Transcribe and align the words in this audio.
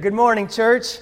Good 0.00 0.12
morning, 0.12 0.46
church. 0.46 0.98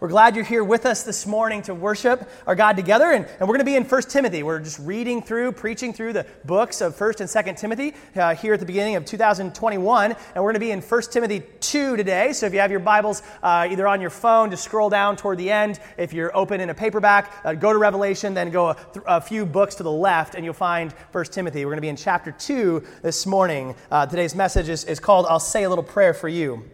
We're 0.00 0.08
glad 0.08 0.34
you're 0.34 0.44
here 0.44 0.64
with 0.64 0.84
us 0.84 1.04
this 1.04 1.26
morning 1.26 1.62
to 1.62 1.74
worship 1.74 2.28
our 2.46 2.56
God 2.56 2.76
together. 2.76 3.12
And, 3.12 3.24
and 3.24 3.40
we're 3.40 3.54
going 3.54 3.60
to 3.60 3.64
be 3.64 3.76
in 3.76 3.84
1 3.84 4.02
Timothy. 4.02 4.42
We're 4.42 4.58
just 4.58 4.80
reading 4.80 5.22
through, 5.22 5.52
preaching 5.52 5.92
through 5.92 6.14
the 6.14 6.26
books 6.44 6.80
of 6.80 7.00
1 7.00 7.14
and 7.20 7.28
2 7.28 7.52
Timothy 7.54 7.94
uh, 8.16 8.34
here 8.34 8.54
at 8.54 8.60
the 8.60 8.66
beginning 8.66 8.96
of 8.96 9.04
2021. 9.04 10.10
And 10.12 10.18
we're 10.36 10.40
going 10.42 10.54
to 10.54 10.60
be 10.60 10.72
in 10.72 10.80
1 10.80 11.02
Timothy 11.02 11.42
2 11.60 11.96
today. 11.96 12.32
So 12.32 12.46
if 12.46 12.52
you 12.52 12.58
have 12.58 12.70
your 12.70 12.80
Bibles 12.80 13.22
uh, 13.42 13.68
either 13.70 13.86
on 13.86 14.00
your 14.00 14.10
phone, 14.10 14.50
just 14.50 14.64
scroll 14.64 14.90
down 14.90 15.16
toward 15.16 15.38
the 15.38 15.50
end. 15.50 15.78
If 15.96 16.12
you're 16.12 16.36
open 16.36 16.60
in 16.60 16.70
a 16.70 16.74
paperback, 16.74 17.32
uh, 17.44 17.54
go 17.54 17.72
to 17.72 17.78
Revelation, 17.78 18.34
then 18.34 18.50
go 18.50 18.70
a, 18.70 18.74
th- 18.74 19.04
a, 19.06 19.20
few 19.20 19.46
books 19.46 19.76
to 19.76 19.82
the 19.84 19.92
left, 19.92 20.34
and 20.34 20.44
you'll 20.44 20.54
find 20.54 20.92
1 21.12 21.24
Timothy. 21.26 21.64
We're 21.64 21.72
going 21.72 21.78
to 21.78 21.82
be 21.82 21.88
in 21.88 21.96
chapter 21.96 22.32
2 22.32 22.84
this 23.02 23.24
morning. 23.24 23.76
Uh, 23.90 24.06
today's 24.06 24.34
message 24.34 24.68
is, 24.68 24.84
is 24.84 24.98
called 24.98 25.26
I'll 25.28 25.38
Say 25.38 25.62
a 25.62 25.68
Little 25.68 25.84
Prayer 25.84 26.14
for 26.14 26.28
You. 26.28 26.64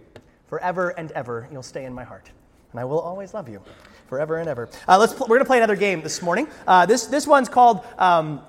Forever 0.46 0.90
and 0.90 1.10
ever, 1.12 1.48
you'll 1.50 1.62
stay 1.62 1.84
in 1.84 1.92
my 1.92 2.04
heart 2.04 2.30
and 2.74 2.80
I 2.80 2.84
will 2.84 2.98
always 2.98 3.32
love 3.32 3.48
you 3.48 3.62
forever 4.08 4.38
and 4.38 4.48
ever. 4.48 4.68
Uh, 4.88 4.98
let's 4.98 5.14
pl- 5.14 5.26
we're 5.28 5.36
going 5.36 5.44
to 5.44 5.48
play 5.48 5.58
another 5.58 5.76
game 5.76 6.02
this 6.02 6.20
morning. 6.20 6.48
Uh, 6.66 6.84
this, 6.84 7.06
this 7.06 7.24
one's 7.24 7.48
called 7.48 7.86
um, 7.98 8.42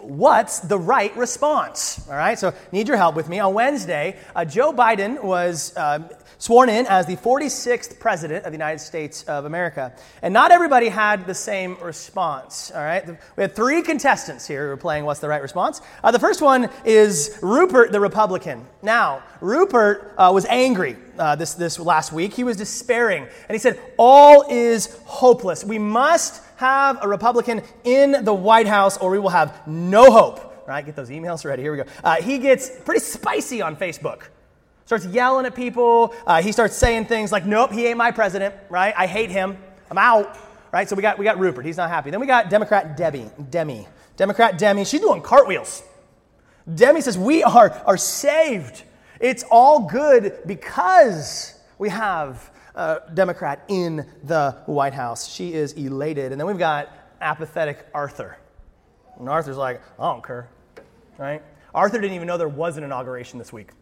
What's 0.00 0.60
the 0.60 0.78
Right 0.78 1.14
Response? 1.16 2.06
All 2.08 2.14
right, 2.14 2.38
so 2.38 2.54
need 2.70 2.86
your 2.86 2.96
help 2.96 3.16
with 3.16 3.28
me. 3.28 3.40
On 3.40 3.52
Wednesday, 3.52 4.16
uh, 4.36 4.44
Joe 4.44 4.72
Biden 4.72 5.20
was 5.24 5.76
um, 5.76 6.08
sworn 6.38 6.68
in 6.68 6.86
as 6.86 7.06
the 7.06 7.16
46th 7.16 7.98
president 7.98 8.44
of 8.44 8.52
the 8.52 8.56
United 8.56 8.78
States 8.78 9.24
of 9.24 9.44
America. 9.44 9.92
And 10.22 10.32
not 10.32 10.52
everybody 10.52 10.88
had 10.88 11.26
the 11.26 11.34
same 11.34 11.76
response, 11.82 12.70
all 12.70 12.82
right? 12.82 13.06
We 13.36 13.42
had 13.42 13.54
three 13.54 13.82
contestants 13.82 14.46
here 14.46 14.64
who 14.64 14.68
were 14.68 14.76
playing 14.76 15.04
What's 15.04 15.20
the 15.20 15.28
Right 15.28 15.42
Response. 15.42 15.80
Uh, 16.02 16.10
the 16.10 16.18
first 16.18 16.40
one 16.40 16.70
is 16.84 17.38
Rupert 17.42 17.92
the 17.92 18.00
Republican. 18.00 18.64
Now, 18.82 19.22
Rupert 19.40 20.14
uh, 20.16 20.30
was 20.32 20.46
angry 20.46 20.96
uh, 21.18 21.34
this, 21.34 21.54
this 21.54 21.78
last 21.78 22.12
week. 22.12 22.32
He 22.32 22.44
was 22.44 22.56
despairing. 22.56 23.24
And 23.24 23.54
he 23.54 23.58
said, 23.58 23.80
All 23.96 24.44
is 24.48 24.96
hopeless. 25.04 25.64
We 25.64 25.78
must 25.78 26.42
have 26.56 26.98
a 27.02 27.08
Republican 27.08 27.62
in 27.84 28.24
the 28.24 28.34
White 28.34 28.66
House 28.66 28.96
or 28.96 29.10
we 29.10 29.18
will 29.18 29.28
have 29.28 29.66
no 29.66 30.10
hope. 30.10 30.38
All 30.38 30.74
right, 30.74 30.84
get 30.84 30.96
those 30.96 31.10
emails 31.10 31.44
ready. 31.44 31.62
Here 31.62 31.72
we 31.72 31.78
go. 31.78 31.90
Uh, 32.04 32.16
he 32.16 32.38
gets 32.38 32.70
pretty 32.84 33.00
spicy 33.00 33.62
on 33.62 33.74
Facebook 33.74 34.24
starts 34.88 35.04
yelling 35.04 35.44
at 35.44 35.54
people. 35.54 36.14
Uh, 36.26 36.40
he 36.40 36.50
starts 36.50 36.74
saying 36.74 37.04
things 37.04 37.30
like, 37.30 37.44
nope, 37.44 37.70
he 37.70 37.86
ain't 37.86 37.98
my 37.98 38.10
president, 38.10 38.54
right? 38.70 38.94
I 38.96 39.06
hate 39.06 39.30
him. 39.30 39.58
I'm 39.90 39.98
out, 39.98 40.38
right? 40.72 40.88
So 40.88 40.96
we 40.96 41.02
got, 41.02 41.18
we 41.18 41.26
got 41.26 41.38
Rupert. 41.38 41.66
He's 41.66 41.76
not 41.76 41.90
happy. 41.90 42.08
Then 42.10 42.20
we 42.20 42.26
got 42.26 42.48
Democrat 42.48 42.96
Debbie, 42.96 43.30
Demi. 43.50 43.86
Democrat 44.16 44.56
Demi, 44.56 44.86
she's 44.86 45.02
doing 45.02 45.20
cartwheels. 45.20 45.82
Demi 46.74 47.02
says, 47.02 47.18
we 47.18 47.42
are, 47.42 47.70
are 47.84 47.98
saved. 47.98 48.82
It's 49.20 49.44
all 49.50 49.80
good 49.80 50.38
because 50.46 51.60
we 51.76 51.90
have 51.90 52.50
a 52.74 53.02
Democrat 53.12 53.64
in 53.68 54.06
the 54.24 54.52
White 54.64 54.94
House. 54.94 55.28
She 55.28 55.52
is 55.52 55.74
elated. 55.74 56.32
And 56.32 56.40
then 56.40 56.46
we've 56.46 56.56
got 56.56 56.88
apathetic 57.20 57.86
Arthur. 57.92 58.38
And 59.18 59.28
Arthur's 59.28 59.58
like, 59.58 59.82
I 59.98 60.10
don't 60.10 60.24
care, 60.24 60.48
right? 61.18 61.42
Arthur 61.74 62.00
didn't 62.00 62.14
even 62.14 62.26
know 62.26 62.38
there 62.38 62.48
was 62.48 62.78
an 62.78 62.84
inauguration 62.84 63.38
this 63.38 63.52
week. 63.52 63.72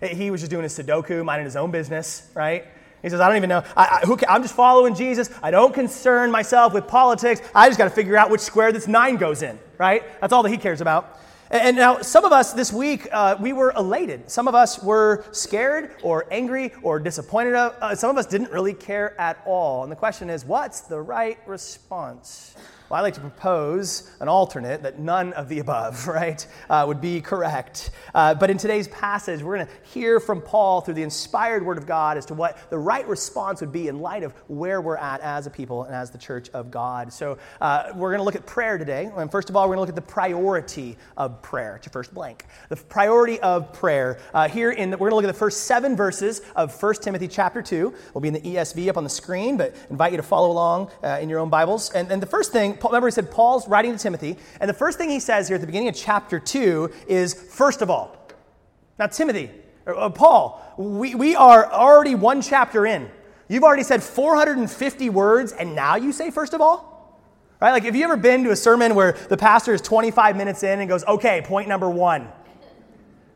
He 0.00 0.30
was 0.30 0.40
just 0.40 0.50
doing 0.50 0.62
his 0.62 0.76
Sudoku, 0.76 1.24
minding 1.24 1.44
his 1.44 1.56
own 1.56 1.70
business, 1.70 2.28
right? 2.34 2.64
He 3.02 3.08
says, 3.08 3.20
I 3.20 3.28
don't 3.28 3.36
even 3.36 3.48
know. 3.48 3.64
I, 3.76 4.04
am 4.28 4.42
just 4.42 4.54
following 4.54 4.94
Jesus. 4.94 5.30
I 5.42 5.50
don't 5.50 5.72
concern 5.72 6.30
myself 6.30 6.74
with 6.74 6.86
politics. 6.86 7.40
I 7.54 7.68
just 7.68 7.78
got 7.78 7.84
to 7.84 7.90
figure 7.90 8.16
out 8.16 8.30
which 8.30 8.42
square 8.42 8.72
this 8.72 8.86
nine 8.86 9.16
goes 9.16 9.42
in, 9.42 9.58
right? 9.78 10.02
That's 10.20 10.32
all 10.32 10.42
that 10.42 10.50
he 10.50 10.58
cares 10.58 10.80
about. 10.80 11.18
And, 11.50 11.62
and 11.62 11.76
now, 11.76 12.02
some 12.02 12.24
of 12.24 12.32
us 12.32 12.52
this 12.52 12.72
week, 12.72 13.08
uh, 13.10 13.36
we 13.40 13.52
were 13.52 13.72
elated. 13.76 14.30
Some 14.30 14.48
of 14.48 14.54
us 14.54 14.82
were 14.82 15.24
scared 15.32 15.96
or 16.02 16.26
angry 16.30 16.72
or 16.82 16.98
disappointed. 16.98 17.54
Uh, 17.54 17.94
some 17.94 18.10
of 18.10 18.18
us 18.18 18.26
didn't 18.26 18.50
really 18.50 18.74
care 18.74 19.18
at 19.18 19.40
all. 19.46 19.82
And 19.82 19.90
the 19.90 19.96
question 19.96 20.28
is, 20.28 20.44
what's 20.44 20.80
the 20.80 21.00
right 21.00 21.38
response? 21.46 22.54
Well, 22.90 22.98
I 22.98 23.02
like 23.02 23.14
to 23.14 23.20
propose 23.20 24.10
an 24.18 24.26
alternate 24.26 24.82
that 24.82 24.98
none 24.98 25.32
of 25.34 25.48
the 25.48 25.60
above, 25.60 26.08
right, 26.08 26.44
uh, 26.68 26.82
would 26.88 27.00
be 27.00 27.20
correct. 27.20 27.92
Uh, 28.12 28.34
but 28.34 28.50
in 28.50 28.58
today's 28.58 28.88
passage, 28.88 29.44
we're 29.44 29.58
going 29.58 29.68
to 29.68 29.72
hear 29.94 30.18
from 30.18 30.40
Paul 30.40 30.80
through 30.80 30.94
the 30.94 31.04
inspired 31.04 31.64
word 31.64 31.78
of 31.78 31.86
God 31.86 32.18
as 32.18 32.26
to 32.26 32.34
what 32.34 32.68
the 32.68 32.78
right 32.78 33.06
response 33.06 33.60
would 33.60 33.70
be 33.70 33.86
in 33.86 34.00
light 34.00 34.24
of 34.24 34.32
where 34.48 34.80
we're 34.80 34.96
at 34.96 35.20
as 35.20 35.46
a 35.46 35.50
people 35.50 35.84
and 35.84 35.94
as 35.94 36.10
the 36.10 36.18
church 36.18 36.48
of 36.50 36.72
God. 36.72 37.12
So 37.12 37.38
uh, 37.60 37.92
we're 37.94 38.10
going 38.10 38.18
to 38.18 38.24
look 38.24 38.34
at 38.34 38.44
prayer 38.44 38.76
today. 38.76 39.08
And 39.16 39.30
first 39.30 39.50
of 39.50 39.54
all, 39.54 39.68
we're 39.68 39.76
going 39.76 39.86
to 39.86 39.92
look 39.92 40.00
at 40.00 40.08
the 40.08 40.12
priority 40.12 40.98
of 41.16 41.40
prayer. 41.42 41.78
to 41.82 41.90
first 41.90 42.12
blank. 42.12 42.46
The 42.70 42.76
priority 42.76 43.38
of 43.38 43.72
prayer. 43.72 44.18
Uh, 44.34 44.48
here 44.48 44.72
in 44.72 44.90
the, 44.90 44.96
we're 44.96 45.10
going 45.10 45.22
to 45.22 45.26
look 45.28 45.32
at 45.32 45.32
the 45.32 45.38
first 45.38 45.60
seven 45.68 45.94
verses 45.94 46.42
of 46.56 46.82
1 46.82 46.94
Timothy 46.94 47.28
chapter 47.28 47.62
2. 47.62 47.94
We'll 48.14 48.20
be 48.20 48.26
in 48.26 48.34
the 48.34 48.40
ESV 48.40 48.88
up 48.88 48.96
on 48.96 49.04
the 49.04 49.10
screen, 49.10 49.56
but 49.56 49.76
invite 49.90 50.10
you 50.10 50.16
to 50.16 50.24
follow 50.24 50.50
along 50.50 50.90
uh, 51.04 51.20
in 51.22 51.28
your 51.28 51.38
own 51.38 51.50
Bibles. 51.50 51.92
And, 51.92 52.10
and 52.10 52.20
the 52.20 52.26
first 52.26 52.50
thing, 52.50 52.78
remember, 52.84 53.08
he 53.08 53.12
said 53.12 53.30
Paul's 53.30 53.68
writing 53.68 53.92
to 53.92 53.98
Timothy, 53.98 54.36
and 54.60 54.68
the 54.68 54.74
first 54.74 54.98
thing 54.98 55.10
he 55.10 55.20
says 55.20 55.48
here 55.48 55.56
at 55.56 55.60
the 55.60 55.66
beginning 55.66 55.88
of 55.88 55.94
chapter 55.94 56.38
2 56.38 56.90
is, 57.08 57.34
first 57.34 57.82
of 57.82 57.90
all. 57.90 58.16
Now, 58.98 59.06
Timothy, 59.06 59.50
or, 59.86 59.96
uh, 59.96 60.10
Paul, 60.10 60.62
we, 60.76 61.14
we 61.14 61.34
are 61.36 61.70
already 61.70 62.14
one 62.14 62.42
chapter 62.42 62.86
in. 62.86 63.10
You've 63.48 63.64
already 63.64 63.82
said 63.82 64.02
450 64.02 65.10
words, 65.10 65.52
and 65.52 65.74
now 65.74 65.96
you 65.96 66.12
say, 66.12 66.30
first 66.30 66.54
of 66.54 66.60
all? 66.60 67.18
Right? 67.60 67.72
Like, 67.72 67.84
have 67.84 67.96
you 67.96 68.04
ever 68.04 68.16
been 68.16 68.44
to 68.44 68.50
a 68.52 68.56
sermon 68.56 68.94
where 68.94 69.12
the 69.12 69.36
pastor 69.36 69.74
is 69.74 69.80
25 69.80 70.36
minutes 70.36 70.62
in 70.62 70.80
and 70.80 70.88
goes, 70.88 71.04
okay, 71.04 71.42
point 71.44 71.68
number 71.68 71.90
one? 71.90 72.28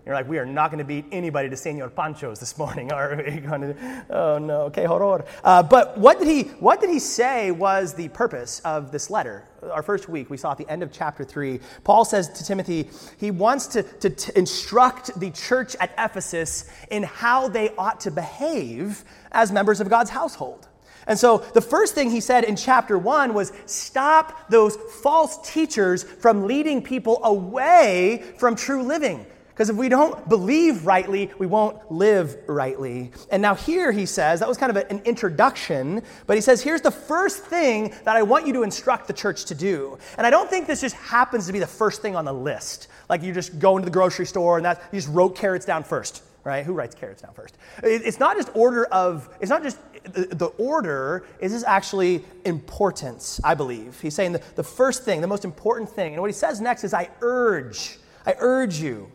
You're 0.07 0.15
like, 0.15 0.29
we 0.29 0.39
are 0.39 0.45
not 0.45 0.71
going 0.71 0.81
to 0.81 0.85
beat 0.85 1.07
anybody 1.13 1.49
to 1.49 1.57
Senor 1.57 1.89
Pancho's 1.89 2.39
this 2.39 2.59
morning, 2.59 2.93
are 2.93 3.17
we? 3.17 3.41
Going 3.41 3.63
to, 3.63 4.07
oh 4.11 4.39
no, 4.39 4.63
okay, 4.63 4.85
horror. 4.85 5.25
Uh, 5.43 5.63
but 5.63 5.97
what 5.97 6.19
did 6.19 6.29
he 6.29 6.43
what 6.61 6.81
did 6.81 6.91
he 6.91 6.99
say 6.99 7.51
was 7.51 7.95
the 7.95 8.09
purpose 8.09 8.61
of 8.61 8.93
this 8.93 9.09
letter? 9.09 9.45
Our 9.63 9.83
first 9.83 10.11
week, 10.11 10.29
we 10.29 10.37
saw 10.37 10.53
at 10.53 10.59
the 10.59 10.69
end 10.69 10.83
of 10.83 10.93
chapter 10.93 11.25
three, 11.25 11.61
Paul 11.85 12.05
says 12.05 12.29
to 12.29 12.45
Timothy, 12.45 12.91
he 13.19 13.31
wants 13.31 13.67
to, 13.69 13.83
to, 13.83 14.11
to 14.11 14.39
instruct 14.39 15.19
the 15.19 15.31
church 15.31 15.75
at 15.81 15.95
Ephesus 15.97 16.71
in 16.91 17.03
how 17.03 17.49
they 17.49 17.71
ought 17.77 18.01
to 18.01 18.11
behave 18.11 19.05
as 19.33 19.53
members 19.53 19.81
of 19.81 19.89
God's 19.89 20.11
household. 20.11 20.69
And 21.07 21.19
so 21.19 21.39
the 21.39 21.63
first 21.63 21.95
thing 21.95 22.11
he 22.11 22.21
said 22.21 22.45
in 22.45 22.57
chapter 22.57 22.99
one 22.99 23.33
was 23.33 23.53
stop 23.65 24.51
those 24.51 24.77
false 24.77 25.51
teachers 25.51 26.03
from 26.03 26.47
leading 26.47 26.83
people 26.83 27.25
away 27.25 28.23
from 28.37 28.55
true 28.55 28.83
living. 28.83 29.25
Because 29.55 29.71
if 29.71 29.77
we 29.77 29.89
don't 29.89 30.29
believe 30.29 30.85
rightly, 30.85 31.31
we 31.39 31.47
won't 31.47 31.91
live 31.91 32.37
rightly. 32.49 33.13
And 33.31 33.41
now, 33.41 33.55
here 33.55 33.93
he 33.93 34.05
says, 34.05 34.41
that 34.41 34.49
was 34.49 34.59
kind 34.59 34.77
of 34.77 34.85
an 34.91 35.01
introduction, 35.05 36.03
but 36.27 36.37
he 36.37 36.41
says, 36.41 36.61
here's 36.61 36.81
the 36.81 36.91
first 36.91 37.45
thing 37.45 37.95
that 38.03 38.17
I 38.17 38.23
want 38.23 38.49
you 38.49 38.53
to 38.55 38.65
instruct 38.65 39.07
the 39.07 39.13
church 39.13 39.45
to 39.45 39.55
do. 39.55 39.97
And 40.19 40.27
I 40.27 40.31
don't 40.31 40.51
think 40.51 40.67
this 40.67 40.81
just 40.81 40.97
happens 40.97 41.47
to 41.47 41.53
be 41.53 41.61
the 41.61 41.69
first 41.69 42.03
thing 42.03 42.17
on 42.17 42.25
the 42.25 42.33
list. 42.33 42.89
Like 43.09 43.23
you 43.23 43.33
just 43.33 43.61
go 43.61 43.77
into 43.77 43.85
the 43.85 43.93
grocery 43.93 44.27
store 44.27 44.57
and 44.57 44.67
that, 44.67 44.83
you 44.91 44.99
just 44.99 45.13
wrote 45.13 45.37
carrots 45.37 45.65
down 45.65 45.85
first, 45.85 46.25
right? 46.43 46.67
Who 46.67 46.73
writes 46.73 46.97
carrots 46.97 47.23
down 47.23 47.33
first? 47.33 47.57
It, 47.85 48.03
it's 48.05 48.19
not 48.19 48.37
just 48.37 48.51
order 48.57 48.87
of, 48.87 49.29
it's 49.41 49.51
not 49.51 49.63
just 49.63 49.79
the, 50.03 50.47
order, 50.59 51.27
is 51.39 51.63
actually 51.63 52.25
importance, 52.45 53.41
I 53.45 53.55
believe. 53.55 54.01
He's 54.01 54.15
saying 54.15 54.33
the, 54.33 54.43
the 54.57 54.65
first 54.65 55.05
thing, 55.05 55.21
the 55.21 55.29
most 55.29 55.45
important 55.45 55.89
thing. 55.89 56.13
And 56.15 56.21
what 56.21 56.29
he 56.29 56.35
says 56.35 56.61
next 56.61 56.83
is, 56.83 56.93
I 56.93 57.09
urge, 57.21 57.99
I 58.27 58.35
urge 58.41 58.81
you. 58.81 59.13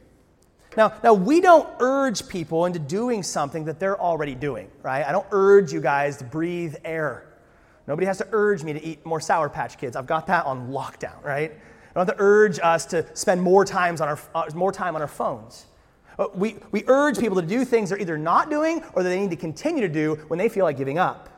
Now, 0.78 0.94
now, 1.04 1.14
we 1.14 1.42
don't 1.42 1.68
urge 1.80 2.28
people 2.28 2.66
into 2.66 2.78
doing 2.78 3.24
something 3.24 3.66
that 3.66 3.80
they're 3.80 4.00
already 4.00 4.36
doing, 4.36 4.70
right? 4.84 5.04
I 5.04 5.12
don't 5.12 5.26
urge 5.32 5.74
you 5.74 5.82
guys 5.82 6.18
to 6.18 6.24
breathe 6.24 6.76
air. 6.86 7.26
Nobody 7.88 8.06
has 8.06 8.20
to 8.20 8.28
urge 8.32 8.64
me 8.64 8.74
to 8.74 8.84
eat 8.84 9.04
more 9.04 9.20
Sour 9.20 9.50
Patch 9.50 9.80
Kids. 9.80 9.96
I've 9.96 10.06
got 10.06 10.28
that 10.28 10.46
on 10.46 10.70
lockdown, 10.70 11.24
right? 11.24 11.52
I 11.52 11.94
don't 11.96 12.08
have 12.08 12.18
to 12.18 12.22
urge 12.24 12.60
us 12.60 12.86
to 12.88 13.06
spend 13.16 13.42
more, 13.42 13.66
times 13.66 14.00
on 14.00 14.10
our, 14.10 14.20
uh, 14.36 14.46
more 14.54 14.72
time 14.72 14.96
on 14.96 15.02
our 15.02 15.08
phones. 15.08 15.66
We, 16.36 16.58
we 16.72 16.84
urge 16.88 17.18
people 17.18 17.42
to 17.42 17.48
do 17.48 17.66
things 17.66 17.90
they're 17.90 17.98
either 17.98 18.18
not 18.18 18.50
doing 18.50 18.84
or 18.94 19.02
that 19.02 19.10
they 19.10 19.20
need 19.20 19.32
to 19.32 19.38
continue 19.38 19.82
to 19.82 19.90
do 19.90 20.16
when 20.28 20.38
they 20.38 20.50
feel 20.50 20.66
like 20.66 20.78
giving 20.78 21.00
up. 21.00 21.29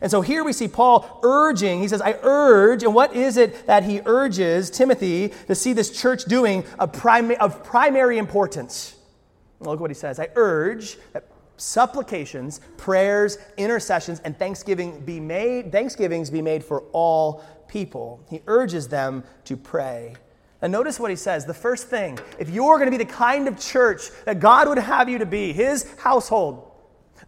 And 0.00 0.10
so 0.10 0.20
here 0.20 0.44
we 0.44 0.52
see 0.52 0.68
Paul 0.68 1.20
urging, 1.22 1.80
he 1.80 1.88
says, 1.88 2.00
I 2.00 2.16
urge, 2.22 2.82
and 2.82 2.94
what 2.94 3.14
is 3.14 3.36
it 3.36 3.66
that 3.66 3.84
he 3.84 4.00
urges 4.06 4.70
Timothy 4.70 5.32
to 5.46 5.54
see 5.54 5.72
this 5.72 5.90
church 5.90 6.24
doing 6.24 6.64
of, 6.78 6.92
prim- 6.92 7.36
of 7.40 7.62
primary 7.64 8.18
importance? 8.18 8.96
Well, 9.58 9.72
look 9.72 9.80
what 9.80 9.90
he 9.90 9.94
says. 9.94 10.18
I 10.18 10.28
urge 10.36 10.96
that 11.12 11.26
supplications, 11.56 12.60
prayers, 12.78 13.38
intercessions, 13.56 14.20
and 14.20 14.38
thanksgiving 14.38 15.00
be 15.00 15.20
made, 15.20 15.70
thanksgivings 15.70 16.30
be 16.30 16.40
made 16.40 16.64
for 16.64 16.82
all 16.92 17.44
people. 17.68 18.24
He 18.30 18.40
urges 18.46 18.88
them 18.88 19.24
to 19.44 19.56
pray. 19.56 20.14
And 20.62 20.72
notice 20.72 20.98
what 21.00 21.10
he 21.10 21.16
says. 21.16 21.44
The 21.46 21.54
first 21.54 21.88
thing, 21.88 22.18
if 22.38 22.50
you're 22.50 22.76
going 22.76 22.90
to 22.90 22.96
be 22.96 23.02
the 23.02 23.10
kind 23.10 23.48
of 23.48 23.58
church 23.58 24.10
that 24.24 24.40
God 24.40 24.68
would 24.68 24.78
have 24.78 25.08
you 25.08 25.18
to 25.18 25.26
be, 25.26 25.52
his 25.52 25.86
household, 25.98 26.69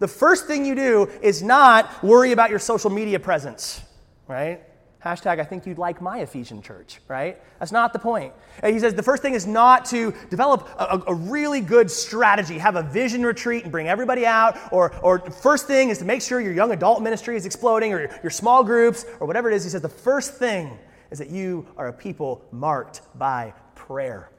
the 0.02 0.08
first 0.08 0.46
thing 0.46 0.66
you 0.66 0.74
do 0.74 1.08
is 1.22 1.44
not 1.44 2.02
worry 2.02 2.32
about 2.32 2.50
your 2.50 2.58
social 2.58 2.90
media 2.90 3.20
presence, 3.20 3.80
right? 4.26 4.60
Hashtag, 5.04 5.38
I 5.38 5.44
think 5.44 5.64
you'd 5.64 5.78
like 5.78 6.02
my 6.02 6.18
Ephesian 6.18 6.60
church, 6.60 7.00
right? 7.06 7.40
That's 7.60 7.70
not 7.70 7.92
the 7.92 8.00
point. 8.00 8.32
And 8.64 8.74
he 8.74 8.80
says 8.80 8.94
the 8.94 9.02
first 9.02 9.22
thing 9.22 9.34
is 9.34 9.46
not 9.46 9.84
to 9.86 10.12
develop 10.28 10.68
a, 10.76 11.02
a, 11.06 11.14
really 11.14 11.60
good 11.60 11.88
strategy, 11.88 12.58
have 12.58 12.74
a 12.74 12.82
vision 12.82 13.24
retreat 13.24 13.62
and 13.62 13.70
bring 13.70 13.86
everybody 13.86 14.26
out, 14.26 14.58
or, 14.72 14.92
or 15.04 15.20
first 15.30 15.68
thing 15.68 15.88
is 15.88 15.98
to 15.98 16.04
make 16.04 16.20
sure 16.20 16.40
your 16.40 16.52
young 16.52 16.72
adult 16.72 17.00
ministry 17.00 17.36
is 17.36 17.46
exploding, 17.46 17.92
or 17.92 18.00
your, 18.00 18.10
your 18.24 18.30
small 18.30 18.64
groups, 18.64 19.06
or 19.20 19.28
whatever 19.28 19.50
it 19.50 19.54
is. 19.54 19.62
He 19.62 19.70
says 19.70 19.82
the 19.82 19.88
first 19.88 20.34
thing 20.34 20.76
is 21.12 21.18
that 21.18 21.30
you 21.30 21.64
are 21.76 21.86
a 21.86 21.92
people 21.92 22.44
marked 22.50 23.02
by 23.16 23.54
prayer. 23.76 24.30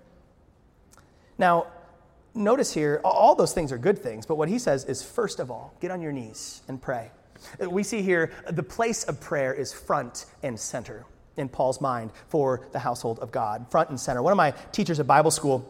Now, 1.38 1.68
notice 2.34 2.74
here, 2.74 3.02
all 3.04 3.36
those 3.36 3.54
things 3.54 3.72
are 3.72 3.78
good 3.78 4.00
things, 4.00 4.26
but 4.26 4.36
what 4.36 4.50
he 4.50 4.60
says 4.60 4.86
is 4.86 5.04
first 5.04 5.40
of 5.40 5.52
all, 5.52 5.76
get 5.80 5.92
on 5.92 6.02
your 6.02 6.12
knees 6.12 6.62
and 6.68 6.82
pray. 6.82 7.12
We 7.60 7.84
see 7.84 8.02
here 8.02 8.32
the 8.50 8.64
place 8.64 9.04
of 9.04 9.20
prayer 9.20 9.54
is 9.54 9.74
front 9.74 10.26
and 10.44 10.60
center 10.60 11.06
in 11.38 11.50
Paul's 11.50 11.82
mind 11.82 12.12
for 12.28 12.68
the 12.72 12.80
household 12.80 13.20
of 13.20 13.32
God. 13.32 13.70
Front 13.70 13.90
and 13.90 14.00
center. 14.00 14.22
One 14.22 14.32
of 14.32 14.38
my 14.38 14.52
teachers 14.72 15.00
at 15.00 15.08
Bible 15.08 15.32
school, 15.32 15.68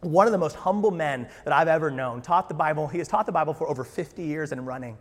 one 0.00 0.26
of 0.26 0.32
the 0.32 0.38
most 0.38 0.56
humble 0.56 0.90
men 0.90 1.28
that 1.44 1.52
I've 1.52 1.68
ever 1.68 1.90
known, 1.90 2.22
taught 2.22 2.48
the 2.48 2.54
Bible. 2.54 2.86
He 2.86 2.98
has 2.98 3.08
taught 3.08 3.26
the 3.26 3.32
Bible 3.32 3.54
for 3.54 3.68
over 3.68 3.84
50 3.84 4.22
years 4.22 4.52
and 4.52 4.66
running. 4.66 4.98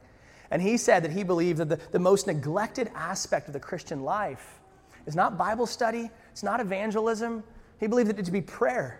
And 0.49 0.61
he 0.61 0.77
said 0.77 1.03
that 1.03 1.11
he 1.11 1.23
believed 1.23 1.59
that 1.59 1.69
the, 1.69 1.79
the 1.91 1.99
most 1.99 2.27
neglected 2.27 2.89
aspect 2.95 3.47
of 3.47 3.53
the 3.53 3.59
Christian 3.59 4.03
life 4.03 4.59
is 5.05 5.15
not 5.15 5.37
Bible 5.37 5.65
study, 5.65 6.09
it's 6.31 6.43
not 6.43 6.59
evangelism. 6.59 7.43
He 7.79 7.87
believed 7.87 8.09
that 8.09 8.17
it 8.17 8.25
to 8.25 8.31
be 8.31 8.41
prayer. 8.41 8.99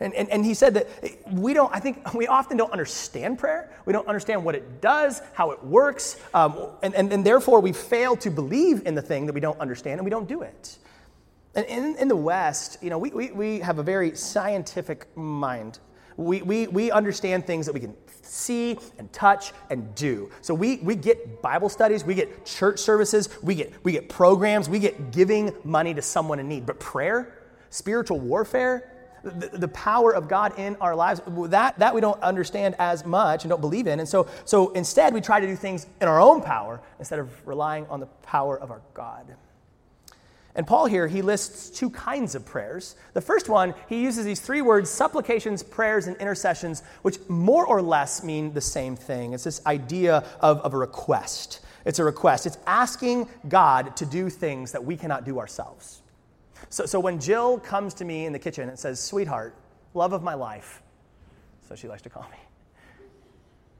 And, 0.00 0.12
and, 0.14 0.28
and, 0.28 0.44
he 0.44 0.54
said 0.54 0.74
that 0.74 0.88
we 1.30 1.54
don't, 1.54 1.72
I 1.74 1.78
think 1.78 2.14
we 2.14 2.26
often 2.26 2.56
don't 2.56 2.72
understand 2.72 3.38
prayer. 3.38 3.72
We 3.86 3.92
don't 3.92 4.08
understand 4.08 4.44
what 4.44 4.56
it 4.56 4.80
does, 4.80 5.22
how 5.34 5.52
it 5.52 5.62
works, 5.62 6.20
um, 6.34 6.70
and, 6.82 6.94
and, 6.94 7.12
and 7.12 7.24
therefore 7.24 7.60
we 7.60 7.72
fail 7.72 8.16
to 8.16 8.30
believe 8.30 8.86
in 8.86 8.96
the 8.96 9.02
thing 9.02 9.26
that 9.26 9.32
we 9.32 9.40
don't 9.40 9.60
understand 9.60 10.00
and 10.00 10.04
we 10.04 10.10
don't 10.10 10.28
do 10.28 10.42
it. 10.42 10.78
And 11.54 11.64
in, 11.66 11.96
in 11.96 12.08
the 12.08 12.16
West, 12.16 12.78
you 12.82 12.90
know, 12.90 12.98
we, 12.98 13.10
we, 13.10 13.30
we 13.30 13.58
have 13.60 13.78
a 13.78 13.82
very 13.82 14.16
scientific 14.16 15.06
mind. 15.16 15.78
We, 16.16 16.42
we, 16.42 16.66
we 16.66 16.90
understand 16.90 17.46
things 17.46 17.66
that 17.66 17.72
we 17.72 17.80
can 17.80 17.94
see 18.22 18.78
and 18.98 19.12
touch 19.12 19.52
and 19.70 19.94
do. 19.94 20.30
So 20.40 20.54
we, 20.54 20.78
we 20.78 20.96
get 20.96 21.42
Bible 21.42 21.68
studies, 21.68 22.04
we 22.04 22.14
get 22.14 22.44
church 22.44 22.80
services, 22.80 23.28
we 23.42 23.54
get, 23.54 23.72
we 23.84 23.92
get 23.92 24.08
programs, 24.08 24.68
we 24.68 24.78
get 24.80 25.12
giving 25.12 25.52
money 25.64 25.94
to 25.94 26.02
someone 26.02 26.40
in 26.40 26.48
need. 26.48 26.66
But 26.66 26.80
prayer, 26.80 27.42
spiritual 27.70 28.18
warfare, 28.18 28.90
the, 29.24 29.58
the, 29.58 29.68
power 29.68 30.14
of 30.14 30.28
God 30.28 30.58
in 30.58 30.76
our 30.76 30.94
lives, 30.94 31.20
that, 31.48 31.78
that 31.78 31.94
we 31.94 32.00
don't 32.00 32.22
understand 32.22 32.76
as 32.78 33.04
much 33.04 33.44
and 33.44 33.50
don't 33.50 33.60
believe 33.60 33.86
in. 33.86 33.98
And 33.98 34.08
so, 34.08 34.28
so 34.44 34.70
instead, 34.72 35.14
we 35.14 35.20
try 35.20 35.40
to 35.40 35.46
do 35.46 35.56
things 35.56 35.86
in 36.00 36.08
our 36.08 36.20
own 36.20 36.42
power 36.42 36.80
instead 36.98 37.18
of 37.18 37.46
relying 37.46 37.86
on 37.86 38.00
the 38.00 38.06
power 38.22 38.58
of 38.58 38.70
our 38.70 38.82
God. 38.92 39.34
And 40.56 40.66
Paul 40.66 40.86
here, 40.86 41.08
he 41.08 41.20
lists 41.20 41.70
two 41.70 41.90
kinds 41.90 42.36
of 42.36 42.46
prayers. 42.46 42.94
The 43.12 43.20
first 43.20 43.48
one, 43.48 43.74
he 43.88 44.02
uses 44.02 44.24
these 44.24 44.40
three 44.40 44.62
words 44.62 44.88
supplications, 44.88 45.62
prayers, 45.62 46.06
and 46.06 46.16
intercessions, 46.18 46.84
which 47.02 47.18
more 47.28 47.66
or 47.66 47.82
less 47.82 48.22
mean 48.22 48.52
the 48.52 48.60
same 48.60 48.94
thing. 48.94 49.32
It's 49.32 49.44
this 49.44 49.64
idea 49.66 50.24
of, 50.40 50.60
of 50.60 50.74
a 50.74 50.76
request. 50.78 51.60
It's 51.84 51.98
a 51.98 52.04
request. 52.04 52.46
It's 52.46 52.58
asking 52.66 53.28
God 53.48 53.96
to 53.96 54.06
do 54.06 54.30
things 54.30 54.70
that 54.72 54.84
we 54.84 54.96
cannot 54.96 55.24
do 55.24 55.40
ourselves. 55.40 56.02
So, 56.74 56.86
so 56.86 56.98
when 56.98 57.20
Jill 57.20 57.60
comes 57.60 57.94
to 57.94 58.04
me 58.04 58.26
in 58.26 58.32
the 58.32 58.38
kitchen 58.40 58.68
and 58.68 58.76
says, 58.76 58.98
Sweetheart, 58.98 59.54
love 59.94 60.12
of 60.12 60.24
my 60.24 60.34
life, 60.34 60.82
so 61.68 61.76
she 61.76 61.86
likes 61.86 62.02
to 62.02 62.10
call 62.10 62.24
me, 62.24 62.36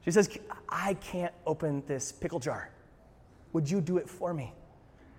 she 0.05 0.11
says, 0.11 0.29
I 0.69 0.93
can't 0.93 1.33
open 1.45 1.83
this 1.87 2.13
pickle 2.13 2.39
jar. 2.39 2.69
Would 3.51 3.69
you 3.69 3.81
do 3.81 3.97
it 3.97 4.09
for 4.09 4.33
me? 4.33 4.53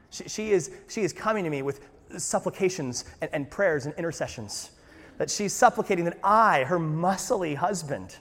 She, 0.08 0.26
she, 0.26 0.52
is, 0.52 0.70
she 0.88 1.02
is 1.02 1.12
coming 1.12 1.44
to 1.44 1.50
me 1.50 1.60
with 1.60 1.86
supplications 2.16 3.04
and, 3.20 3.28
and 3.34 3.50
prayers 3.50 3.84
and 3.84 3.94
intercessions. 3.96 4.70
That 5.18 5.28
she's 5.30 5.52
supplicating 5.52 6.06
that 6.06 6.18
I, 6.24 6.64
her 6.64 6.78
muscly 6.78 7.54
husband, 7.54 8.16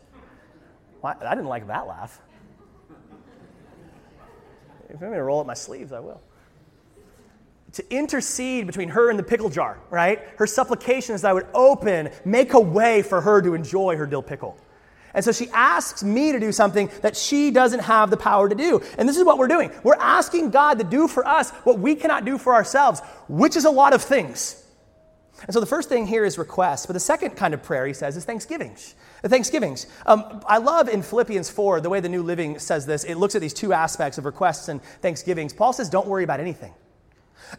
well, 1.01 1.15
I 1.25 1.33
didn't 1.33 1.47
like 1.47 1.65
that 1.67 1.87
laugh. 1.87 2.19
If 4.89 4.95
I'm 4.95 4.99
going 4.99 5.13
to 5.13 5.23
roll 5.23 5.39
up 5.39 5.47
my 5.47 5.53
sleeves, 5.53 5.93
I 5.93 6.01
will 6.01 6.19
to 7.75 7.94
intercede 7.94 8.66
between 8.66 8.89
her 8.89 9.10
and 9.10 9.19
the 9.19 9.24
pickle 9.24 9.50
jar, 9.50 9.77
right? 9.89 10.22
Her 10.38 10.48
supplication 10.48 11.13
is 11.13 11.22
that 11.22 11.30
I 11.30 11.33
would 11.33 11.48
open, 11.54 12.10
make 12.24 12.54
a 12.54 12.60
way 12.60 13.01
for 13.01 13.19
her 13.19 13.42
to 13.42 13.54
enjoy 13.54 13.98
her 13.98 14.07
dill 14.07 14.24
pickle. 14.24 14.57
And 15.13 15.24
so 15.24 15.31
she 15.31 15.50
asks 15.50 16.04
me 16.04 16.31
to 16.31 16.39
do 16.39 16.51
something 16.51 16.89
that 17.01 17.18
she 17.18 17.51
doesn't 17.51 17.81
have 17.81 18.10
the 18.10 18.18
power 18.18 18.48
to 18.48 18.56
do. 18.56 18.81
And 18.98 19.07
this 19.07 19.18
is 19.18 19.24
what 19.25 19.38
we're 19.38 19.48
doing. 19.48 19.72
We're 19.83 19.95
asking 19.95 20.51
God 20.51 20.80
to 20.80 20.86
do 20.86 21.07
for 21.07 21.27
us 21.27 21.51
what 21.63 21.80
we 21.80 21.95
cannot 21.95 22.25
do 22.25 22.38
for 22.38 22.54
ourselves, 22.54 23.01
which 23.27 23.57
is 23.57 23.66
a 23.66 23.69
lot 23.69 23.94
of 23.94 24.01
things. 24.01 24.62
And 25.44 25.54
so 25.54 25.60
the 25.60 25.66
first 25.66 25.89
thing 25.89 26.07
here 26.07 26.24
is 26.24 26.38
request. 26.38 26.88
But 26.88 26.94
the 26.94 27.00
second 27.01 27.31
kind 27.31 27.54
of 27.54 27.62
prayer, 27.62 27.86
he 27.86 27.94
says, 27.94 28.16
is 28.16 28.24
thanksgivings. 28.24 28.95
The 29.22 29.27
thanksgivings. 29.27 29.88
Um, 30.06 30.42
I 30.48 30.60
love 30.60 30.88
in 30.88 31.01
Philippians 31.01 31.50
4, 31.50 31.81
the 31.81 31.89
way 31.89 32.00
the 32.00 32.10
New 32.10 32.24
Living 32.24 32.57
says 32.57 32.86
this, 32.86 33.04
it 33.04 33.16
looks 33.16 33.36
at 33.36 33.42
these 33.42 33.54
two 33.54 33.74
aspects 33.74 34.18
of 34.18 34.24
requests 34.24 34.69
and 34.69 34.81
thanksgivings. 35.01 35.51
Paul 35.51 35.74
says, 35.74 35.89
don't 35.89 36.07
worry 36.07 36.24
about 36.24 36.39
anything. 36.39 36.74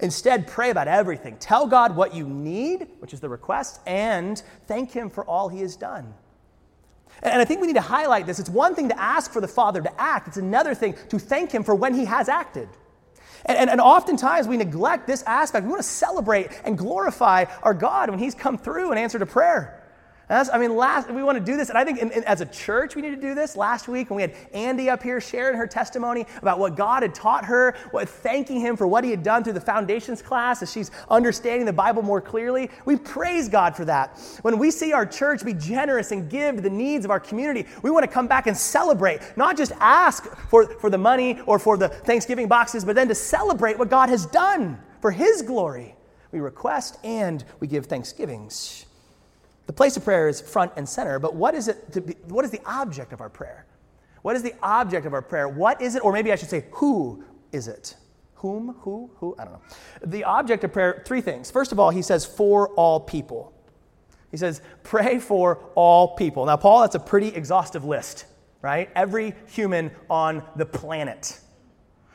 Instead, 0.00 0.46
pray 0.46 0.70
about 0.70 0.88
everything. 0.88 1.36
Tell 1.38 1.66
God 1.66 1.96
what 1.96 2.14
you 2.14 2.28
need, 2.28 2.88
which 2.98 3.12
is 3.12 3.20
the 3.20 3.28
request, 3.28 3.80
and 3.86 4.42
thank 4.66 4.90
Him 4.90 5.10
for 5.10 5.24
all 5.24 5.48
He 5.48 5.60
has 5.60 5.76
done. 5.76 6.14
And 7.22 7.40
I 7.40 7.44
think 7.44 7.60
we 7.60 7.66
need 7.66 7.74
to 7.74 7.80
highlight 7.80 8.26
this. 8.26 8.38
It's 8.38 8.50
one 8.50 8.74
thing 8.74 8.88
to 8.88 9.00
ask 9.00 9.32
for 9.32 9.40
the 9.40 9.48
Father 9.48 9.80
to 9.80 10.00
act, 10.00 10.28
it's 10.28 10.36
another 10.36 10.74
thing 10.74 10.94
to 11.08 11.18
thank 11.18 11.52
Him 11.52 11.62
for 11.62 11.74
when 11.74 11.94
He 11.94 12.04
has 12.04 12.28
acted. 12.28 12.68
And, 13.44 13.56
and, 13.56 13.70
and, 13.70 13.80
oftentimes 13.80 14.48
we 14.48 14.56
neglect 14.56 15.06
this 15.06 15.22
aspect. 15.22 15.64
We 15.64 15.70
want 15.70 15.82
to 15.82 15.88
celebrate 15.88 16.48
and 16.64 16.76
glorify 16.76 17.44
our 17.62 17.74
God 17.74 18.10
when 18.10 18.18
He's 18.18 18.34
come 18.34 18.58
through 18.58 18.90
and 18.90 18.98
answered 18.98 19.22
a 19.22 19.26
prayer. 19.26 19.85
I 20.28 20.58
mean, 20.58 20.74
last 20.74 21.08
we 21.08 21.22
want 21.22 21.38
to 21.38 21.44
do 21.44 21.56
this, 21.56 21.68
and 21.68 21.78
I 21.78 21.84
think 21.84 22.00
in, 22.00 22.10
in, 22.10 22.24
as 22.24 22.40
a 22.40 22.46
church 22.46 22.96
we 22.96 23.02
need 23.02 23.14
to 23.14 23.20
do 23.20 23.34
this. 23.34 23.56
Last 23.56 23.86
week, 23.86 24.10
when 24.10 24.16
we 24.16 24.22
had 24.22 24.34
Andy 24.52 24.90
up 24.90 25.00
here 25.00 25.20
sharing 25.20 25.56
her 25.56 25.68
testimony 25.68 26.26
about 26.42 26.58
what 26.58 26.74
God 26.74 27.02
had 27.02 27.14
taught 27.14 27.44
her, 27.44 27.76
what 27.92 28.08
thanking 28.08 28.60
Him 28.60 28.76
for 28.76 28.88
what 28.88 29.04
He 29.04 29.10
had 29.10 29.22
done 29.22 29.44
through 29.44 29.52
the 29.52 29.60
foundations 29.60 30.22
class, 30.22 30.62
as 30.62 30.72
she's 30.72 30.90
understanding 31.08 31.64
the 31.64 31.72
Bible 31.72 32.02
more 32.02 32.20
clearly, 32.20 32.70
we 32.84 32.96
praise 32.96 33.48
God 33.48 33.76
for 33.76 33.84
that. 33.84 34.18
When 34.42 34.58
we 34.58 34.72
see 34.72 34.92
our 34.92 35.06
church 35.06 35.44
be 35.44 35.54
generous 35.54 36.10
and 36.10 36.28
give 36.28 36.56
to 36.56 36.60
the 36.60 36.70
needs 36.70 37.04
of 37.04 37.12
our 37.12 37.20
community, 37.20 37.66
we 37.82 37.90
want 37.90 38.02
to 38.02 38.10
come 38.10 38.26
back 38.26 38.48
and 38.48 38.56
celebrate, 38.56 39.20
not 39.36 39.56
just 39.56 39.70
ask 39.78 40.24
for, 40.48 40.66
for 40.80 40.90
the 40.90 40.98
money 40.98 41.38
or 41.46 41.60
for 41.60 41.76
the 41.76 41.88
Thanksgiving 41.88 42.48
boxes, 42.48 42.84
but 42.84 42.96
then 42.96 43.06
to 43.06 43.14
celebrate 43.14 43.78
what 43.78 43.90
God 43.90 44.08
has 44.08 44.26
done 44.26 44.80
for 45.00 45.12
His 45.12 45.42
glory. 45.42 45.94
We 46.32 46.40
request 46.40 46.98
and 47.04 47.44
we 47.60 47.68
give 47.68 47.86
thanksgivings. 47.86 48.85
The 49.66 49.72
place 49.72 49.96
of 49.96 50.04
prayer 50.04 50.28
is 50.28 50.40
front 50.40 50.72
and 50.76 50.88
center, 50.88 51.18
but 51.18 51.34
what 51.34 51.54
is 51.54 51.68
it 51.68 51.92
to 51.92 52.00
be, 52.00 52.14
what 52.28 52.44
is 52.44 52.50
the 52.50 52.60
object 52.64 53.12
of 53.12 53.20
our 53.20 53.28
prayer? 53.28 53.66
What 54.22 54.36
is 54.36 54.42
the 54.42 54.54
object 54.62 55.06
of 55.06 55.12
our 55.12 55.22
prayer? 55.22 55.48
What 55.48 55.80
is 55.80 55.94
it, 55.94 56.04
or 56.04 56.12
maybe 56.12 56.32
I 56.32 56.36
should 56.36 56.50
say, 56.50 56.64
who 56.72 57.24
is 57.52 57.68
it? 57.68 57.96
Whom, 58.36 58.76
who, 58.80 59.10
who? 59.16 59.34
I 59.38 59.44
don't 59.44 59.54
know. 59.54 59.62
The 60.04 60.24
object 60.24 60.62
of 60.64 60.72
prayer, 60.72 61.02
three 61.06 61.20
things. 61.20 61.50
First 61.50 61.72
of 61.72 61.80
all, 61.80 61.90
he 61.90 62.02
says, 62.02 62.24
for 62.24 62.68
all 62.70 63.00
people. 63.00 63.52
He 64.30 64.36
says, 64.36 64.60
pray 64.82 65.18
for 65.18 65.60
all 65.74 66.16
people. 66.16 66.44
Now, 66.44 66.56
Paul, 66.56 66.82
that's 66.82 66.94
a 66.94 67.00
pretty 67.00 67.28
exhaustive 67.28 67.84
list, 67.84 68.26
right? 68.62 68.90
Every 68.94 69.34
human 69.46 69.90
on 70.10 70.42
the 70.54 70.66
planet. 70.66 71.40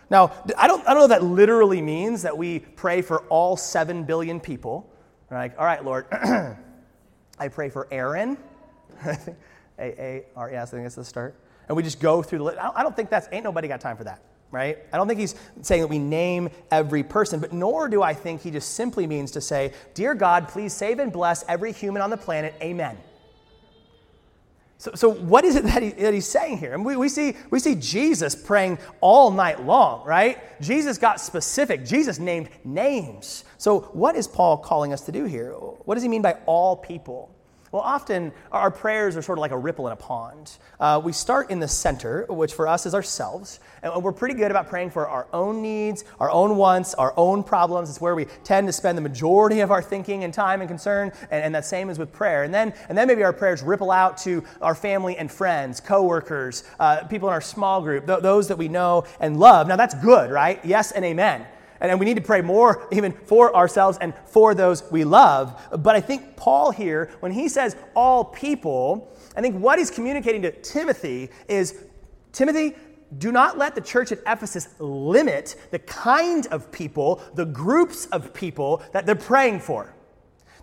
Now, 0.09 0.33
I 0.57 0.67
don't, 0.67 0.87
I 0.87 0.93
don't 0.93 1.03
know 1.03 1.07
that 1.07 1.23
literally 1.23 1.81
means 1.81 2.21
that 2.21 2.37
we 2.37 2.59
pray 2.59 3.01
for 3.01 3.21
all 3.27 3.57
seven 3.57 4.03
billion 4.03 4.39
people. 4.39 4.93
Like, 5.29 5.57
all 5.57 5.65
right, 5.65 5.83
Lord. 5.83 6.05
I 7.41 7.47
pray 7.47 7.69
for 7.69 7.87
Aaron. 7.89 8.37
A 9.05 9.83
A 9.83 10.25
R 10.35 10.51
E 10.51 10.55
S, 10.55 10.69
I 10.69 10.71
think 10.71 10.83
that's 10.83 10.95
the 10.95 11.03
start. 11.03 11.33
And 11.67 11.75
we 11.75 11.81
just 11.81 11.99
go 11.99 12.21
through 12.21 12.37
the 12.37 12.43
list. 12.43 12.59
I 12.59 12.83
don't 12.83 12.95
think 12.95 13.09
that's, 13.09 13.27
ain't 13.31 13.43
nobody 13.43 13.67
got 13.67 13.81
time 13.81 13.97
for 13.97 14.03
that, 14.03 14.21
right? 14.51 14.77
I 14.93 14.97
don't 14.97 15.07
think 15.07 15.19
he's 15.19 15.33
saying 15.61 15.81
that 15.81 15.87
we 15.87 15.97
name 15.97 16.49
every 16.69 17.01
person, 17.01 17.39
but 17.39 17.51
nor 17.51 17.89
do 17.89 18.03
I 18.03 18.13
think 18.13 18.41
he 18.41 18.51
just 18.51 18.75
simply 18.75 19.07
means 19.07 19.31
to 19.31 19.41
say, 19.41 19.73
Dear 19.95 20.13
God, 20.13 20.49
please 20.49 20.71
save 20.71 20.99
and 20.99 21.11
bless 21.11 21.43
every 21.47 21.71
human 21.71 22.03
on 22.03 22.11
the 22.11 22.17
planet. 22.17 22.53
Amen. 22.61 22.95
So, 24.81 24.91
so 24.95 25.11
what 25.11 25.45
is 25.45 25.55
it 25.55 25.63
that, 25.65 25.83
he, 25.83 25.89
that 25.89 26.11
he's 26.11 26.27
saying 26.27 26.57
here? 26.57 26.73
And 26.73 26.83
we, 26.83 26.95
we, 26.95 27.07
see, 27.07 27.35
we 27.51 27.59
see 27.59 27.75
Jesus 27.75 28.33
praying 28.33 28.79
all 28.99 29.29
night 29.29 29.63
long, 29.63 30.03
right? 30.07 30.39
Jesus 30.59 30.97
got 30.97 31.21
specific. 31.21 31.85
Jesus 31.85 32.17
named 32.17 32.49
names. 32.63 33.43
So, 33.59 33.81
what 33.93 34.15
is 34.15 34.27
Paul 34.27 34.57
calling 34.57 34.91
us 34.91 35.01
to 35.01 35.11
do 35.11 35.25
here? 35.25 35.51
What 35.51 35.93
does 35.93 36.01
he 36.01 36.09
mean 36.09 36.23
by 36.23 36.33
all 36.47 36.75
people? 36.75 37.29
Well, 37.71 37.83
often 37.83 38.33
our 38.51 38.69
prayers 38.69 39.15
are 39.15 39.21
sort 39.21 39.37
of 39.37 39.41
like 39.41 39.51
a 39.51 39.57
ripple 39.57 39.87
in 39.87 39.93
a 39.93 39.95
pond. 39.95 40.57
Uh, 40.77 41.01
we 41.01 41.13
start 41.13 41.49
in 41.51 41.61
the 41.61 41.69
center, 41.69 42.25
which 42.27 42.53
for 42.53 42.67
us 42.67 42.85
is 42.85 42.93
ourselves, 42.93 43.61
and 43.81 44.03
we're 44.03 44.11
pretty 44.11 44.35
good 44.35 44.51
about 44.51 44.67
praying 44.67 44.89
for 44.89 45.07
our 45.07 45.25
own 45.31 45.61
needs, 45.61 46.03
our 46.19 46.29
own 46.29 46.57
wants, 46.57 46.93
our 46.95 47.13
own 47.15 47.43
problems. 47.43 47.89
It's 47.89 48.01
where 48.01 48.13
we 48.13 48.25
tend 48.43 48.67
to 48.67 48.73
spend 48.73 48.97
the 48.97 49.01
majority 49.01 49.61
of 49.61 49.71
our 49.71 49.81
thinking 49.81 50.25
and 50.25 50.33
time 50.33 50.59
and 50.59 50.67
concern, 50.67 51.13
and, 51.31 51.45
and 51.45 51.55
that 51.55 51.63
same 51.63 51.89
is 51.89 51.97
with 51.97 52.11
prayer. 52.11 52.43
And 52.43 52.53
then, 52.53 52.73
and 52.89 52.97
then 52.97 53.07
maybe 53.07 53.23
our 53.23 53.31
prayers 53.31 53.63
ripple 53.63 53.89
out 53.89 54.17
to 54.19 54.43
our 54.61 54.75
family 54.75 55.15
and 55.15 55.31
friends, 55.31 55.79
coworkers, 55.79 56.65
uh, 56.77 57.05
people 57.05 57.29
in 57.29 57.33
our 57.33 57.39
small 57.39 57.81
group, 57.81 58.05
th- 58.05 58.19
those 58.19 58.49
that 58.49 58.57
we 58.57 58.67
know 58.67 59.05
and 59.21 59.39
love. 59.39 59.69
Now 59.69 59.77
that's 59.77 59.95
good, 59.95 60.29
right? 60.29 60.59
Yes 60.65 60.91
and 60.91 61.05
amen. 61.05 61.45
And 61.81 61.99
we 61.99 62.05
need 62.05 62.15
to 62.15 62.21
pray 62.21 62.41
more 62.41 62.87
even 62.91 63.11
for 63.11 63.55
ourselves 63.55 63.97
and 63.99 64.13
for 64.27 64.53
those 64.53 64.83
we 64.91 65.03
love. 65.03 65.59
But 65.79 65.95
I 65.95 66.01
think 66.01 66.37
Paul 66.37 66.71
here, 66.71 67.09
when 67.19 67.31
he 67.31 67.49
says 67.49 67.75
all 67.95 68.23
people, 68.23 69.11
I 69.35 69.41
think 69.41 69.55
what 69.55 69.79
he's 69.79 69.89
communicating 69.89 70.43
to 70.43 70.51
Timothy 70.51 71.29
is 71.47 71.83
Timothy, 72.31 72.75
do 73.17 73.31
not 73.31 73.57
let 73.57 73.75
the 73.75 73.81
church 73.81 74.11
at 74.11 74.19
Ephesus 74.19 74.69
limit 74.79 75.55
the 75.71 75.79
kind 75.79 76.47
of 76.47 76.71
people, 76.71 77.21
the 77.33 77.45
groups 77.45 78.05
of 78.07 78.33
people 78.33 78.81
that 78.93 79.05
they're 79.05 79.15
praying 79.15 79.59
for. 79.59 79.93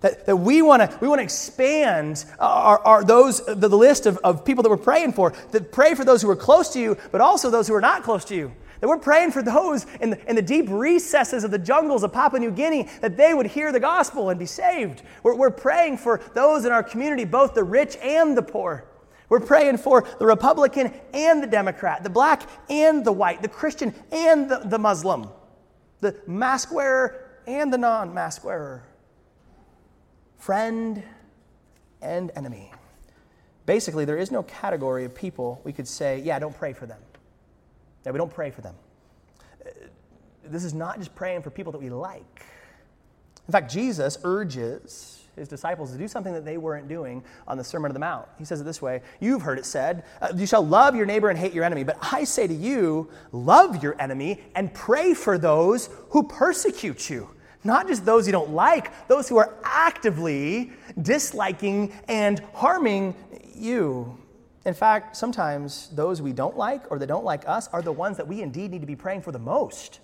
That, 0.00 0.26
that 0.26 0.36
we 0.36 0.62
want 0.62 0.88
to 0.88 0.98
we 1.00 1.08
wanna 1.08 1.22
expand 1.22 2.24
our, 2.38 2.78
our, 2.78 3.04
those, 3.04 3.44
the, 3.44 3.56
the 3.56 3.76
list 3.76 4.06
of, 4.06 4.16
of 4.18 4.44
people 4.44 4.62
that 4.62 4.70
we're 4.70 4.76
praying 4.76 5.12
for, 5.12 5.32
that 5.50 5.72
pray 5.72 5.94
for 5.96 6.04
those 6.04 6.22
who 6.22 6.30
are 6.30 6.36
close 6.36 6.72
to 6.74 6.80
you, 6.80 6.96
but 7.10 7.20
also 7.20 7.50
those 7.50 7.66
who 7.66 7.74
are 7.74 7.80
not 7.80 8.04
close 8.04 8.24
to 8.26 8.36
you. 8.36 8.52
That 8.80 8.88
we're 8.88 8.98
praying 8.98 9.32
for 9.32 9.42
those 9.42 9.86
in 10.00 10.10
the, 10.10 10.30
in 10.30 10.36
the 10.36 10.42
deep 10.42 10.66
recesses 10.68 11.42
of 11.42 11.50
the 11.50 11.58
jungles 11.58 12.04
of 12.04 12.12
Papua 12.12 12.38
New 12.38 12.52
Guinea 12.52 12.88
that 13.00 13.16
they 13.16 13.34
would 13.34 13.46
hear 13.46 13.72
the 13.72 13.80
gospel 13.80 14.30
and 14.30 14.38
be 14.38 14.46
saved. 14.46 15.02
We're, 15.22 15.34
we're 15.34 15.50
praying 15.50 15.98
for 15.98 16.20
those 16.34 16.64
in 16.64 16.70
our 16.70 16.82
community, 16.82 17.24
both 17.24 17.54
the 17.54 17.64
rich 17.64 17.96
and 18.02 18.36
the 18.36 18.42
poor. 18.42 18.84
We're 19.28 19.40
praying 19.40 19.78
for 19.78 20.06
the 20.18 20.26
Republican 20.26 20.92
and 21.12 21.42
the 21.42 21.46
Democrat, 21.46 22.02
the 22.02 22.10
black 22.10 22.48
and 22.70 23.04
the 23.04 23.12
white, 23.12 23.42
the 23.42 23.48
Christian 23.48 23.94
and 24.10 24.50
the, 24.50 24.60
the 24.64 24.78
Muslim, 24.78 25.28
the 26.00 26.16
mask 26.26 26.72
wearer 26.72 27.42
and 27.46 27.72
the 27.72 27.78
non 27.78 28.14
mask 28.14 28.44
wearer, 28.44 28.84
friend 30.38 31.02
and 32.00 32.30
enemy. 32.36 32.72
Basically, 33.66 34.06
there 34.06 34.16
is 34.16 34.30
no 34.30 34.44
category 34.44 35.04
of 35.04 35.14
people 35.14 35.60
we 35.62 35.74
could 35.74 35.88
say, 35.88 36.20
yeah, 36.20 36.38
don't 36.38 36.56
pray 36.56 36.72
for 36.72 36.86
them. 36.86 37.00
Yeah, 38.04 38.12
we 38.12 38.18
don't 38.18 38.32
pray 38.32 38.50
for 38.50 38.60
them. 38.60 38.74
Uh, 39.64 39.70
this 40.44 40.64
is 40.64 40.74
not 40.74 40.98
just 40.98 41.14
praying 41.14 41.42
for 41.42 41.50
people 41.50 41.72
that 41.72 41.78
we 41.78 41.90
like. 41.90 42.46
In 43.46 43.52
fact, 43.52 43.70
Jesus 43.70 44.18
urges 44.24 45.18
his 45.38 45.48
disciples 45.48 45.92
to 45.92 45.98
do 45.98 46.08
something 46.08 46.32
that 46.32 46.44
they 46.44 46.58
weren't 46.58 46.88
doing 46.88 47.22
on 47.46 47.56
the 47.56 47.64
Sermon 47.64 47.90
on 47.90 47.94
the 47.94 48.00
Mount. 48.00 48.28
He 48.38 48.44
says 48.44 48.60
it 48.60 48.64
this 48.64 48.82
way 48.82 49.02
You've 49.20 49.42
heard 49.42 49.58
it 49.58 49.64
said, 49.64 50.04
uh, 50.20 50.32
You 50.34 50.46
shall 50.46 50.64
love 50.64 50.94
your 50.94 51.06
neighbor 51.06 51.30
and 51.30 51.38
hate 51.38 51.52
your 51.52 51.64
enemy. 51.64 51.84
But 51.84 51.98
I 52.00 52.24
say 52.24 52.46
to 52.46 52.54
you, 52.54 53.08
love 53.32 53.82
your 53.82 54.00
enemy 54.00 54.42
and 54.54 54.72
pray 54.74 55.14
for 55.14 55.38
those 55.38 55.88
who 56.10 56.24
persecute 56.24 57.08
you. 57.08 57.30
Not 57.64 57.88
just 57.88 58.04
those 58.04 58.26
you 58.26 58.32
don't 58.32 58.50
like, 58.50 59.08
those 59.08 59.28
who 59.28 59.36
are 59.36 59.54
actively 59.64 60.72
disliking 61.00 61.92
and 62.06 62.40
harming 62.54 63.14
you. 63.54 64.16
In 64.64 64.74
fact, 64.74 65.16
sometimes 65.16 65.88
those 65.90 66.20
we 66.20 66.32
don't 66.32 66.56
like 66.56 66.90
or 66.90 66.98
that 66.98 67.06
don't 67.06 67.24
like 67.24 67.48
us 67.48 67.68
are 67.68 67.82
the 67.82 67.92
ones 67.92 68.16
that 68.16 68.26
we 68.26 68.42
indeed 68.42 68.70
need 68.70 68.80
to 68.80 68.86
be 68.86 68.96
praying 68.96 69.22
for 69.22 69.32
the 69.32 69.38
most. 69.38 70.00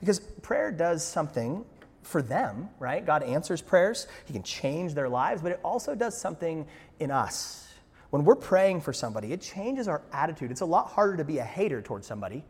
Because 0.00 0.20
prayer 0.20 0.70
does 0.70 1.04
something 1.04 1.64
for 2.02 2.22
them, 2.22 2.68
right? 2.78 3.04
God 3.04 3.22
answers 3.22 3.60
prayers, 3.60 4.06
He 4.24 4.32
can 4.32 4.42
change 4.42 4.94
their 4.94 5.08
lives, 5.08 5.42
but 5.42 5.52
it 5.52 5.60
also 5.62 5.94
does 5.94 6.18
something 6.18 6.66
in 7.00 7.10
us. 7.10 7.68
When 8.10 8.24
we're 8.24 8.36
praying 8.36 8.80
for 8.80 8.92
somebody, 8.92 9.32
it 9.32 9.40
changes 9.40 9.88
our 9.88 10.02
attitude. 10.12 10.50
It's 10.50 10.62
a 10.62 10.66
lot 10.66 10.88
harder 10.88 11.16
to 11.18 11.24
be 11.24 11.38
a 11.38 11.44
hater 11.44 11.82
towards 11.82 12.06
somebody 12.06 12.44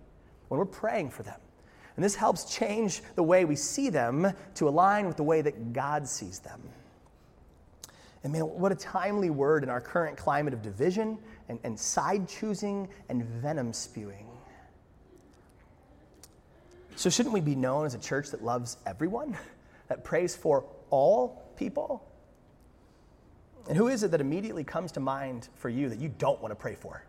when 0.49 0.59
we're 0.59 0.67
praying 0.67 1.11
for 1.11 1.25
them. 1.25 1.41
And 1.97 2.05
this 2.05 2.15
helps 2.15 2.45
change 2.45 3.03
the 3.17 3.25
way 3.25 3.45
we 3.45 3.57
see 3.57 3.91
them 3.91 4.33
to 4.55 4.69
align 4.69 5.07
with 5.07 5.17
the 5.17 5.25
way 5.25 5.43
that 5.43 5.73
God 5.73 6.07
sees 6.07 6.39
them. 6.39 6.61
And 8.25 8.33
man, 8.33 8.43
what 8.43 8.73
a 8.73 8.75
timely 8.75 9.31
word 9.31 9.63
in 9.63 9.69
our 9.69 9.81
current 9.81 10.17
climate 10.17 10.53
of 10.53 10.63
division 10.63 11.19
and, 11.49 11.59
and 11.63 11.79
side 11.79 12.29
choosing 12.29 12.89
and 13.09 13.25
venom 13.25 13.73
spewing. 13.73 14.27
So, 16.97 17.11
shouldn't 17.11 17.33
we 17.33 17.41
be 17.41 17.55
known 17.55 17.87
as 17.87 17.95
a 17.95 17.99
church 17.99 18.31
that 18.31 18.43
loves 18.43 18.77
everyone, 18.85 19.37
that 19.89 20.03
prays 20.03 20.35
for 20.35 20.65
all 20.91 21.53
people? 21.57 22.05
And 23.69 23.77
who 23.77 23.89
is 23.89 24.03
it 24.03 24.11
that 24.11 24.21
immediately 24.21 24.65
comes 24.65 24.93
to 24.93 25.01
mind 25.01 25.49
for 25.55 25.69
you 25.69 25.89
that 25.91 25.99
you 25.99 26.09
don't 26.09 26.41
want 26.41 26.51
to 26.51 26.57
pray 26.57 26.75
for? 26.75 27.05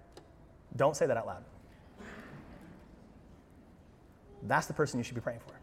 Don't 0.76 0.96
say 0.96 1.08
that 1.08 1.18
out 1.18 1.26
loud. 1.26 1.44
That's 4.44 4.68
the 4.68 4.74
person 4.74 5.00
you 5.00 5.04
should 5.04 5.16
be 5.16 5.22
praying 5.22 5.40
for. 5.40 5.59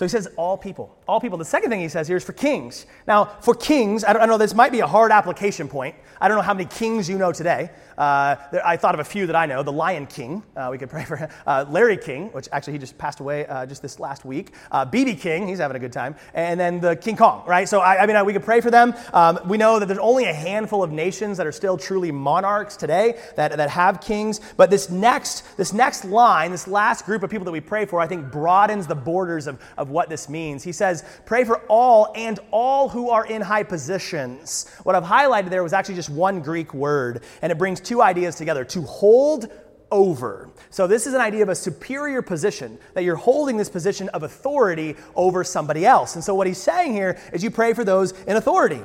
So 0.00 0.06
he 0.06 0.08
says, 0.08 0.28
all 0.38 0.56
people. 0.56 0.96
All 1.06 1.20
people. 1.20 1.36
The 1.36 1.44
second 1.44 1.68
thing 1.68 1.78
he 1.78 1.88
says 1.90 2.08
here 2.08 2.16
is 2.16 2.24
for 2.24 2.32
kings. 2.32 2.86
Now, 3.06 3.26
for 3.42 3.54
kings, 3.54 4.02
I 4.02 4.14
don't, 4.14 4.22
I 4.22 4.24
know, 4.24 4.38
this 4.38 4.54
might 4.54 4.72
be 4.72 4.80
a 4.80 4.86
hard 4.86 5.12
application 5.12 5.68
point. 5.68 5.94
I 6.18 6.26
don't 6.26 6.38
know 6.38 6.42
how 6.42 6.54
many 6.54 6.64
kings 6.64 7.06
you 7.06 7.18
know 7.18 7.32
today. 7.32 7.68
Uh, 8.00 8.34
I 8.64 8.78
thought 8.78 8.94
of 8.94 9.00
a 9.00 9.04
few 9.04 9.26
that 9.26 9.36
I 9.36 9.44
know. 9.44 9.62
The 9.62 9.70
Lion 9.70 10.06
King, 10.06 10.42
uh, 10.56 10.68
we 10.70 10.78
could 10.78 10.88
pray 10.88 11.04
for 11.04 11.16
him. 11.16 11.28
Uh, 11.46 11.66
Larry 11.68 11.98
King, 11.98 12.32
which 12.32 12.48
actually 12.50 12.72
he 12.72 12.78
just 12.78 12.96
passed 12.96 13.20
away 13.20 13.46
uh, 13.46 13.66
just 13.66 13.82
this 13.82 14.00
last 14.00 14.24
week. 14.24 14.52
BB 14.72 15.18
uh, 15.18 15.20
King, 15.20 15.46
he's 15.46 15.58
having 15.58 15.76
a 15.76 15.80
good 15.80 15.92
time. 15.92 16.14
And 16.32 16.58
then 16.58 16.80
the 16.80 16.96
King 16.96 17.18
Kong, 17.18 17.44
right? 17.46 17.68
So, 17.68 17.80
I, 17.80 18.02
I 18.02 18.06
mean, 18.06 18.24
we 18.24 18.32
could 18.32 18.42
pray 18.42 18.62
for 18.62 18.70
them. 18.70 18.94
Um, 19.12 19.38
we 19.46 19.58
know 19.58 19.78
that 19.78 19.84
there's 19.84 19.98
only 19.98 20.24
a 20.24 20.32
handful 20.32 20.82
of 20.82 20.90
nations 20.90 21.36
that 21.36 21.46
are 21.46 21.52
still 21.52 21.76
truly 21.76 22.10
monarchs 22.10 22.74
today 22.74 23.20
that, 23.36 23.54
that 23.58 23.68
have 23.68 24.00
kings. 24.00 24.40
But 24.56 24.70
this 24.70 24.88
next, 24.88 25.58
this 25.58 25.74
next 25.74 26.06
line, 26.06 26.52
this 26.52 26.66
last 26.66 27.04
group 27.04 27.22
of 27.22 27.28
people 27.28 27.44
that 27.44 27.52
we 27.52 27.60
pray 27.60 27.84
for, 27.84 28.00
I 28.00 28.06
think 28.06 28.32
broadens 28.32 28.86
the 28.86 28.94
borders 28.94 29.46
of, 29.46 29.60
of 29.76 29.90
what 29.90 30.08
this 30.08 30.26
means. 30.26 30.62
He 30.62 30.72
says, 30.72 31.04
pray 31.26 31.44
for 31.44 31.58
all 31.68 32.14
and 32.16 32.40
all 32.50 32.88
who 32.88 33.10
are 33.10 33.26
in 33.26 33.42
high 33.42 33.64
positions. 33.64 34.70
What 34.84 34.94
I've 34.94 35.04
highlighted 35.04 35.50
there 35.50 35.62
was 35.62 35.74
actually 35.74 35.96
just 35.96 36.08
one 36.08 36.40
Greek 36.40 36.72
word, 36.72 37.24
and 37.42 37.52
it 37.52 37.58
brings 37.58 37.89
two 37.90 38.00
ideas 38.00 38.36
together 38.36 38.64
to 38.64 38.82
hold 38.82 39.50
over. 39.90 40.48
So, 40.70 40.86
this 40.86 41.08
is 41.08 41.14
an 41.14 41.20
idea 41.20 41.42
of 41.42 41.48
a 41.48 41.56
superior 41.56 42.22
position, 42.22 42.78
that 42.94 43.02
you're 43.02 43.16
holding 43.16 43.56
this 43.56 43.68
position 43.68 44.08
of 44.10 44.22
authority 44.22 44.94
over 45.16 45.42
somebody 45.42 45.84
else. 45.84 46.14
And 46.14 46.22
so, 46.22 46.32
what 46.36 46.46
he's 46.46 46.62
saying 46.62 46.92
here 46.92 47.18
is 47.32 47.42
you 47.42 47.50
pray 47.50 47.72
for 47.72 47.82
those 47.82 48.12
in 48.28 48.36
authority. 48.36 48.80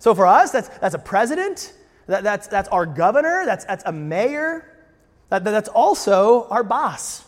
So, 0.00 0.12
for 0.12 0.26
us, 0.26 0.50
that's, 0.50 0.70
that's 0.80 0.96
a 0.96 0.98
president, 0.98 1.72
that, 2.08 2.24
that's, 2.24 2.48
that's 2.48 2.68
our 2.70 2.84
governor, 2.84 3.44
that's, 3.46 3.64
that's 3.64 3.84
a 3.86 3.92
mayor, 3.92 4.68
that, 5.28 5.44
that's 5.44 5.68
also 5.68 6.48
our 6.48 6.64
boss. 6.64 7.24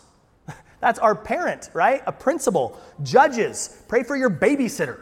That's 0.81 0.97
our 0.97 1.13
parent, 1.13 1.69
right? 1.73 2.01
A 2.07 2.11
principal, 2.11 2.75
judges. 3.03 3.83
Pray 3.87 4.01
for 4.01 4.17
your 4.17 4.31
babysitter. 4.31 5.01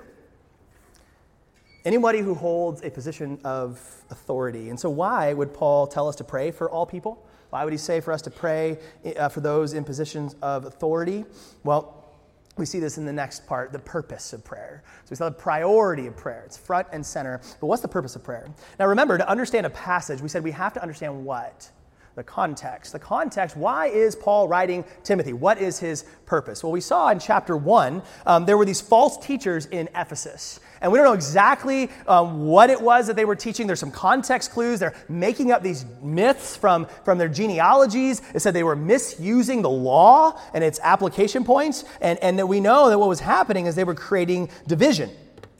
Anybody 1.85 2.19
who 2.19 2.33
holds 2.33 2.83
a 2.83 2.89
position 2.89 3.39
of 3.43 3.79
authority. 4.09 4.69
And 4.69 4.79
so, 4.79 4.89
why 4.89 5.33
would 5.33 5.53
Paul 5.53 5.87
tell 5.87 6.07
us 6.07 6.15
to 6.17 6.23
pray 6.23 6.51
for 6.51 6.69
all 6.69 6.85
people? 6.85 7.25
Why 7.51 7.63
would 7.63 7.73
he 7.73 7.77
say 7.77 7.99
for 7.99 8.11
us 8.11 8.21
to 8.23 8.29
pray 8.29 8.77
uh, 9.17 9.29
for 9.29 9.39
those 9.39 9.73
in 9.73 9.83
positions 9.83 10.35
of 10.41 10.65
authority? 10.65 11.25
Well, 11.63 11.95
we 12.57 12.65
see 12.65 12.79
this 12.79 12.97
in 12.97 13.05
the 13.05 13.13
next 13.13 13.47
part, 13.47 13.71
the 13.71 13.79
purpose 13.79 14.33
of 14.33 14.43
prayer. 14.43 14.83
So 15.05 15.07
we 15.11 15.15
saw 15.15 15.29
the 15.29 15.35
priority 15.35 16.07
of 16.07 16.17
prayer. 16.17 16.43
It's 16.45 16.57
front 16.57 16.87
and 16.91 17.03
center. 17.03 17.39
But 17.61 17.67
what's 17.67 17.81
the 17.81 17.87
purpose 17.87 18.15
of 18.15 18.23
prayer? 18.23 18.47
Now 18.77 18.87
remember, 18.87 19.17
to 19.17 19.27
understand 19.27 19.65
a 19.65 19.69
passage, 19.69 20.21
we 20.21 20.27
said 20.27 20.43
we 20.43 20.51
have 20.51 20.73
to 20.73 20.81
understand 20.81 21.25
what? 21.25 21.71
the 22.15 22.23
context. 22.23 22.91
The 22.91 22.99
context, 22.99 23.55
why 23.55 23.87
is 23.87 24.13
Paul 24.13 24.49
writing 24.49 24.83
Timothy? 25.03 25.31
What 25.31 25.57
is 25.57 25.79
his 25.79 26.03
purpose? 26.25 26.61
Well, 26.61 26.73
we 26.73 26.81
saw 26.81 27.07
in 27.09 27.19
chapter 27.19 27.55
1, 27.55 28.01
um, 28.25 28.45
there 28.45 28.57
were 28.57 28.65
these 28.65 28.81
false 28.81 29.17
teachers 29.25 29.67
in 29.67 29.87
Ephesus. 29.95 30.59
And 30.81 30.91
we 30.91 30.97
don't 30.97 31.05
know 31.05 31.13
exactly 31.13 31.89
um, 32.07 32.45
what 32.45 32.69
it 32.69 32.79
was 32.79 33.07
that 33.07 33.15
they 33.15 33.25
were 33.25 33.35
teaching. 33.35 33.67
There's 33.67 33.79
some 33.79 33.91
context 33.91 34.51
clues. 34.51 34.79
They're 34.79 34.95
making 35.09 35.51
up 35.51 35.61
these 35.61 35.85
myths 36.01 36.55
from, 36.55 36.87
from 37.03 37.17
their 37.17 37.27
genealogies. 37.27 38.21
It 38.33 38.39
said 38.39 38.53
they 38.53 38.63
were 38.63 38.75
misusing 38.75 39.61
the 39.61 39.69
law 39.69 40.39
and 40.53 40.63
its 40.63 40.79
application 40.81 41.43
points. 41.43 41.83
And, 41.99 42.17
and 42.19 42.39
that 42.39 42.47
we 42.47 42.59
know 42.59 42.89
that 42.89 42.97
what 42.97 43.09
was 43.09 43.19
happening 43.19 43.65
is 43.65 43.75
they 43.75 43.83
were 43.83 43.95
creating 43.95 44.49
division. 44.67 45.09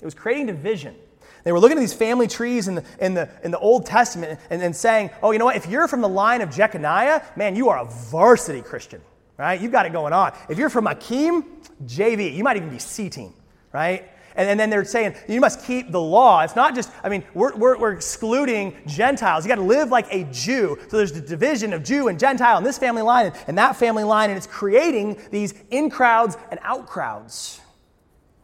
It 0.02 0.06
was 0.06 0.14
creating 0.14 0.46
division. 0.46 0.96
They 1.44 1.52
were 1.52 1.60
looking 1.60 1.78
at 1.78 1.82
these 1.82 1.94
family 1.94 2.28
trees 2.28 2.68
in 2.68 2.76
the, 2.76 2.84
in 3.00 3.14
the, 3.14 3.30
in 3.44 3.52
the 3.52 3.60
Old 3.60 3.86
Testament 3.86 4.40
and, 4.50 4.62
and 4.62 4.76
saying, 4.76 5.10
oh, 5.22 5.32
you 5.32 5.40
know 5.40 5.46
what? 5.46 5.56
If 5.56 5.68
you're 5.68 5.88
from 5.88 6.02
the 6.02 6.10
line 6.10 6.42
of 6.42 6.50
Jeconiah, 6.50 7.24
man, 7.36 7.56
you 7.56 7.70
are 7.70 7.80
a 7.80 7.86
varsity 7.86 8.62
Christian, 8.62 9.02
right? 9.38 9.60
You've 9.60 9.72
got 9.72 9.86
it 9.86 9.92
going 9.92 10.14
on. 10.14 10.34
If 10.50 10.58
you're 10.58 10.70
from 10.70 10.88
Akim, 10.88 11.44
JV, 11.86 12.34
you 12.36 12.44
might 12.44 12.58
even 12.58 12.70
be 12.70 12.80
C 12.80 13.10
team, 13.10 13.34
right? 13.72 14.10
And, 14.40 14.50
and, 14.50 14.58
then 14.58 14.70
they're 14.70 14.86
saying 14.86 15.16
you 15.28 15.42
must 15.42 15.66
keep 15.66 15.92
the 15.92 16.00
law. 16.00 16.42
It's 16.44 16.56
not 16.56 16.74
just, 16.74 16.90
I 17.04 17.10
mean, 17.10 17.26
we're, 17.34 17.54
we're, 17.58 17.78
we're 17.78 17.92
excluding 17.92 18.74
Gentiles. 18.88 19.44
You 19.44 19.50
got 19.50 19.56
to 19.56 19.62
live 19.62 19.90
like 19.90 20.08
a 20.12 20.24
Jew. 20.32 20.78
So 20.88 20.96
there's 20.96 21.12
the 21.12 21.20
division 21.20 21.74
of 21.74 21.84
Jew 21.84 22.08
and 22.08 22.18
Gentile 22.18 22.58
in 22.58 22.64
this 22.64 22.78
family 22.78 23.02
line 23.02 23.26
and, 23.26 23.36
and 23.48 23.58
that 23.58 23.76
family 23.76 24.06
line, 24.06 24.30
and 24.30 24.38
it's 24.38 24.48
creating 24.48 25.22
these 25.30 25.54
in 25.72 25.90
crowds 25.90 26.38
and 26.52 26.60
out 26.64 26.88
crowds. 26.88 27.60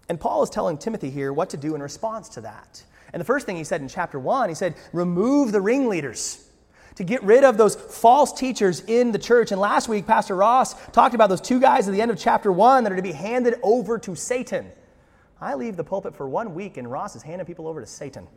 And 0.09 0.19
Paul 0.19 0.43
is 0.43 0.49
telling 0.49 0.77
Timothy 0.77 1.09
here 1.09 1.31
what 1.31 1.49
to 1.51 1.57
do 1.57 1.75
in 1.75 1.81
response 1.81 2.27
to 2.29 2.41
that. 2.41 2.83
And 3.13 3.21
the 3.21 3.25
first 3.25 3.45
thing 3.45 3.55
he 3.55 3.63
said 3.63 3.79
in 3.79 3.87
chapter 3.87 4.19
1, 4.19 4.49
he 4.49 4.55
said, 4.55 4.75
remove 4.91 5.53
the 5.53 5.61
ringleaders 5.61 6.45
to 6.95 7.05
get 7.05 7.23
rid 7.23 7.45
of 7.45 7.55
those 7.55 7.75
false 7.75 8.33
teachers 8.33 8.81
in 8.81 9.13
the 9.13 9.19
church. 9.19 9.53
And 9.53 9.61
last 9.61 9.87
week, 9.87 10.05
Pastor 10.05 10.35
Ross 10.35 10.73
talked 10.87 11.15
about 11.15 11.29
those 11.29 11.39
two 11.39 11.61
guys 11.61 11.87
at 11.87 11.93
the 11.93 12.01
end 12.01 12.11
of 12.11 12.19
chapter 12.19 12.51
1 12.51 12.83
that 12.83 12.91
are 12.91 12.97
to 12.97 13.01
be 13.01 13.13
handed 13.13 13.55
over 13.63 13.97
to 13.99 14.13
Satan. 14.13 14.69
I 15.39 15.55
leave 15.55 15.75
the 15.75 15.83
pulpit 15.83 16.15
for 16.15 16.27
one 16.27 16.55
week, 16.55 16.77
and 16.77 16.89
Ross 16.89 17.15
is 17.15 17.23
handing 17.23 17.45
people 17.45 17.67
over 17.67 17.81
to 17.81 17.87
Satan. 17.87 18.27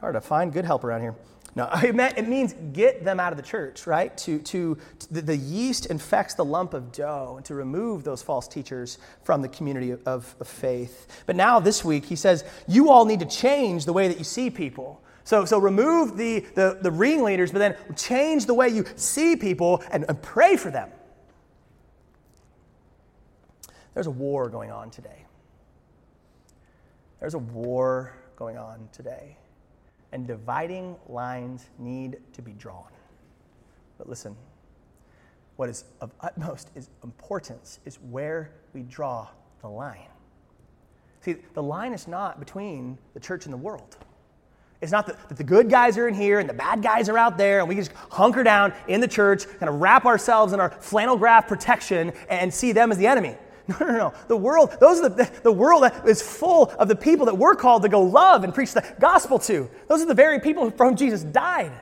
Hard 0.00 0.14
to 0.14 0.20
find 0.20 0.52
good 0.52 0.64
help 0.64 0.84
around 0.84 1.00
here. 1.00 1.16
No, 1.54 1.68
it, 1.82 2.28
means 2.28 2.54
get 2.72 3.04
them 3.04 3.18
out 3.18 3.32
of 3.32 3.36
the 3.36 3.42
church, 3.42 3.86
right? 3.86 4.16
To, 4.18 4.38
to, 4.38 4.78
to 5.00 5.22
the, 5.22 5.36
yeast 5.36 5.86
infects 5.86 6.34
the 6.34 6.44
lump 6.44 6.74
of 6.74 6.92
dough, 6.92 7.34
and 7.36 7.46
to 7.46 7.54
remove 7.54 8.04
those 8.04 8.22
false 8.22 8.46
teachers 8.46 8.98
from 9.24 9.42
the 9.42 9.48
community 9.48 9.90
of, 9.90 10.04
of 10.06 10.46
faith. 10.46 11.24
But 11.26 11.34
now, 11.34 11.58
this 11.58 11.84
week, 11.84 12.04
he 12.04 12.16
says, 12.16 12.44
you 12.68 12.90
all 12.90 13.04
need 13.04 13.20
to 13.20 13.26
change 13.26 13.86
the 13.86 13.92
way 13.92 14.06
that 14.06 14.18
you 14.18 14.24
see 14.24 14.50
people. 14.50 15.02
So, 15.24 15.44
so 15.44 15.58
remove 15.58 16.16
the, 16.16 16.40
the, 16.54 16.78
the 16.80 16.90
ringleaders, 16.90 17.50
but 17.50 17.58
then 17.58 17.76
change 17.96 18.46
the 18.46 18.54
way 18.54 18.68
you 18.68 18.84
see 18.96 19.36
people 19.36 19.82
and, 19.90 20.04
and 20.08 20.22
pray 20.22 20.56
for 20.56 20.70
them. 20.70 20.90
There's 23.94 24.06
a 24.06 24.12
war 24.12 24.48
going 24.48 24.70
on 24.70 24.90
today. 24.90 25.24
There's 27.20 27.34
a 27.34 27.38
war 27.38 28.12
going 28.36 28.56
on 28.56 28.88
today. 28.92 29.36
And 30.12 30.26
dividing 30.26 30.96
lines 31.08 31.66
need 31.78 32.18
to 32.32 32.42
be 32.42 32.52
drawn. 32.52 32.90
But 33.98 34.08
listen, 34.08 34.36
what 35.56 35.68
is 35.68 35.84
of 36.00 36.12
utmost 36.20 36.70
is 36.74 36.88
importance 37.02 37.80
is 37.84 37.96
where 38.10 38.52
we 38.72 38.82
draw 38.82 39.28
the 39.60 39.68
line. 39.68 40.06
See, 41.20 41.36
the 41.54 41.62
line 41.62 41.92
is 41.92 42.06
not 42.06 42.38
between 42.38 42.96
the 43.12 43.20
church 43.20 43.44
and 43.44 43.52
the 43.52 43.58
world. 43.58 43.96
It's 44.80 44.92
not 44.92 45.06
that, 45.08 45.36
the 45.36 45.42
good 45.42 45.68
guys 45.68 45.98
are 45.98 46.06
in 46.06 46.14
here 46.14 46.38
and 46.38 46.48
the 46.48 46.54
bad 46.54 46.82
guys 46.82 47.08
are 47.08 47.18
out 47.18 47.36
there, 47.36 47.58
and 47.58 47.68
we 47.68 47.74
just 47.74 47.92
hunker 47.92 48.44
down 48.44 48.72
in 48.86 49.00
the 49.00 49.08
church, 49.08 49.46
kind 49.58 49.68
of 49.68 49.80
wrap 49.80 50.06
ourselves 50.06 50.52
in 50.52 50.60
our 50.60 50.70
flannel 50.70 51.16
graph 51.16 51.48
protection 51.48 52.12
and 52.30 52.54
see 52.54 52.70
them 52.70 52.92
as 52.92 52.98
the 52.98 53.06
enemy. 53.06 53.36
No, 53.68 53.76
no, 53.80 53.92
no. 53.92 54.14
The 54.28 54.36
world, 54.36 54.74
those 54.80 55.00
are 55.00 55.10
the, 55.10 55.30
the 55.42 55.52
world 55.52 55.82
that 55.82 56.08
is 56.08 56.22
full 56.22 56.70
of 56.78 56.88
the 56.88 56.96
people 56.96 57.26
that 57.26 57.36
we're 57.36 57.54
called 57.54 57.82
to 57.82 57.88
go 57.90 58.00
love 58.00 58.42
and 58.42 58.54
preach 58.54 58.72
the 58.72 58.94
gospel 58.98 59.38
to. 59.40 59.68
Those 59.88 60.00
are 60.00 60.06
the 60.06 60.14
very 60.14 60.40
people 60.40 60.70
from 60.70 60.88
whom 60.88 60.96
Jesus 60.96 61.22
died. 61.22 61.72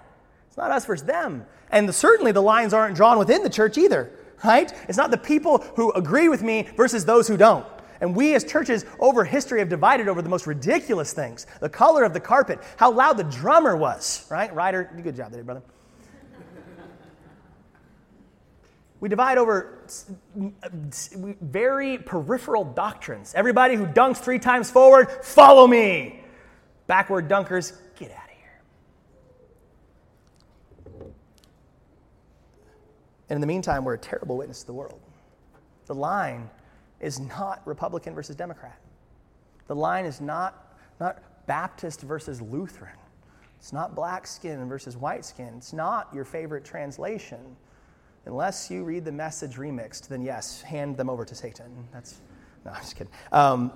It's 0.48 0.56
not 0.56 0.72
us 0.72 0.84
versus 0.84 1.06
them. 1.06 1.46
And 1.70 1.88
the, 1.88 1.92
certainly 1.92 2.32
the 2.32 2.42
lines 2.42 2.74
aren't 2.74 2.96
drawn 2.96 3.18
within 3.18 3.44
the 3.44 3.50
church 3.50 3.78
either, 3.78 4.10
right? 4.44 4.72
It's 4.88 4.98
not 4.98 5.12
the 5.12 5.16
people 5.18 5.58
who 5.76 5.92
agree 5.92 6.28
with 6.28 6.42
me 6.42 6.68
versus 6.76 7.04
those 7.04 7.28
who 7.28 7.36
don't. 7.36 7.64
And 8.00 8.16
we 8.16 8.34
as 8.34 8.44
churches 8.44 8.84
over 8.98 9.24
history 9.24 9.60
have 9.60 9.68
divided 9.68 10.08
over 10.08 10.22
the 10.22 10.28
most 10.28 10.46
ridiculous 10.46 11.12
things 11.12 11.46
the 11.60 11.68
color 11.68 12.04
of 12.04 12.12
the 12.12 12.20
carpet, 12.20 12.58
how 12.76 12.90
loud 12.90 13.16
the 13.16 13.24
drummer 13.24 13.76
was, 13.76 14.26
right? 14.30 14.52
Ryder, 14.54 14.90
good 15.02 15.16
job 15.16 15.30
there, 15.30 15.44
brother. 15.44 15.62
We 19.06 19.08
divide 19.08 19.38
over 19.38 19.86
very 20.34 21.98
peripheral 21.98 22.64
doctrines. 22.64 23.34
Everybody 23.36 23.76
who 23.76 23.86
dunks 23.86 24.16
three 24.16 24.40
times 24.40 24.68
forward, 24.68 25.08
follow 25.22 25.68
me. 25.68 26.24
Backward 26.88 27.28
dunkers, 27.28 27.74
get 27.96 28.10
out 28.10 28.24
of 28.24 28.36
here. 28.36 28.62
And 33.28 33.36
in 33.36 33.40
the 33.40 33.46
meantime, 33.46 33.84
we're 33.84 33.94
a 33.94 33.98
terrible 33.98 34.36
witness 34.36 34.62
to 34.62 34.66
the 34.66 34.72
world. 34.72 34.98
The 35.84 35.94
line 35.94 36.50
is 36.98 37.20
not 37.20 37.62
Republican 37.64 38.12
versus 38.12 38.34
Democrat. 38.34 38.80
The 39.68 39.76
line 39.76 40.04
is 40.04 40.20
not, 40.20 40.76
not 40.98 41.46
Baptist 41.46 42.00
versus 42.00 42.42
Lutheran. 42.42 42.98
It's 43.60 43.72
not 43.72 43.94
black 43.94 44.26
skin 44.26 44.68
versus 44.68 44.96
white 44.96 45.24
skin. 45.24 45.54
It's 45.58 45.72
not 45.72 46.12
your 46.12 46.24
favorite 46.24 46.64
translation. 46.64 47.56
Unless 48.26 48.70
you 48.70 48.82
read 48.82 49.04
the 49.04 49.12
message 49.12 49.54
remixed, 49.54 50.08
then 50.08 50.20
yes, 50.20 50.60
hand 50.62 50.96
them 50.96 51.08
over 51.08 51.24
to 51.24 51.34
Satan. 51.34 51.88
That's, 51.92 52.20
no, 52.64 52.72
I'm 52.72 52.80
just 52.80 52.96
kidding. 52.96 53.12
Um, 53.32 53.72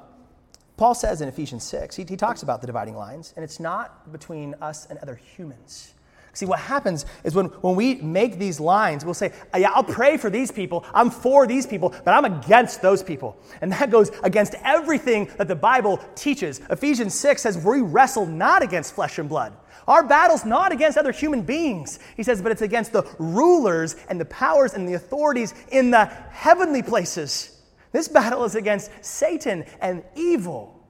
Paul 0.77 0.95
says 0.95 1.21
in 1.21 1.29
Ephesians 1.29 1.63
6, 1.65 1.95
he, 1.95 2.05
he 2.05 2.17
talks 2.17 2.43
about 2.43 2.61
the 2.61 2.67
dividing 2.67 2.97
lines, 2.97 3.33
and 3.37 3.45
it's 3.45 3.61
not 3.61 4.11
between 4.13 4.55
us 4.61 4.87
and 4.87 4.99
other 5.01 5.15
humans. 5.15 5.95
See, 6.33 6.47
what 6.47 6.61
happens 6.61 7.07
is 7.25 7.35
when, 7.35 7.47
when 7.47 7.75
we 7.75 7.97
make 7.97 8.39
these 8.39 8.61
lines, 8.61 9.05
we'll 9.05 9.15
say, 9.15 9.33
Yeah, 9.57 9.71
I'll 9.75 9.83
pray 9.83 10.17
for 10.17 10.31
these 10.31 10.53
people. 10.53 10.85
I'm 10.95 11.11
for 11.11 11.47
these 11.47 11.67
people, 11.67 11.95
but 12.05 12.13
I'm 12.13 12.25
against 12.25 12.83
those 12.83 13.03
people. 13.03 13.37
And 13.61 13.73
that 13.73 13.91
goes 13.91 14.11
against 14.23 14.55
everything 14.63 15.31
that 15.39 15.49
the 15.49 15.57
Bible 15.57 15.99
teaches. 16.15 16.61
Ephesians 16.71 17.15
6 17.15 17.43
says, 17.43 17.59
We 17.59 17.81
wrestle 17.81 18.27
not 18.27 18.63
against 18.63 18.95
flesh 18.95 19.19
and 19.19 19.29
blood. 19.29 19.55
Our 19.89 20.07
battle's 20.07 20.45
not 20.45 20.71
against 20.71 20.99
other 20.99 21.11
human 21.11 21.43
beings, 21.43 21.99
he 22.17 22.23
says, 22.23 22.41
but 22.41 22.53
it's 22.53 22.63
against 22.63 22.93
the 22.93 23.03
rulers 23.19 23.97
and 24.09 24.21
the 24.21 24.25
powers 24.27 24.75
and 24.75 24.89
the 24.89 24.95
authorities 24.95 25.53
in 25.73 25.91
the 25.91 26.05
heavenly 26.05 26.83
places. 26.83 27.61
This 27.91 28.07
battle 28.07 28.45
is 28.45 28.55
against 28.55 28.91
Satan 29.01 29.65
and 29.81 30.05
evil. 30.15 30.81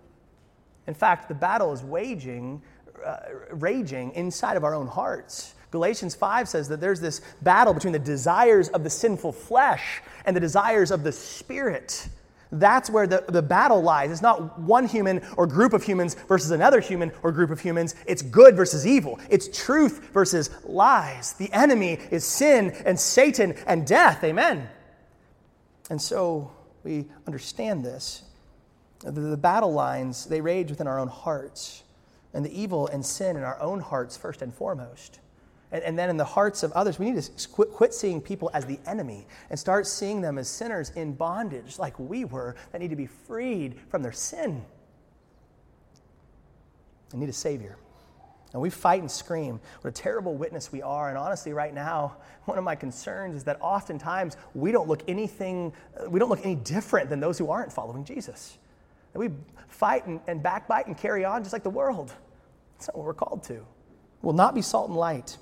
In 0.86 0.94
fact, 0.94 1.28
the 1.28 1.34
battle 1.34 1.72
is 1.72 1.82
waging, 1.82 2.62
uh, 3.04 3.16
raging 3.52 4.12
inside 4.12 4.56
of 4.56 4.64
our 4.64 4.74
own 4.74 4.86
hearts. 4.86 5.54
Galatians 5.70 6.14
5 6.14 6.48
says 6.48 6.68
that 6.68 6.80
there's 6.80 7.00
this 7.00 7.20
battle 7.42 7.72
between 7.72 7.92
the 7.92 7.98
desires 7.98 8.68
of 8.70 8.82
the 8.82 8.90
sinful 8.90 9.32
flesh 9.32 10.02
and 10.24 10.34
the 10.34 10.40
desires 10.40 10.90
of 10.90 11.04
the 11.04 11.12
spirit. 11.12 12.08
That's 12.52 12.90
where 12.90 13.06
the, 13.06 13.24
the 13.28 13.42
battle 13.42 13.80
lies. 13.80 14.10
It's 14.10 14.22
not 14.22 14.58
one 14.58 14.86
human 14.86 15.22
or 15.36 15.46
group 15.46 15.72
of 15.72 15.84
humans 15.84 16.14
versus 16.26 16.50
another 16.50 16.80
human 16.80 17.12
or 17.22 17.30
group 17.30 17.50
of 17.50 17.60
humans. 17.60 17.94
It's 18.06 18.22
good 18.22 18.56
versus 18.56 18.86
evil. 18.86 19.20
It's 19.28 19.48
truth 19.56 20.10
versus 20.12 20.50
lies. 20.64 21.34
The 21.34 21.52
enemy 21.52 21.98
is 22.10 22.24
sin 22.24 22.72
and 22.84 22.98
Satan 22.98 23.52
and 23.66 23.86
death. 23.86 24.24
Amen. 24.24 24.68
And 25.90 26.02
so 26.02 26.50
we 26.82 27.06
understand 27.26 27.84
this. 27.84 28.24
The, 29.00 29.12
the 29.12 29.36
battle 29.36 29.72
lines, 29.72 30.26
they 30.26 30.40
rage 30.40 30.70
within 30.70 30.86
our 30.86 30.98
own 30.98 31.08
hearts, 31.08 31.84
and 32.34 32.44
the 32.44 32.60
evil 32.60 32.86
and 32.88 33.04
sin 33.04 33.36
in 33.36 33.42
our 33.42 33.60
own 33.60 33.80
hearts, 33.80 34.16
first 34.16 34.42
and 34.42 34.54
foremost. 34.54 35.20
And, 35.72 35.82
and, 35.84 35.98
then 35.98 36.10
in 36.10 36.16
the 36.16 36.24
hearts 36.24 36.62
of 36.62 36.72
others, 36.72 36.98
we 36.98 37.10
need 37.10 37.22
to 37.22 37.48
quit, 37.48 37.70
quit 37.70 37.94
seeing 37.94 38.20
people 38.20 38.50
as 38.54 38.66
the 38.66 38.78
enemy 38.86 39.26
and 39.50 39.58
start 39.58 39.86
seeing 39.86 40.20
them 40.20 40.36
as 40.36 40.48
sinners 40.48 40.90
in 40.90 41.12
bondage, 41.12 41.78
like 41.78 41.98
we 41.98 42.24
were, 42.24 42.56
that 42.72 42.80
need 42.80 42.90
to 42.90 42.96
be 42.96 43.06
freed 43.06 43.78
from 43.88 44.02
their 44.02 44.12
sin. 44.12 44.64
They 47.10 47.18
need 47.18 47.28
a 47.28 47.32
Savior. 47.32 47.76
And 48.52 48.60
we 48.60 48.70
fight 48.70 49.00
and 49.00 49.10
scream 49.10 49.60
what 49.80 49.88
a 49.88 49.92
terrible 49.92 50.34
witness 50.34 50.72
we 50.72 50.82
are. 50.82 51.08
And 51.08 51.16
honestly, 51.16 51.52
right 51.52 51.72
now, 51.72 52.16
one 52.46 52.58
of 52.58 52.64
my 52.64 52.74
concerns 52.74 53.36
is 53.36 53.44
that 53.44 53.58
oftentimes 53.60 54.36
we 54.54 54.72
don't 54.72 54.88
look 54.88 55.02
anything, 55.08 55.72
uh, 55.96 56.10
we 56.10 56.18
don't 56.18 56.28
look 56.28 56.44
any 56.44 56.56
different 56.56 57.08
than 57.08 57.20
those 57.20 57.38
who 57.38 57.50
aren't 57.50 57.72
following 57.72 58.04
Jesus. 58.04 58.58
We 59.14 59.30
fight 59.68 60.06
and, 60.06 60.20
and 60.26 60.42
backbite 60.42 60.86
and 60.86 60.96
carry 60.96 61.24
on 61.24 61.42
just 61.42 61.52
like 61.52 61.62
the 61.62 61.70
world. 61.70 62.12
That's 62.76 62.88
not 62.88 62.96
what 62.96 63.06
we're 63.06 63.14
called 63.14 63.42
to. 63.44 63.64
We'll 64.22 64.34
not 64.34 64.54
be 64.54 64.62
salt 64.62 64.88
and 64.88 64.96
light. 64.96 65.36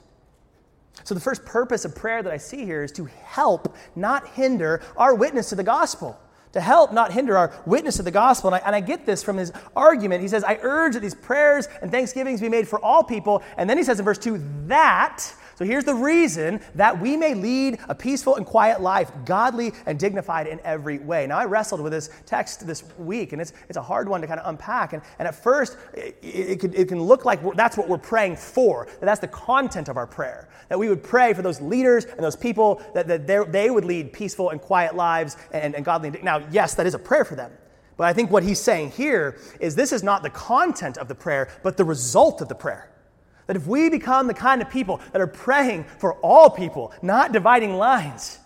So, 1.05 1.15
the 1.15 1.21
first 1.21 1.45
purpose 1.45 1.85
of 1.85 1.95
prayer 1.95 2.23
that 2.23 2.33
I 2.33 2.39
see 2.39 2.65
here 2.65 2.83
is 2.83 2.93
to 2.93 3.05
help, 3.05 3.77
not 3.95 4.29
hinder, 4.29 4.83
our 4.97 5.15
witness 5.15 5.51
to 5.51 5.55
the 5.55 5.63
gospel. 5.63 6.19
To 6.53 6.61
help, 6.61 6.93
not 6.93 7.13
hinder 7.13 7.37
our 7.37 7.53
witness 7.67 7.99
to 7.99 8.03
the 8.03 8.11
gospel. 8.11 8.49
And 8.49 8.63
I, 8.63 8.67
and 8.67 8.75
I, 8.75 8.81
get 8.81 9.05
this 9.05 9.23
from 9.23 9.37
his 9.37 9.53
argument. 9.77 10.23
He 10.23 10.29
says, 10.29 10.43
I 10.45 10.59
urge 10.63 10.95
that 10.95 11.01
these 11.01 11.15
prayers 11.15 11.69
and 11.83 11.91
thanksgivings 11.91 12.41
be 12.41 12.49
made 12.49 12.67
for 12.67 12.81
all 12.81 13.05
people. 13.05 13.43
And 13.59 13.69
then 13.69 13.77
he 13.77 13.85
says 13.85 13.99
in 13.99 14.05
verse 14.05 14.19
2, 14.19 14.43
that 14.67 15.23
so 15.59 15.65
here's 15.65 15.83
the 15.83 15.95
reason 15.95 16.61
that 16.77 17.01
we 17.01 17.17
may 17.17 17.35
lead 17.35 17.81
a 17.89 17.95
peaceful 17.95 18.37
and 18.37 18.47
quiet 18.47 18.81
life, 18.81 19.11
godly 19.25 19.73
and 19.87 19.99
dignified 19.99 20.47
in 20.47 20.61
every 20.63 21.01
way. 21.01 21.27
Now, 21.27 21.37
I 21.37 21.47
wrestled 21.47 21.81
with 21.81 21.91
this 21.91 22.11
text 22.27 22.65
this 22.65 22.85
week, 22.97 23.33
and 23.33 23.43
it's, 23.43 23.53
it's 23.69 23.77
a 23.77 23.83
hard 23.83 24.09
one 24.09 24.21
to 24.21 24.29
kind 24.29 24.39
of 24.39 24.49
unpack. 24.49 24.93
And, 24.93 25.03
and 25.19 25.27
at 25.27 25.35
first, 25.35 25.77
it, 25.95 26.17
it, 26.23 26.61
could, 26.61 26.77
it 26.77 26.87
can 26.87 27.03
look 27.03 27.25
like 27.25 27.41
that's 27.57 27.77
what 27.77 27.89
we're 27.89 27.99
praying 27.99 28.37
for, 28.37 28.87
that 28.87 29.07
that's 29.07 29.19
the 29.19 29.27
content 29.27 29.89
of 29.89 29.97
our 29.97 30.07
prayer. 30.07 30.49
That 30.69 30.79
we 30.79 30.89
would 30.89 31.03
pray 31.03 31.35
for 31.35 31.43
those 31.43 31.61
leaders 31.61 32.05
and 32.05 32.21
those 32.21 32.37
people, 32.37 32.81
that, 32.95 33.09
that 33.09 33.51
they 33.51 33.69
would 33.69 33.85
lead 33.85 34.13
peaceful 34.13 34.51
and 34.51 34.61
quiet 34.61 34.95
lives 34.95 35.37
and, 35.51 35.75
and 35.75 35.85
godly. 35.85 36.11
Now, 36.23 36.47
yes, 36.53 36.77
that 36.77 36.87
is 36.87 36.95
a 36.95 37.01
prayer 37.01 37.25
for 37.25 37.35
them. 37.35 37.51
But 37.97 38.05
I 38.05 38.13
think 38.13 38.31
what 38.31 38.45
he's 38.45 38.61
saying 38.61 38.93
here 38.93 39.37
is 39.59 39.75
this 39.75 39.93
is 39.93 40.05
not 40.05 40.23
the 40.23 40.31
content 40.31 40.99
of 40.99 41.09
the 41.09 41.17
prayer, 41.17 41.49
but 41.65 41.77
the 41.77 41.85
result 41.85 42.41
of 42.43 42.49
the 42.49 42.55
prayer. 42.55 42.89
That 43.49 43.57
if 43.57 43.67
we 43.67 43.89
become 43.89 44.27
the 44.27 44.35
kind 44.35 44.63
of 44.63 44.71
people 44.71 45.01
that 45.13 45.21
are 45.21 45.27
praying 45.27 45.85
for 45.99 46.15
all 46.21 46.51
people, 46.51 46.93
not 47.03 47.33
dividing 47.33 47.75
lines, 47.75 48.39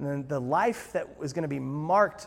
then 0.00 0.26
the 0.28 0.40
life 0.40 0.92
that 0.92 1.06
is 1.22 1.32
going 1.32 1.42
to 1.42 1.48
be 1.48 1.60
marked, 1.60 2.26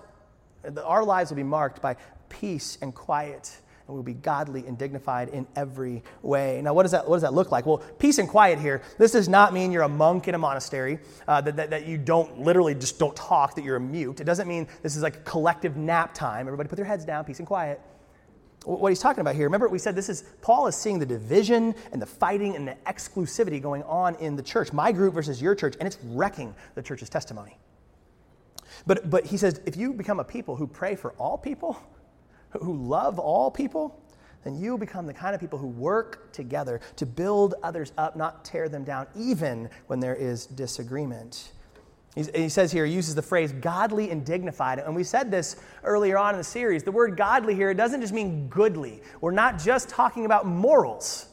our 0.83 1.03
lives 1.03 1.31
will 1.31 1.37
be 1.37 1.43
marked 1.43 1.81
by 1.81 1.97
peace 2.29 2.77
and 2.81 2.93
quiet 2.93 3.59
and 3.87 3.95
we'll 3.95 4.03
be 4.03 4.13
godly 4.13 4.67
and 4.67 4.77
dignified 4.77 5.29
in 5.29 5.47
every 5.55 6.03
way. 6.21 6.61
Now, 6.61 6.75
what 6.75 6.83
does 6.83 6.91
that, 6.91 7.09
what 7.09 7.15
does 7.15 7.23
that 7.23 7.33
look 7.33 7.51
like? 7.51 7.65
Well, 7.65 7.79
peace 7.97 8.19
and 8.19 8.29
quiet 8.29 8.59
here, 8.59 8.83
this 8.99 9.13
does 9.13 9.27
not 9.27 9.51
mean 9.51 9.71
you're 9.71 9.81
a 9.81 9.89
monk 9.89 10.27
in 10.27 10.35
a 10.35 10.37
monastery, 10.37 10.99
uh, 11.27 11.41
that, 11.41 11.55
that, 11.55 11.71
that, 11.71 11.87
you 11.87 11.97
don't 11.97 12.39
literally 12.39 12.75
just 12.75 12.99
don't 12.99 13.15
talk, 13.15 13.55
that 13.55 13.63
you're 13.63 13.77
a 13.77 13.81
mute. 13.81 14.21
It 14.21 14.25
doesn't 14.25 14.47
mean 14.47 14.67
this 14.83 14.95
is 14.95 15.01
like 15.01 15.25
collective 15.25 15.75
nap 15.75 16.13
time. 16.13 16.45
Everybody 16.45 16.69
put 16.69 16.75
their 16.75 16.85
heads 16.85 17.03
down, 17.03 17.25
peace 17.25 17.39
and 17.39 17.47
quiet 17.47 17.81
what 18.77 18.89
he's 18.89 18.99
talking 18.99 19.21
about 19.21 19.35
here. 19.35 19.45
Remember, 19.45 19.67
we 19.67 19.79
said 19.79 19.95
this 19.95 20.09
is 20.09 20.23
Paul 20.41 20.67
is 20.67 20.75
seeing 20.75 20.99
the 20.99 21.05
division 21.05 21.73
and 21.91 22.01
the 22.01 22.05
fighting 22.05 22.55
and 22.55 22.67
the 22.67 22.75
exclusivity 22.85 23.61
going 23.61 23.83
on 23.83 24.15
in 24.15 24.35
the 24.35 24.43
church, 24.43 24.71
my 24.71 24.91
group 24.91 25.13
versus 25.13 25.41
your 25.41 25.55
church, 25.55 25.75
and 25.79 25.87
it's 25.87 25.97
wrecking 26.03 26.53
the 26.75 26.81
church's 26.81 27.09
testimony. 27.09 27.57
But, 28.85 29.09
but 29.09 29.25
he 29.25 29.37
says 29.37 29.59
if 29.65 29.75
you 29.75 29.93
become 29.93 30.19
a 30.19 30.23
people 30.23 30.55
who 30.55 30.67
pray 30.67 30.95
for 30.95 31.13
all 31.13 31.37
people, 31.37 31.81
who 32.61 32.75
love 32.75 33.19
all 33.19 33.49
people, 33.49 33.99
then 34.43 34.55
you 34.55 34.77
become 34.77 35.05
the 35.05 35.13
kind 35.13 35.35
of 35.35 35.41
people 35.41 35.59
who 35.59 35.67
work 35.67 36.31
together 36.31 36.79
to 36.95 37.05
build 37.05 37.55
others 37.63 37.91
up, 37.97 38.15
not 38.15 38.45
tear 38.45 38.69
them 38.69 38.83
down, 38.83 39.07
even 39.15 39.69
when 39.87 39.99
there 39.99 40.15
is 40.15 40.45
disagreement. 40.45 41.51
He 42.15 42.49
says 42.49 42.71
here, 42.71 42.85
he 42.85 42.93
uses 42.93 43.15
the 43.15 43.21
phrase 43.21 43.51
godly 43.53 44.09
and 44.09 44.25
dignified. 44.25 44.79
And 44.79 44.95
we 44.95 45.03
said 45.03 45.29
this 45.29 45.57
earlier 45.83 46.17
on 46.17 46.33
in 46.33 46.39
the 46.39 46.43
series. 46.43 46.83
The 46.83 46.91
word 46.91 47.15
godly 47.15 47.55
here 47.55 47.73
doesn't 47.73 48.01
just 48.01 48.13
mean 48.13 48.47
goodly. 48.49 49.01
We're 49.21 49.31
not 49.31 49.59
just 49.59 49.89
talking 49.89 50.25
about 50.25 50.45
morals. 50.45 51.27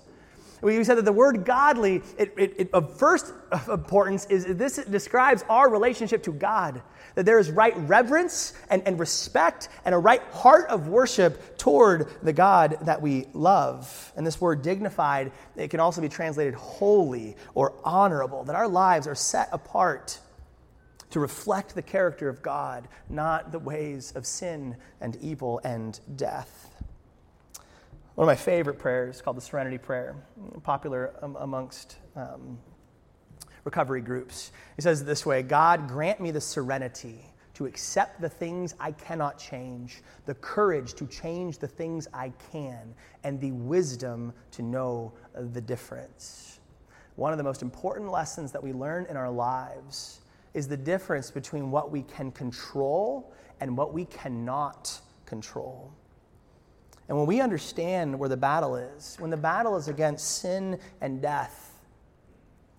We 0.61 0.83
said 0.85 0.99
that 0.99 1.05
the 1.05 1.13
word 1.13 1.45
godly, 1.45 2.03
it, 2.19 2.33
it, 2.37 2.55
it, 2.59 2.71
of 2.73 2.99
first 2.99 3.33
importance, 3.69 4.27
is 4.27 4.45
this 4.45 4.77
describes 4.77 5.45
our 5.49 5.69
relationship 5.71 6.23
to 6.25 6.33
God. 6.33 6.83
That 7.15 7.25
there 7.25 7.39
is 7.39 7.51
right 7.51 7.75
reverence 7.89 8.53
and, 8.69 8.83
and 8.87 8.99
respect 8.99 9.71
and 9.87 9.95
a 9.95 9.99
right 9.99 10.23
heart 10.33 10.69
of 10.69 10.89
worship 10.89 11.57
toward 11.57 12.09
the 12.23 12.33
God 12.33 12.77
that 12.83 13.01
we 13.01 13.27
love. 13.33 14.13
And 14.15 14.27
this 14.27 14.41
word 14.41 14.63
dignified, 14.63 15.33
it 15.57 15.69
can 15.69 15.81
also 15.81 16.03
be 16.03 16.11
translated 16.11 16.55
holy 16.55 17.37
or 17.55 17.73
honorable, 17.83 18.45
that 18.45 18.57
our 18.57 18.69
lives 18.69 19.07
are 19.07 19.15
set 19.15 19.49
apart 19.53 20.21
to 21.11 21.21
reflect 21.21 21.75
the 21.75 21.83
character 21.83 22.29
of 22.29 22.43
God, 22.43 22.89
not 23.09 23.53
the 23.53 23.59
ways 23.59 24.13
of 24.17 24.27
sin 24.27 24.77
and 25.01 25.17
evil 25.17 25.61
and 25.65 25.99
death. 26.17 26.71
One 28.15 28.27
of 28.27 28.29
my 28.29 28.37
favorite 28.37 28.79
prayers 28.79 29.21
called 29.21 29.37
the 29.37 29.43
Serenity 29.43 29.79
Prayer, 29.79 30.17
popular 30.63 31.13
amongst 31.39 31.99
um, 32.17 32.59
recovery 33.65 34.01
groups. 34.01 34.53
He 34.77 34.83
says 34.83 35.05
this 35.05 35.27
way 35.27 35.43
God, 35.43 35.87
grant 35.87 36.21
me 36.21 36.31
the 36.31 36.41
serenity 36.41 37.27
to 37.55 37.67
accept 37.67 38.21
the 38.21 38.29
things 38.29 38.75
I 38.79 38.93
cannot 38.93 39.39
change, 39.39 40.03
the 40.27 40.35
courage 40.35 40.95
to 40.95 41.07
change 41.07 41.59
the 41.59 41.69
things 41.69 42.07
I 42.13 42.33
can, 42.53 42.95
and 43.25 43.41
the 43.41 43.53
wisdom 43.53 44.33
to 44.53 44.63
know 44.63 45.13
the 45.35 45.61
difference. 45.61 46.61
One 47.17 47.33
of 47.33 47.39
the 47.39 47.45
most 47.45 47.63
important 47.63 48.11
lessons 48.11 48.53
that 48.53 48.63
we 48.63 48.73
learn 48.73 49.07
in 49.09 49.17
our 49.17 49.31
lives 49.31 50.21
is 50.57 50.67
the 50.67 50.77
difference 50.77 51.31
between 51.31 51.71
what 51.71 51.93
we 51.93 52.03
can 52.03 52.33
control 52.33 53.31
and 53.61 53.77
what 53.77 53.93
we 53.93 54.07
cannot 54.07 54.99
control. 55.27 55.93
And 57.09 57.19
when 57.19 57.27
we 57.27 57.43
understand 57.43 58.19
where 58.19 58.31
the 58.31 58.39
battle 58.39 58.75
is, 58.75 59.17
when 59.21 59.31
the 59.31 59.37
battle 59.37 59.77
is 59.77 59.89
against 59.89 60.39
sin 60.41 60.81
and 61.03 61.21
death, 61.21 61.79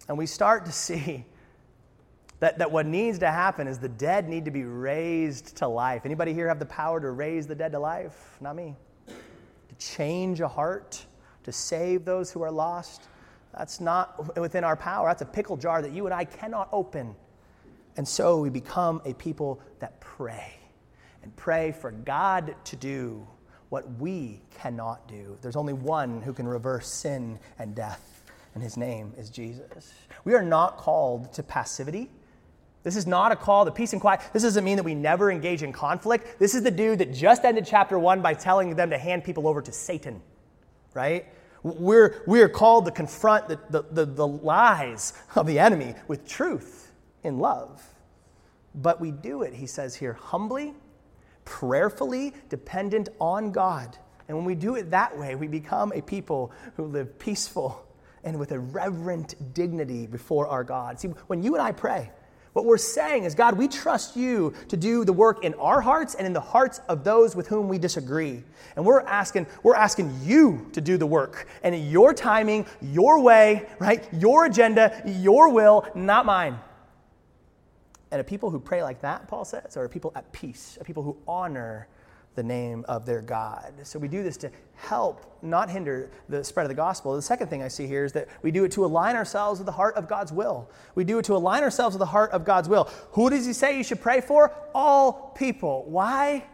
and 0.10 0.18
we 0.18 0.26
start 0.26 0.66
to 0.66 0.72
see 0.88 1.24
that, 2.40 2.58
that 2.58 2.72
what 2.72 2.88
needs 2.88 3.20
to 3.20 3.30
happen 3.30 3.68
is 3.68 3.78
the 3.78 3.90
dead 3.90 4.28
need 4.28 4.46
to 4.46 4.52
be 4.52 4.64
raised 4.64 5.56
to 5.58 5.68
life. 5.68 6.02
Anybody 6.04 6.34
here 6.34 6.48
have 6.48 6.60
the 6.60 6.66
power 6.66 7.00
to 7.00 7.12
raise 7.12 7.46
the 7.46 7.56
dead 7.56 7.72
to 7.74 7.80
life? 7.80 8.38
Not 8.42 8.56
me. 8.56 8.76
To 9.08 9.76
change 9.78 10.42
a 10.42 10.48
heart, 10.48 11.06
to 11.44 11.52
save 11.52 12.06
those 12.06 12.32
who 12.32 12.42
are 12.42 12.52
lost. 12.52 13.04
That's 13.56 13.80
not 13.80 14.36
within 14.36 14.64
our 14.64 14.76
power. 14.76 15.10
That's 15.10 15.22
a 15.22 15.26
pickle 15.26 15.58
jar 15.58 15.84
that 15.84 15.92
you 15.92 16.06
and 16.06 16.14
I 16.14 16.26
cannot 16.26 16.70
open. 16.72 17.16
And 17.98 18.08
so 18.08 18.40
we 18.40 18.50
become 18.50 19.02
a 19.06 19.14
people 19.16 19.60
that 19.80 20.00
pray 20.00 20.54
and 21.24 21.36
pray 21.36 21.72
for 21.72 21.92
God 21.92 22.56
to 22.66 22.76
do 22.76 23.28
what 23.70 24.00
we 24.00 24.40
cannot 24.62 25.08
do. 25.08 25.38
There's 25.42 25.56
only 25.56 25.74
one 25.74 26.22
who 26.22 26.32
can 26.32 26.48
reverse 26.48 26.88
sin 26.88 27.40
and 27.60 27.76
death, 27.76 28.24
and 28.54 28.64
his 28.64 28.78
name 28.78 29.14
is 29.18 29.30
Jesus. 29.30 29.94
We 30.24 30.36
are 30.36 30.44
not 30.44 30.78
called 30.78 31.34
to 31.34 31.44
passivity. 31.44 32.10
This 32.84 32.96
is 32.96 33.08
not 33.08 33.34
a 33.34 33.36
call 33.36 33.66
to 33.66 33.72
peace 33.72 33.92
and 33.92 34.00
quiet. 34.00 34.22
This 34.32 34.44
doesn't 34.44 34.64
mean 34.64 34.78
that 34.78 34.84
we 34.84 34.96
never 34.96 35.30
engage 35.30 35.64
in 35.64 35.74
conflict. 35.74 36.40
This 36.40 36.56
is 36.56 36.64
the 36.64 36.72
dude 36.72 37.00
that 37.00 37.14
just 37.14 37.44
ended 37.44 37.66
chapter 37.66 38.00
one 38.00 38.22
by 38.22 38.34
telling 38.34 38.76
them 38.76 38.92
to 38.92 38.98
hand 38.98 39.26
people 39.26 39.48
over 39.48 39.62
to 39.62 39.72
Satan, 39.72 40.22
right? 40.94 41.26
We're, 41.64 42.24
we're 42.28 42.48
called 42.48 42.86
to 42.86 42.92
confront 42.92 43.50
the, 43.50 43.60
the, 43.70 43.84
the, 43.92 44.06
the 44.06 44.28
lies 44.28 45.14
of 45.36 45.48
the 45.48 45.60
enemy 45.60 45.96
with 46.08 46.26
truth 46.26 46.87
in 47.24 47.40
love. 47.40 47.84
But 48.76 49.02
we 49.02 49.12
do 49.12 49.42
it, 49.42 49.54
he 49.54 49.68
says 49.68 49.96
here, 49.96 50.14
humbly, 50.14 50.74
prayerfully, 51.46 52.34
dependent 52.50 53.10
on 53.20 53.52
God. 53.52 53.98
And 54.28 54.38
when 54.38 54.46
we 54.46 54.56
do 54.56 54.76
it 54.76 54.92
that 54.92 55.18
way, 55.18 55.36
we 55.36 55.48
become 55.48 55.92
a 55.94 56.02
people 56.02 56.52
who 56.76 56.86
live 56.86 57.18
peaceful 57.18 57.84
and 58.24 58.38
with 58.38 58.52
a 58.52 58.60
reverent 58.60 59.54
dignity 59.54 60.06
before 60.06 60.48
our 60.48 60.64
God. 60.64 61.00
See, 61.00 61.08
when 61.28 61.42
you 61.42 61.54
and 61.54 61.62
I 61.62 61.72
pray, 61.72 62.12
what 62.58 62.66
we're 62.66 62.78
saying 62.78 63.24
is, 63.24 63.36
God, 63.36 63.56
we 63.56 63.68
trust 63.68 64.16
you 64.16 64.52
to 64.70 64.76
do 64.76 65.06
the 65.06 65.14
work 65.14 65.46
in 65.46 65.54
our 65.56 65.80
hearts 65.80 66.16
and 66.16 66.26
in 66.26 66.34
the 66.34 66.42
hearts 66.42 66.82
of 66.90 67.04
those 67.04 67.36
with 67.36 67.48
whom 67.48 67.70
we 67.70 67.78
disagree. 67.78 68.44
And 68.76 68.84
we're 68.84 69.02
asking, 69.02 69.46
we're 69.62 69.76
asking 69.76 70.20
you 70.24 70.68
to 70.74 70.82
do 70.82 70.98
the 70.98 71.06
work. 71.06 71.48
And 71.62 71.76
in 71.76 71.90
your 71.90 72.16
timing, 72.16 72.66
your 72.82 73.22
way, 73.22 73.68
right? 73.78 74.12
Your 74.12 74.46
agenda, 74.46 75.04
your 75.06 75.50
will, 75.50 75.86
not 75.94 76.26
mine. 76.26 76.58
And 78.12 78.22
a 78.22 78.24
people 78.24 78.50
who 78.50 78.60
pray 78.60 78.84
like 78.84 79.02
that, 79.02 79.28
Paul 79.28 79.46
says, 79.46 79.76
are 79.76 79.88
people 79.90 80.12
at 80.16 80.32
peace, 80.32 80.78
a 80.80 80.84
people 80.84 81.04
who 81.04 81.18
honor 81.28 81.88
the 82.38 82.44
name 82.44 82.86
of 82.88 83.06
their 83.06 83.22
God. 83.22 83.74
So 83.82 83.98
we 83.98 84.08
do 84.08 84.22
this 84.22 84.38
to 84.38 84.52
help, 84.76 85.40
not 85.42 85.72
hinder 85.72 86.12
the 86.30 86.44
spread 86.44 86.66
of 86.66 86.70
the 86.70 86.76
gospel. 86.76 87.16
The 87.16 87.22
second 87.22 87.48
thing 87.48 87.64
I 87.64 87.68
see 87.68 87.88
here 87.88 88.06
is 88.06 88.14
that 88.14 88.28
we 88.44 88.52
do 88.52 88.64
it 88.64 88.72
to 88.74 88.86
align 88.86 89.16
ourselves 89.16 89.60
with 89.60 89.66
the 89.66 89.72
heart 89.72 89.96
of 89.96 90.08
God's 90.08 90.32
will. 90.32 90.70
We 90.94 91.04
do 91.04 91.18
it 91.18 91.26
to 91.26 91.36
align 91.36 91.64
ourselves 91.64 91.96
with 91.96 92.00
the 92.00 92.06
heart 92.06 92.32
of 92.32 92.46
God's 92.46 92.70
will. 92.70 92.90
Who 93.14 93.32
does 93.32 93.46
he 93.46 93.54
say 93.54 93.76
you 93.76 93.84
should 93.84 94.00
pray 94.00 94.22
for? 94.22 94.54
All 94.76 95.34
people. 95.36 95.86
Why? 95.88 96.46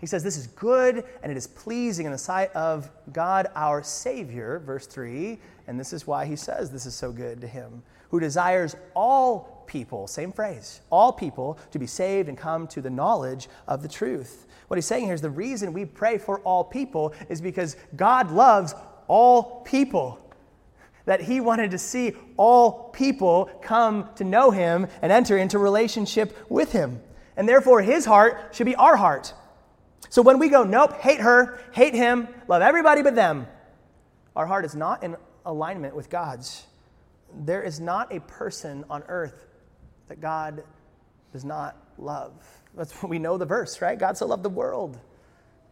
He 0.00 0.06
says 0.06 0.24
this 0.24 0.36
is 0.36 0.48
good 0.48 1.04
and 1.22 1.30
it 1.30 1.38
is 1.38 1.46
pleasing 1.46 2.04
in 2.04 2.12
the 2.12 2.18
sight 2.18 2.50
of 2.50 2.90
God 3.12 3.46
our 3.54 3.84
Savior, 3.84 4.58
verse 4.58 4.88
3. 4.88 5.38
And 5.68 5.78
this 5.78 5.92
is 5.92 6.04
why 6.04 6.26
he 6.26 6.34
says 6.34 6.72
this 6.72 6.84
is 6.84 6.96
so 6.96 7.12
good 7.12 7.40
to 7.40 7.46
him, 7.46 7.84
who 8.10 8.18
desires 8.18 8.74
all 8.94 9.55
people, 9.66 10.06
same 10.06 10.32
phrase, 10.32 10.80
all 10.90 11.12
people 11.12 11.58
to 11.70 11.78
be 11.78 11.86
saved 11.86 12.28
and 12.28 12.36
come 12.36 12.66
to 12.68 12.80
the 12.80 12.90
knowledge 12.90 13.48
of 13.66 13.82
the 13.82 13.88
truth. 13.88 14.46
What 14.68 14.76
he's 14.76 14.86
saying 14.86 15.04
here 15.04 15.14
is 15.14 15.20
the 15.20 15.30
reason 15.30 15.72
we 15.72 15.84
pray 15.84 16.18
for 16.18 16.40
all 16.40 16.64
people 16.64 17.14
is 17.28 17.40
because 17.40 17.76
God 17.94 18.30
loves 18.30 18.74
all 19.06 19.62
people. 19.64 20.20
That 21.04 21.20
he 21.20 21.40
wanted 21.40 21.70
to 21.70 21.78
see 21.78 22.14
all 22.36 22.90
people 22.90 23.48
come 23.62 24.10
to 24.16 24.24
know 24.24 24.50
him 24.50 24.88
and 25.02 25.12
enter 25.12 25.38
into 25.38 25.58
relationship 25.58 26.36
with 26.50 26.72
him. 26.72 27.00
And 27.36 27.48
therefore, 27.48 27.82
his 27.82 28.04
heart 28.04 28.54
should 28.54 28.66
be 28.66 28.74
our 28.74 28.96
heart. 28.96 29.32
So 30.08 30.22
when 30.22 30.38
we 30.38 30.48
go, 30.48 30.64
nope, 30.64 31.00
hate 31.00 31.20
her, 31.20 31.60
hate 31.72 31.94
him, 31.94 32.28
love 32.48 32.62
everybody 32.62 33.02
but 33.02 33.14
them, 33.14 33.46
our 34.34 34.46
heart 34.46 34.64
is 34.64 34.74
not 34.74 35.02
in 35.02 35.16
alignment 35.44 35.94
with 35.94 36.10
God's. 36.10 36.66
There 37.44 37.62
is 37.62 37.80
not 37.80 38.12
a 38.12 38.20
person 38.20 38.84
on 38.88 39.02
earth 39.08 39.45
that 40.08 40.20
God 40.20 40.64
does 41.32 41.44
not 41.44 41.76
love. 41.98 42.32
That's 42.76 42.92
what 43.02 43.10
we 43.10 43.18
know 43.18 43.38
the 43.38 43.46
verse, 43.46 43.80
right? 43.80 43.98
God 43.98 44.16
so 44.16 44.26
loved 44.26 44.42
the 44.42 44.50
world. 44.50 44.98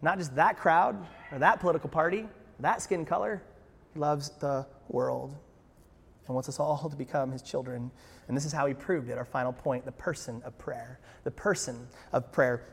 Not 0.02 0.18
just 0.18 0.34
that 0.36 0.56
crowd 0.56 1.06
or 1.32 1.38
that 1.38 1.60
political 1.60 1.88
party, 1.88 2.26
that 2.60 2.82
skin 2.82 3.04
color. 3.04 3.42
He 3.92 4.00
loves 4.00 4.30
the 4.40 4.66
world 4.88 5.34
and 6.26 6.34
wants 6.34 6.48
us 6.48 6.58
all 6.58 6.88
to 6.88 6.96
become 6.96 7.30
his 7.30 7.42
children. 7.42 7.90
And 8.28 8.36
this 8.36 8.44
is 8.44 8.52
how 8.52 8.66
he 8.66 8.74
proved 8.74 9.08
it, 9.10 9.18
our 9.18 9.24
final 9.24 9.52
point 9.52 9.84
the 9.84 9.92
person 9.92 10.42
of 10.44 10.56
prayer. 10.58 10.98
The 11.24 11.30
person 11.30 11.86
of 12.12 12.32
prayer. 12.32 12.66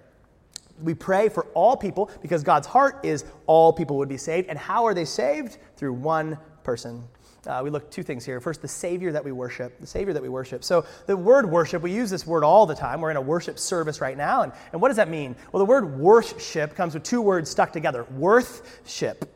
We 0.81 0.93
pray 0.93 1.29
for 1.29 1.45
all 1.53 1.77
people 1.77 2.09
because 2.21 2.43
God's 2.43 2.67
heart 2.67 3.05
is 3.05 3.25
all 3.45 3.71
people 3.71 3.97
would 3.97 4.09
be 4.09 4.17
saved. 4.17 4.49
And 4.49 4.57
how 4.57 4.85
are 4.85 4.93
they 4.93 5.05
saved? 5.05 5.57
Through 5.75 5.93
one 5.93 6.37
person. 6.63 7.03
Uh, 7.47 7.61
we 7.63 7.71
look 7.71 7.89
two 7.89 8.03
things 8.03 8.23
here. 8.23 8.39
First, 8.39 8.61
the 8.61 8.67
Savior 8.67 9.11
that 9.13 9.25
we 9.25 9.31
worship. 9.31 9.79
The 9.79 9.87
Savior 9.87 10.13
that 10.13 10.21
we 10.21 10.29
worship. 10.29 10.63
So, 10.63 10.85
the 11.07 11.17
word 11.17 11.49
worship, 11.49 11.81
we 11.81 11.91
use 11.91 12.11
this 12.11 12.25
word 12.25 12.43
all 12.43 12.67
the 12.67 12.75
time. 12.75 13.01
We're 13.01 13.09
in 13.09 13.17
a 13.17 13.21
worship 13.21 13.57
service 13.57 13.99
right 13.99 14.15
now. 14.15 14.43
And, 14.43 14.53
and 14.71 14.79
what 14.79 14.89
does 14.89 14.97
that 14.97 15.09
mean? 15.09 15.35
Well, 15.51 15.59
the 15.59 15.65
word 15.65 15.97
worship 15.97 16.75
comes 16.75 16.93
with 16.93 17.03
two 17.03 17.19
words 17.19 17.49
stuck 17.49 17.73
together 17.73 18.03
worthship. 18.11 19.27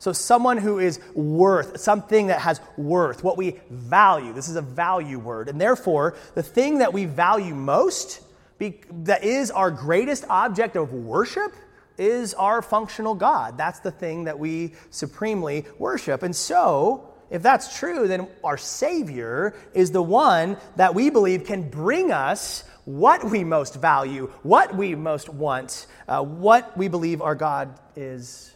So, 0.00 0.12
someone 0.12 0.58
who 0.58 0.80
is 0.80 0.98
worth, 1.14 1.78
something 1.78 2.26
that 2.26 2.40
has 2.40 2.60
worth, 2.76 3.22
what 3.22 3.36
we 3.36 3.60
value. 3.70 4.32
This 4.32 4.48
is 4.48 4.56
a 4.56 4.62
value 4.62 5.20
word. 5.20 5.48
And 5.48 5.60
therefore, 5.60 6.16
the 6.34 6.42
thing 6.42 6.78
that 6.78 6.92
we 6.92 7.04
value 7.04 7.54
most, 7.54 8.22
be, 8.58 8.80
that 9.04 9.22
is 9.22 9.52
our 9.52 9.70
greatest 9.70 10.24
object 10.28 10.74
of 10.74 10.92
worship, 10.92 11.54
is 11.96 12.34
our 12.34 12.60
functional 12.60 13.14
God. 13.14 13.56
That's 13.56 13.78
the 13.78 13.92
thing 13.92 14.24
that 14.24 14.40
we 14.40 14.74
supremely 14.90 15.64
worship. 15.78 16.24
And 16.24 16.34
so, 16.34 17.11
if 17.32 17.42
that's 17.42 17.78
true, 17.78 18.06
then 18.06 18.28
our 18.44 18.58
Savior 18.58 19.54
is 19.72 19.90
the 19.90 20.02
one 20.02 20.58
that 20.76 20.94
we 20.94 21.08
believe 21.08 21.46
can 21.46 21.70
bring 21.70 22.12
us 22.12 22.62
what 22.84 23.24
we 23.24 23.42
most 23.42 23.74
value, 23.76 24.30
what 24.42 24.76
we 24.76 24.94
most 24.94 25.30
want, 25.30 25.86
uh, 26.06 26.22
what 26.22 26.76
we 26.76 26.88
believe 26.88 27.22
our 27.22 27.34
God 27.34 27.80
is. 27.96 28.54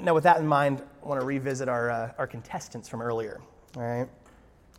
Now, 0.00 0.14
with 0.14 0.24
that 0.24 0.38
in 0.38 0.46
mind, 0.46 0.82
I 1.04 1.06
want 1.06 1.20
to 1.20 1.26
revisit 1.26 1.68
our, 1.68 1.90
uh, 1.90 2.12
our 2.16 2.26
contestants 2.26 2.88
from 2.88 3.02
earlier. 3.02 3.42
All 3.76 3.82
right. 3.82 4.08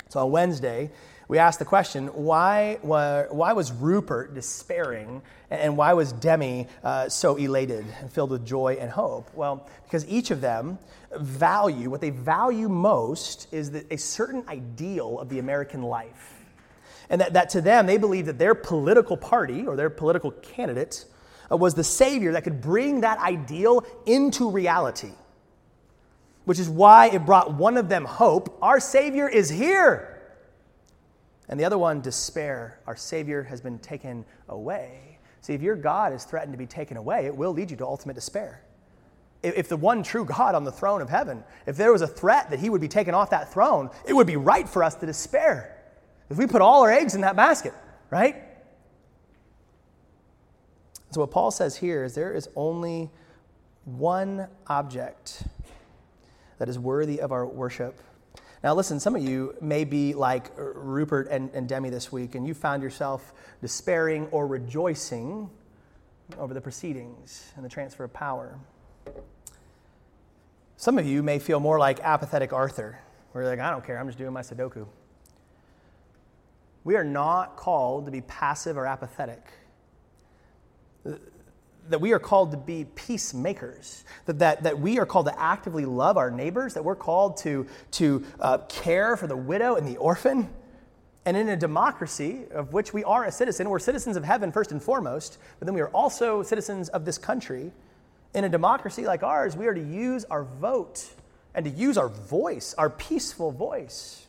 So 0.10 0.22
on 0.22 0.32
Wednesday, 0.32 0.90
we 1.28 1.38
asked 1.38 1.60
the 1.60 1.66
question 1.66 2.08
why, 2.08 2.78
why 2.82 3.54
was 3.54 3.72
Rupert 3.72 4.34
despairing 4.34 5.22
and 5.50 5.78
why 5.78 5.94
was 5.94 6.12
Demi 6.14 6.68
uh, 6.84 7.10
so 7.10 7.36
elated 7.36 7.86
and 8.02 8.12
filled 8.12 8.32
with 8.32 8.46
joy 8.46 8.78
and 8.80 8.90
hope? 8.90 9.30
Well, 9.34 9.70
because 9.84 10.08
each 10.08 10.32
of 10.32 10.42
them 10.42 10.80
value, 11.18 11.90
what 11.90 12.02
they 12.02 12.10
value 12.10 12.68
most 12.70 13.48
is 13.54 13.72
that 13.72 13.92
a 13.92 13.98
certain 13.98 14.44
ideal 14.48 15.20
of 15.20 15.30
the 15.30 15.40
American 15.40 15.84
life. 15.84 16.34
And 17.10 17.22
that, 17.22 17.34
that 17.34 17.50
to 17.50 17.62
them, 17.62 17.86
they 17.86 17.98
believe 17.98 18.26
that 18.26 18.40
their 18.40 18.56
political 18.56 19.18
party 19.18 19.68
or 19.68 19.76
their 19.76 19.90
political 19.90 20.32
candidate 20.32 21.06
uh, 21.52 21.58
was 21.58 21.74
the 21.74 21.84
savior 21.84 22.32
that 22.34 22.44
could 22.44 22.62
bring 22.62 23.02
that 23.02 23.20
ideal 23.20 23.86
into 24.06 24.50
reality. 24.50 25.12
Which 26.46 26.60
is 26.60 26.68
why 26.68 27.10
it 27.10 27.26
brought 27.26 27.54
one 27.54 27.78
of 27.78 27.88
them 27.88 28.04
hope. 28.04 28.58
Our 28.62 28.80
Savior 28.80 29.30
is 29.30 29.50
here. 29.50 30.13
And 31.50 31.60
the 31.60 31.66
other 31.66 31.78
one, 31.78 32.02
despair. 32.02 32.80
Our 32.88 32.96
Savior 32.96 33.44
has 33.44 33.62
been 33.62 33.80
taken 33.80 34.26
away. 34.50 35.20
See, 35.42 35.54
if 35.54 35.62
your 35.62 35.76
God 35.76 36.14
is 36.14 36.24
threatened 36.24 36.54
to 36.54 36.58
be 36.58 36.66
taken 36.66 36.96
away, 36.96 37.26
it 37.26 37.36
will 37.36 37.52
lead 37.52 37.70
you 37.70 37.78
to 37.78 37.86
ultimate 37.86 38.14
despair. 38.14 38.62
If 39.42 39.68
the 39.68 39.76
one 39.76 40.04
true 40.04 40.24
God 40.24 40.56
on 40.56 40.64
the 40.64 40.72
throne 40.72 41.02
of 41.02 41.10
heaven, 41.10 41.44
if 41.66 41.76
there 41.76 41.92
was 41.92 42.02
a 42.02 42.08
threat 42.08 42.50
that 42.50 42.60
he 42.60 42.70
would 42.70 42.80
be 42.80 42.88
taken 42.88 43.14
off 43.14 43.30
that 43.32 43.52
throne, 43.52 43.90
it 44.08 44.14
would 44.14 44.28
be 44.28 44.38
right 44.38 44.68
for 44.68 44.86
us 44.86 44.96
to 44.96 45.06
despair. 45.06 45.78
If 46.30 46.38
we 46.38 46.48
put 46.48 46.62
all 46.62 46.82
our 46.82 46.92
eggs 46.92 47.14
in 47.14 47.22
that 47.22 47.36
basket, 47.36 47.74
right? 48.10 48.38
So, 51.12 51.20
what 51.20 51.32
Paul 51.32 51.52
says 51.52 51.76
here 51.76 52.06
is 52.06 52.16
there 52.16 52.34
is 52.34 52.48
only 52.56 53.12
one 53.84 54.48
object 54.68 55.44
that 56.58 56.70
is 56.70 56.80
worthy 56.80 57.20
of 57.20 57.34
our 57.34 57.46
worship 57.46 58.00
now, 58.64 58.74
listen, 58.74 58.98
some 59.00 59.14
of 59.14 59.22
you 59.22 59.56
may 59.60 59.84
be 59.84 60.14
like 60.14 60.52
Rupert 60.56 61.28
and, 61.30 61.50
and 61.54 61.68
Demi 61.68 61.90
this 61.90 62.14
week, 62.14 62.36
and 62.36 62.48
you 62.48 62.54
found 62.54 62.82
yourself 62.82 63.34
despairing 63.62 64.28
or 64.28 64.48
rejoicing 64.48 65.50
over 66.38 66.54
the 66.54 66.62
proceedings 66.62 67.52
and 67.58 67.66
the 67.66 67.70
transfer 67.70 68.06
of 68.06 68.14
power. 68.14 68.58
Some 70.78 70.98
of 70.98 71.06
you 71.06 71.22
may 71.22 71.40
feel 71.40 71.60
more 71.60 71.78
like 71.78 72.00
apathetic 72.00 72.54
Arthur, 72.54 72.98
where 73.32 73.44
you're 73.44 73.52
like, 73.52 73.60
I 73.60 73.70
don't 73.70 73.86
care, 73.86 74.00
I'm 74.00 74.08
just 74.08 74.18
doing 74.18 74.32
my 74.32 74.42
Sudoku. 74.42 74.88
We 76.86 76.96
are 76.96 77.04
not 77.04 77.58
called 77.58 78.06
to 78.06 78.12
be 78.12 78.22
passive 78.22 78.78
or 78.78 78.86
apathetic 78.86 79.44
that 81.90 82.00
we 82.00 82.14
are 82.14 82.20
called 82.20 82.52
to 82.52 82.58
be 82.58 82.86
peacemakers, 82.96 84.04
that, 84.26 84.40
that, 84.40 84.64
that 84.64 84.80
we 84.80 85.00
are 85.00 85.06
called 85.06 85.26
to 85.28 85.40
actively 85.40 85.86
love 85.86 86.18
our 86.18 86.32
neighbors, 86.32 86.74
that 86.76 86.84
we're 86.84 86.96
called 86.96 87.38
to, 87.38 87.68
to 87.92 88.24
uh, 88.40 88.58
care 88.70 89.18
for 89.18 89.28
the 89.28 89.36
widow 89.36 89.76
and 89.76 89.88
the 89.88 89.98
orphan. 89.98 90.50
And 91.26 91.38
in 91.38 91.50
a 91.50 91.56
democracy 91.56 92.46
of 92.52 92.74
which 92.74 92.94
we 92.94 93.04
are 93.04 93.26
a 93.26 93.32
citizen, 93.32 93.70
we're 93.70 93.80
citizens 93.80 94.18
of 94.18 94.24
heaven 94.24 94.52
first 94.52 94.72
and 94.72 94.82
foremost, 94.82 95.38
but 95.60 95.66
then 95.66 95.76
we 95.76 95.82
are 95.82 95.90
also 95.90 96.44
citizens 96.44 96.90
of 96.90 97.06
this 97.06 97.18
country. 97.18 97.72
In 98.34 98.44
a 98.44 98.50
democracy 98.50 99.06
like 99.06 99.24
ours, 99.24 99.56
we 99.56 99.68
are 99.68 99.74
to 99.74 99.84
use 99.84 100.26
our 100.26 100.44
vote 100.44 101.08
and 101.56 101.66
to 101.66 101.72
use 101.72 101.98
our 101.98 102.10
voice, 102.10 102.74
our 102.78 102.90
peaceful 102.90 103.52
voice. 103.52 104.26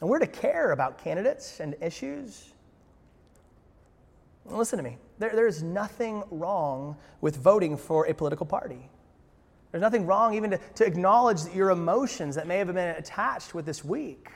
And 0.00 0.10
we're 0.10 0.18
to 0.18 0.26
care 0.26 0.72
about 0.72 1.02
candidates 1.02 1.60
and 1.60 1.74
issues. 1.80 2.53
Listen 4.46 4.76
to 4.76 4.82
me. 4.82 4.98
There, 5.18 5.34
there's 5.34 5.62
nothing 5.62 6.22
wrong 6.30 6.96
with 7.20 7.36
voting 7.36 7.76
for 7.76 8.06
a 8.06 8.14
political 8.14 8.46
party. 8.46 8.90
There's 9.70 9.82
nothing 9.82 10.06
wrong 10.06 10.34
even 10.34 10.50
to, 10.50 10.58
to 10.76 10.84
acknowledge 10.84 11.46
your 11.54 11.70
emotions 11.70 12.36
that 12.36 12.46
may 12.46 12.58
have 12.58 12.68
been 12.68 12.78
attached 12.78 13.54
with 13.54 13.66
this 13.66 13.84
week. 13.84 14.28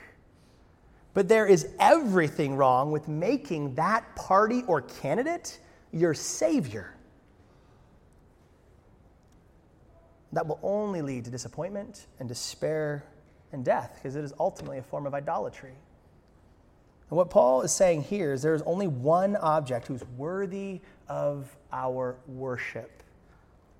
But 1.13 1.27
there 1.27 1.45
is 1.45 1.69
everything 1.79 2.55
wrong 2.55 2.91
with 2.91 3.07
making 3.07 3.75
that 3.75 4.15
party 4.15 4.63
or 4.67 4.81
candidate 4.81 5.59
your 5.91 6.13
savior. 6.13 6.93
That 10.33 10.45
will 10.45 10.59
only 10.61 11.01
lead 11.01 11.25
to 11.25 11.31
disappointment 11.31 12.07
and 12.19 12.27
despair 12.27 13.03
and 13.51 13.65
death 13.65 13.93
because 13.95 14.15
it 14.15 14.23
is 14.23 14.33
ultimately 14.39 14.77
a 14.77 14.83
form 14.83 15.07
of 15.07 15.13
idolatry. 15.13 15.73
And 17.09 17.17
what 17.17 17.29
Paul 17.29 17.61
is 17.61 17.71
saying 17.71 18.03
here 18.03 18.33
is 18.33 18.41
there 18.41 18.53
is 18.53 18.61
only 18.63 18.87
one 18.87 19.35
object 19.35 19.87
who's 19.87 20.03
worthy 20.17 20.81
of 21.07 21.55
our 21.71 22.17
worship. 22.27 23.03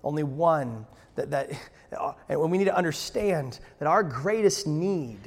Only 0.04 0.24
one 0.24 0.86
that, 1.16 1.30
that 1.32 1.52
and 2.30 2.52
we 2.52 2.58
need 2.58 2.66
to 2.66 2.76
understand 2.76 3.60
that 3.80 3.88
our 3.88 4.04
greatest 4.04 4.66
need 4.66 5.20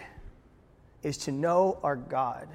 is 1.02 1.16
to 1.18 1.32
know 1.32 1.78
our 1.82 1.96
God. 1.96 2.48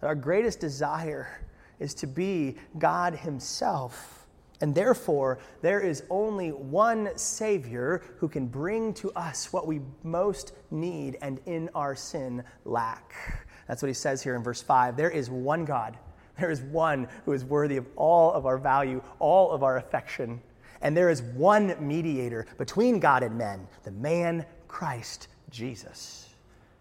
That 0.00 0.06
our 0.06 0.14
greatest 0.14 0.60
desire 0.60 1.40
is 1.78 1.92
to 1.94 2.06
be 2.06 2.56
God 2.78 3.14
Himself. 3.14 4.26
And 4.62 4.74
therefore, 4.74 5.38
there 5.60 5.80
is 5.80 6.04
only 6.08 6.50
one 6.50 7.10
Savior 7.16 8.02
who 8.18 8.28
can 8.28 8.46
bring 8.46 8.94
to 8.94 9.12
us 9.12 9.52
what 9.52 9.66
we 9.66 9.80
most 10.02 10.52
need 10.70 11.18
and 11.20 11.38
in 11.44 11.68
our 11.74 11.94
sin 11.94 12.42
lack. 12.64 13.45
That's 13.66 13.82
what 13.82 13.88
he 13.88 13.94
says 13.94 14.22
here 14.22 14.36
in 14.36 14.42
verse 14.42 14.62
5. 14.62 14.96
There 14.96 15.10
is 15.10 15.28
one 15.30 15.64
God. 15.64 15.96
There 16.38 16.50
is 16.50 16.60
one 16.60 17.08
who 17.24 17.32
is 17.32 17.44
worthy 17.44 17.76
of 17.76 17.86
all 17.96 18.32
of 18.32 18.46
our 18.46 18.58
value, 18.58 19.02
all 19.18 19.50
of 19.52 19.62
our 19.62 19.78
affection. 19.78 20.40
And 20.82 20.96
there 20.96 21.10
is 21.10 21.22
one 21.22 21.74
mediator 21.80 22.46
between 22.58 23.00
God 23.00 23.22
and 23.22 23.36
men, 23.36 23.66
the 23.84 23.90
man 23.90 24.44
Christ 24.68 25.28
Jesus. 25.50 26.28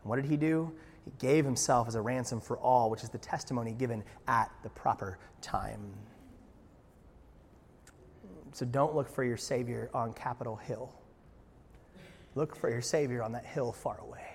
And 0.04 0.10
what 0.10 0.17
did 0.17 0.26
he 0.26 0.38
do? 0.38 0.71
He 1.06 1.12
gave 1.19 1.45
himself 1.45 1.88
as 1.88 1.95
a 1.95 2.02
ransom 2.02 2.41
for 2.41 2.58
all, 2.58 2.89
which 2.89 3.04
is 3.04 3.10
the 3.10 3.17
testimony 3.17 3.71
given 3.71 4.04
at 4.28 4.52
the 4.63 4.69
proper 4.69 5.17
time. 5.41 5.80
So 8.52 8.65
don't 8.65 8.95
look 8.95 9.08
for 9.08 9.24
your 9.24 9.38
Savior 9.38 9.89
on 9.93 10.13
Capitol 10.13 10.56
Hill. 10.56 10.93
Look 12.36 12.56
for 12.56 12.69
your 12.69 12.82
Savior 12.82 13.24
on 13.24 13.32
that 13.32 13.45
hill 13.45 13.71
far 13.71 14.00
away 14.00 14.35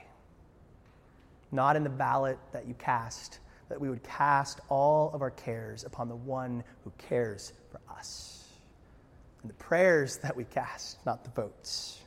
not 1.53 1.77
in 1.77 1.85
the 1.85 1.91
ballot 1.91 2.39
that 2.53 2.67
you 2.67 2.75
cast, 2.75 3.39
that 3.69 3.81
we 3.81 3.89
would 3.89 4.03
cast 4.03 4.61
all 4.69 5.11
of 5.15 5.23
our 5.23 5.31
cares 5.31 5.85
upon 5.85 6.09
the 6.09 6.17
one 6.17 6.65
who 6.85 6.93
cares 6.99 7.53
for 7.71 7.81
us. 7.93 8.45
And 9.43 9.51
the 9.51 9.55
prayers 9.55 10.19
that 10.19 10.37
we 10.37 10.45
cast, 10.45 11.05
not 11.07 11.25
the 11.25 11.31
votes. 11.31 12.01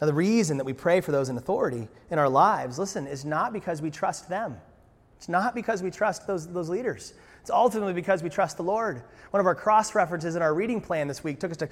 Now, 0.00 0.06
the 0.06 0.14
reason 0.14 0.56
that 0.56 0.64
we 0.64 0.72
pray 0.72 1.00
for 1.00 1.12
those 1.12 1.28
in 1.28 1.36
authority 1.36 1.88
in 2.10 2.18
our 2.18 2.28
lives, 2.28 2.78
listen, 2.78 3.06
is 3.06 3.24
not 3.24 3.52
because 3.52 3.82
we 3.82 3.90
trust 3.90 4.28
them. 4.28 4.56
It's 5.18 5.28
not 5.28 5.54
because 5.54 5.82
we 5.82 5.90
trust 5.90 6.26
those, 6.26 6.50
those 6.50 6.70
leaders. 6.70 7.12
It's 7.40 7.50
ultimately 7.50 7.94
because 7.94 8.22
we 8.22 8.28
trust 8.28 8.56
the 8.56 8.62
Lord. 8.62 9.02
One 9.30 9.40
of 9.40 9.46
our 9.46 9.54
cross 9.54 9.94
references 9.94 10.36
in 10.36 10.42
our 10.42 10.52
reading 10.52 10.80
plan 10.80 11.08
this 11.08 11.24
week 11.24 11.40
took 11.40 11.52
us 11.52 11.56
to 11.58 11.68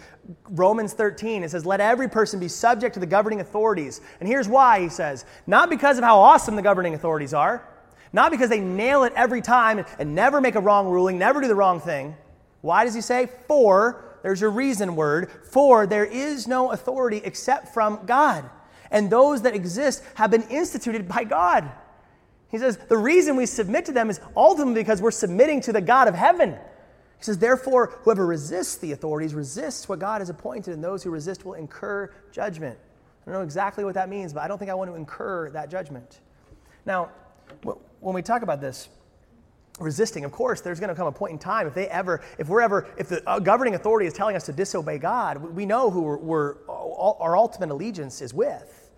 Romans 0.49 0.93
13. 0.95 1.43
It 1.43 1.51
says, 1.51 1.67
Let 1.67 1.81
every 1.81 2.09
person 2.09 2.41
be 2.41 2.49
subject 2.49 2.95
to 2.95 3.01
the 3.01 3.07
governing 3.07 3.41
authorities. 3.41 4.01
And 4.21 4.29
here's 4.29 4.49
why, 4.49 4.81
he 4.81 4.89
says, 4.89 5.25
not 5.47 5.69
because 5.69 5.99
of 5.99 6.05
how 6.05 6.21
awesome 6.21 6.57
the 6.57 6.63
governing 6.63 6.95
authorities 6.95 7.35
are, 7.35 7.69
not 8.13 8.31
because 8.31 8.49
they 8.49 8.61
nail 8.61 9.05
it 9.05 9.13
every 9.17 9.43
time 9.43 9.85
and 9.99 10.15
never 10.15 10.41
make 10.41 10.55
a 10.55 10.61
wrong 10.61 10.89
ruling, 10.89 11.19
never 11.19 11.41
do 11.41 11.49
the 11.49 11.55
wrong 11.55 11.81
thing. 11.81 12.17
Why 12.61 12.85
does 12.85 12.95
he 12.95 13.01
say? 13.01 13.29
For, 13.47 14.19
there's 14.23 14.41
your 14.41 14.51
reason 14.51 14.97
word, 14.97 15.31
for 15.51 15.87
there 15.87 16.05
is 16.05 16.49
no 16.49 16.73
authority 16.73 17.21
except 17.25 17.75
from 17.75 18.07
God. 18.07 18.49
And 18.91 19.11
those 19.11 19.43
that 19.43 19.55
exist 19.55 20.03
have 20.15 20.31
been 20.31 20.45
instituted 20.45 21.09
by 21.09 21.25
God. 21.25 21.71
He 22.51 22.59
says, 22.59 22.79
the 22.89 22.97
reason 22.97 23.37
we 23.37 23.47
submit 23.47 23.85
to 23.87 23.93
them 23.93 24.09
is 24.09 24.21
ultimately 24.37 24.83
because 24.83 25.03
we're 25.03 25.11
submitting 25.11 25.61
to 25.63 25.73
the 25.73 25.81
God 25.81 26.09
of 26.09 26.15
heaven. 26.15 26.53
He 27.19 27.25
says, 27.25 27.39
therefore, 27.39 27.99
whoever 28.03 28.27
resists 28.27 28.77
the 28.77 28.93
authorities 28.93 29.35
resists 29.35 29.89
what 29.89 29.99
God 29.99 30.21
has 30.21 30.31
appointed, 30.31 30.73
and 30.73 30.83
those 30.83 31.03
who 31.03 31.11
resist 31.11 31.45
will 31.45 31.55
incur 31.55 32.11
judgment. 32.33 32.79
I 33.27 33.31
don't 33.31 33.41
know 33.41 33.45
exactly 33.45 33.85
what 33.85 33.95
that 33.95 34.09
means, 34.09 34.33
but 34.33 34.43
I 34.43 34.49
don't 34.49 34.57
think 34.57 34.71
I 34.71 34.75
want 34.75 34.91
to 34.91 34.95
incur 34.95 35.51
that 35.51 35.71
judgment. 35.71 36.21
Now, 36.87 37.11
when 38.01 38.15
we 38.15 38.23
talk 38.23 38.43
about 38.43 38.61
this, 38.61 38.89
resisting, 39.79 40.25
of 40.25 40.33
course, 40.33 40.61
there's 40.61 40.81
going 40.81 40.89
to 40.89 40.95
come 40.95 41.07
a 41.07 41.13
point 41.13 41.33
in 41.33 41.39
time 41.39 41.67
if 41.67 41.75
they 41.75 41.89
ever, 41.89 42.23
if 42.39 42.49
we're 42.49 42.63
ever, 42.63 42.89
if 42.97 43.09
the 43.09 43.29
uh, 43.29 43.39
governing 43.39 43.75
authority 43.75 44.07
is 44.07 44.15
telling 44.15 44.37
us 44.37 44.47
to 44.47 44.53
disobey 44.53 44.99
God, 44.99 45.39
we 45.55 45.67
know 45.67 45.91
who 45.91 46.03
we're, 46.03 46.17
we're, 46.17 46.55
our 46.69 47.37
ultimate 47.37 47.71
allegiance 47.71 48.23
is 48.23 48.33
with. 48.33 48.91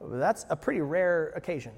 That's 0.00 0.46
a 0.48 0.56
pretty 0.56 0.80
rare 0.80 1.32
occasion. 1.36 1.72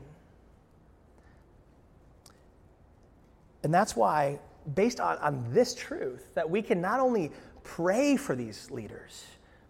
And 3.62 3.72
that's 3.72 3.96
why, 3.96 4.38
based 4.74 5.00
on, 5.00 5.18
on 5.18 5.44
this 5.52 5.74
truth, 5.74 6.34
that 6.34 6.48
we 6.48 6.62
can 6.62 6.80
not 6.80 7.00
only 7.00 7.32
pray 7.64 8.16
for 8.16 8.34
these 8.34 8.70
leaders, 8.70 9.24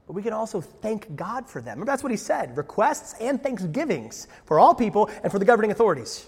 but 0.07 0.14
we 0.14 0.22
can 0.22 0.33
also 0.33 0.61
thank 0.61 1.14
God 1.16 1.48
for 1.48 1.61
them. 1.61 1.72
Remember, 1.79 1.92
that's 1.92 2.03
what 2.03 2.11
he 2.11 2.16
said 2.16 2.57
requests 2.57 3.14
and 3.20 3.42
thanksgivings 3.42 4.27
for 4.46 4.59
all 4.59 4.74
people 4.74 5.11
and 5.22 5.31
for 5.31 5.38
the 5.38 5.44
governing 5.44 5.70
authorities. 5.70 6.27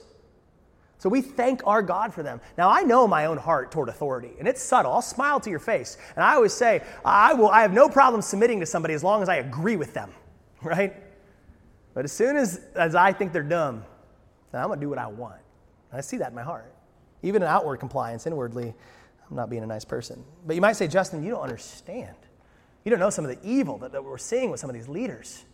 So 0.98 1.08
we 1.08 1.22
thank 1.22 1.66
our 1.66 1.80
God 1.80 2.12
for 2.12 2.22
them. 2.22 2.42
Now 2.58 2.68
I 2.68 2.82
know 2.82 3.08
my 3.08 3.24
own 3.24 3.38
heart 3.38 3.72
toward 3.72 3.88
authority, 3.88 4.32
and 4.38 4.46
it's 4.46 4.62
subtle. 4.62 4.92
I'll 4.92 5.00
smile 5.00 5.40
to 5.40 5.48
your 5.48 5.58
face. 5.58 5.96
And 6.14 6.22
I 6.22 6.34
always 6.34 6.52
say, 6.52 6.82
I 7.06 7.32
will 7.32 7.48
I 7.48 7.62
have 7.62 7.72
no 7.72 7.88
problem 7.88 8.20
submitting 8.20 8.60
to 8.60 8.66
somebody 8.66 8.92
as 8.92 9.02
long 9.02 9.22
as 9.22 9.28
I 9.30 9.36
agree 9.36 9.76
with 9.76 9.94
them. 9.94 10.12
Right? 10.62 10.94
But 11.94 12.04
as 12.04 12.12
soon 12.12 12.36
as, 12.36 12.60
as 12.74 12.94
I 12.94 13.14
think 13.14 13.32
they're 13.32 13.42
dumb, 13.42 13.82
then 14.52 14.60
I'm 14.60 14.68
gonna 14.68 14.78
do 14.78 14.90
what 14.90 14.98
I 14.98 15.06
want. 15.06 15.40
I 15.90 16.02
see 16.02 16.18
that 16.18 16.28
in 16.28 16.34
my 16.34 16.42
heart. 16.42 16.70
Even 17.22 17.42
in 17.42 17.48
outward 17.48 17.78
compliance, 17.78 18.26
inwardly, 18.26 18.74
I'm 19.28 19.36
not 19.36 19.50
being 19.50 19.62
a 19.62 19.66
nice 19.66 19.84
person. 19.84 20.24
But 20.46 20.56
you 20.56 20.62
might 20.62 20.74
say, 20.74 20.88
Justin, 20.88 21.22
you 21.22 21.30
don't 21.30 21.42
understand. 21.42 22.16
You 22.84 22.90
don't 22.90 23.00
know 23.00 23.10
some 23.10 23.24
of 23.24 23.30
the 23.30 23.48
evil 23.48 23.78
that, 23.78 23.92
that 23.92 24.02
we're 24.02 24.18
seeing 24.18 24.50
with 24.50 24.60
some 24.60 24.70
of 24.70 24.74
these 24.74 24.88
leaders 24.88 25.44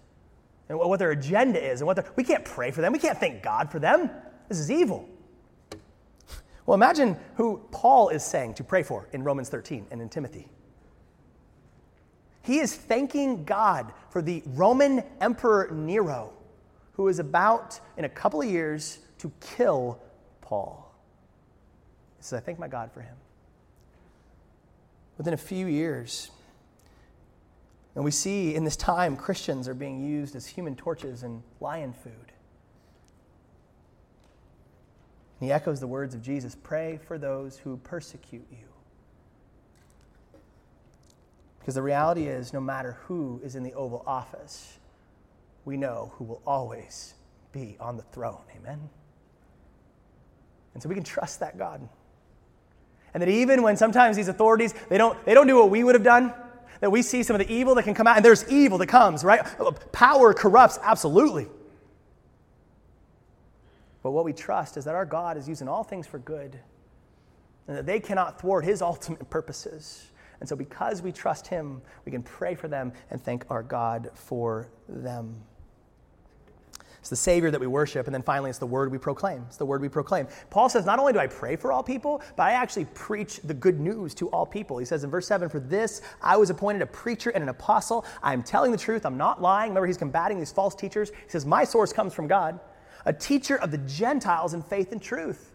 and 0.69 0.79
what 0.79 0.99
their 0.99 1.11
agenda 1.11 1.63
is 1.65 1.81
and 1.81 1.87
what 1.87 1.97
their 1.97 2.07
we 2.17 2.25
can't 2.25 2.45
pray 2.45 2.71
for 2.71 2.81
them. 2.81 2.93
We 2.93 2.99
can't 2.99 3.19
thank 3.19 3.43
God 3.43 3.71
for 3.71 3.79
them. 3.79 4.11
This 4.49 4.59
is 4.59 4.71
evil. 4.71 5.09
Well, 6.65 6.75
imagine 6.75 7.17
who 7.37 7.63
Paul 7.71 8.09
is 8.09 8.25
saying 8.25 8.55
to 8.55 8.65
pray 8.65 8.83
for 8.83 9.09
in 9.13 9.23
Romans 9.23 9.49
13 9.49 9.87
and 9.91 10.03
in 10.03 10.09
Timothy. 10.09 10.49
He 12.43 12.59
is 12.59 12.75
thanking 12.75 13.45
God 13.45 13.93
for 14.11 14.23
the 14.23 14.43
Roman 14.47 15.03
Emperor 15.21 15.69
Nero, 15.73 16.33
who 16.93 17.09
is 17.09 17.19
about, 17.19 17.79
in 17.97 18.05
a 18.05 18.09
couple 18.09 18.41
of 18.41 18.49
years, 18.49 18.99
to 19.19 19.33
kill 19.41 20.01
Paul. 20.41 20.86
Says, 22.27 22.39
I 22.39 22.41
thank 22.41 22.59
my 22.59 22.67
God 22.67 22.91
for 22.91 23.03
him. 23.03 23.15
Within 25.17 25.33
a 25.33 25.37
few 25.37 25.69
years, 25.69 26.33
and 27.95 28.05
we 28.05 28.11
see 28.11 28.57
in 28.57 28.65
this 28.65 28.75
time 28.75 29.17
Christians 29.17 29.69
are 29.69 29.75
being 29.75 30.05
used 30.05 30.35
as 30.35 30.45
human 30.45 30.75
torches 30.75 31.23
and 31.23 31.45
lion 31.61 31.93
food. 31.93 32.33
And 35.39 35.49
he 35.49 35.53
echoes 35.53 35.79
the 35.79 35.87
words 35.87 36.17
of 36.17 36.21
Jesus 36.21 36.57
pray 36.61 36.99
for 37.07 37.17
those 37.17 37.59
who 37.59 37.77
persecute 37.77 38.47
you. 38.51 38.67
Because 41.61 41.77
the 41.77 41.83
reality 41.83 42.27
is, 42.27 42.53
no 42.53 42.61
matter 42.61 42.99
who 43.05 43.41
is 43.45 43.55
in 43.55 43.63
the 43.63 43.73
Oval 43.75 44.03
Office, 44.05 44.79
we 45.65 45.77
know 45.77 46.13
who 46.17 46.25
will 46.25 46.43
always 46.45 47.15
be 47.53 47.77
on 47.79 47.97
the 47.97 48.03
throne. 48.03 48.43
Amen? 48.59 48.89
And 50.75 50.83
so 50.83 50.89
we 50.89 50.97
can 50.97 51.05
trust 51.05 51.39
that 51.39 51.57
God. 51.57 51.89
And 53.17 53.23
that 53.23 53.31
even 53.31 53.63
when 53.63 53.79
sometimes 53.79 54.15
these 54.15 54.29
authorities, 54.29 54.75
they 54.91 54.99
don't, 54.99 55.25
they 55.25 55.33
don't 55.33 55.47
do 55.47 55.57
what 55.57 55.71
we 55.71 55.83
would 55.83 55.95
have 55.95 56.05
done, 56.05 56.35
that 56.81 56.91
we 56.91 57.01
see 57.01 57.23
some 57.23 57.35
of 57.35 57.41
the 57.41 57.51
evil 57.51 57.75
that 57.77 57.85
can 57.85 57.95
come 57.95 58.07
out, 58.07 58.17
and 58.17 58.23
there's 58.23 58.47
evil 58.51 58.77
that 58.77 58.89
comes, 58.89 59.25
right? 59.25 59.41
Power 59.91 60.35
corrupts, 60.35 60.79
absolutely. 60.83 61.47
But 64.03 64.11
what 64.11 64.27
we 64.27 64.35
trust 64.35 64.77
is 64.77 64.85
that 64.85 64.95
our 64.95 65.07
God 65.07 65.39
is 65.39 65.49
using 65.49 65.67
all 65.67 65.83
things 65.83 66.07
for 66.07 66.19
good, 66.19 66.59
and 67.67 67.79
that 67.79 67.87
they 67.87 68.01
cannot 68.01 68.39
thwart 68.39 68.67
his 68.67 68.83
ultimate 68.83 69.31
purposes. 69.31 70.11
And 70.41 70.47
so, 70.47 70.55
because 70.55 71.01
we 71.01 71.11
trust 71.11 71.47
him, 71.47 71.81
we 72.05 72.13
can 72.13 72.23
pray 72.23 72.55
for 72.55 72.69
them 72.69 72.93
and 73.11 73.19
thank 73.19 73.47
our 73.49 73.63
God 73.63 74.11
for 74.13 74.69
them. 74.91 75.37
It's 77.07 77.11
the 77.11 77.15
Savior 77.15 77.53
that 77.53 77.61
we 77.61 77.69
worship. 77.69 78.09
And 78.09 78.15
then 78.15 78.25
finally, 78.25 78.51
it's 78.51 78.59
the 78.59 78.67
word 78.67 78.91
we 78.91 78.99
proclaim. 78.99 79.45
It's 79.47 79.59
the 79.59 79.65
word 79.65 79.81
we 79.81 79.89
proclaim. 79.89 80.27
Paul 80.51 80.69
says, 80.69 80.85
Not 80.85 80.99
only 80.99 81.13
do 81.13 81.21
I 81.21 81.29
pray 81.29 81.55
for 81.55 81.71
all 81.71 81.81
people, 81.81 82.21
but 82.35 82.43
I 82.43 82.51
actually 82.51 82.87
preach 82.95 83.39
the 83.45 83.55
good 83.55 83.79
news 83.79 84.13
to 84.17 84.29
all 84.31 84.45
people. 84.45 84.77
He 84.79 84.85
says 84.85 85.05
in 85.05 85.11
verse 85.11 85.29
7 85.29 85.49
For 85.49 85.61
this 85.61 86.03
I 86.21 86.37
was 86.37 86.51
appointed 86.51 86.83
a 86.83 86.87
preacher 86.87 87.31
and 87.31 87.45
an 87.45 87.49
apostle. 87.49 88.05
I 88.25 88.33
am 88.33 88.43
telling 88.43 88.73
the 88.73 88.77
truth. 88.77 89.07
I'm 89.07 89.17
not 89.17 89.41
lying. 89.41 89.71
Remember, 89.71 89.87
he's 89.87 89.97
combating 89.97 90.41
these 90.41 90.51
false 90.51 90.75
teachers. 90.75 91.11
He 91.11 91.29
says, 91.31 91.47
My 91.47 91.63
source 91.63 91.93
comes 91.93 92.13
from 92.13 92.27
God, 92.27 92.59
a 93.05 93.13
teacher 93.13 93.55
of 93.55 93.71
the 93.71 93.79
Gentiles 93.79 94.53
in 94.53 94.61
faith 94.61 94.91
and 94.91 95.01
truth. 95.01 95.55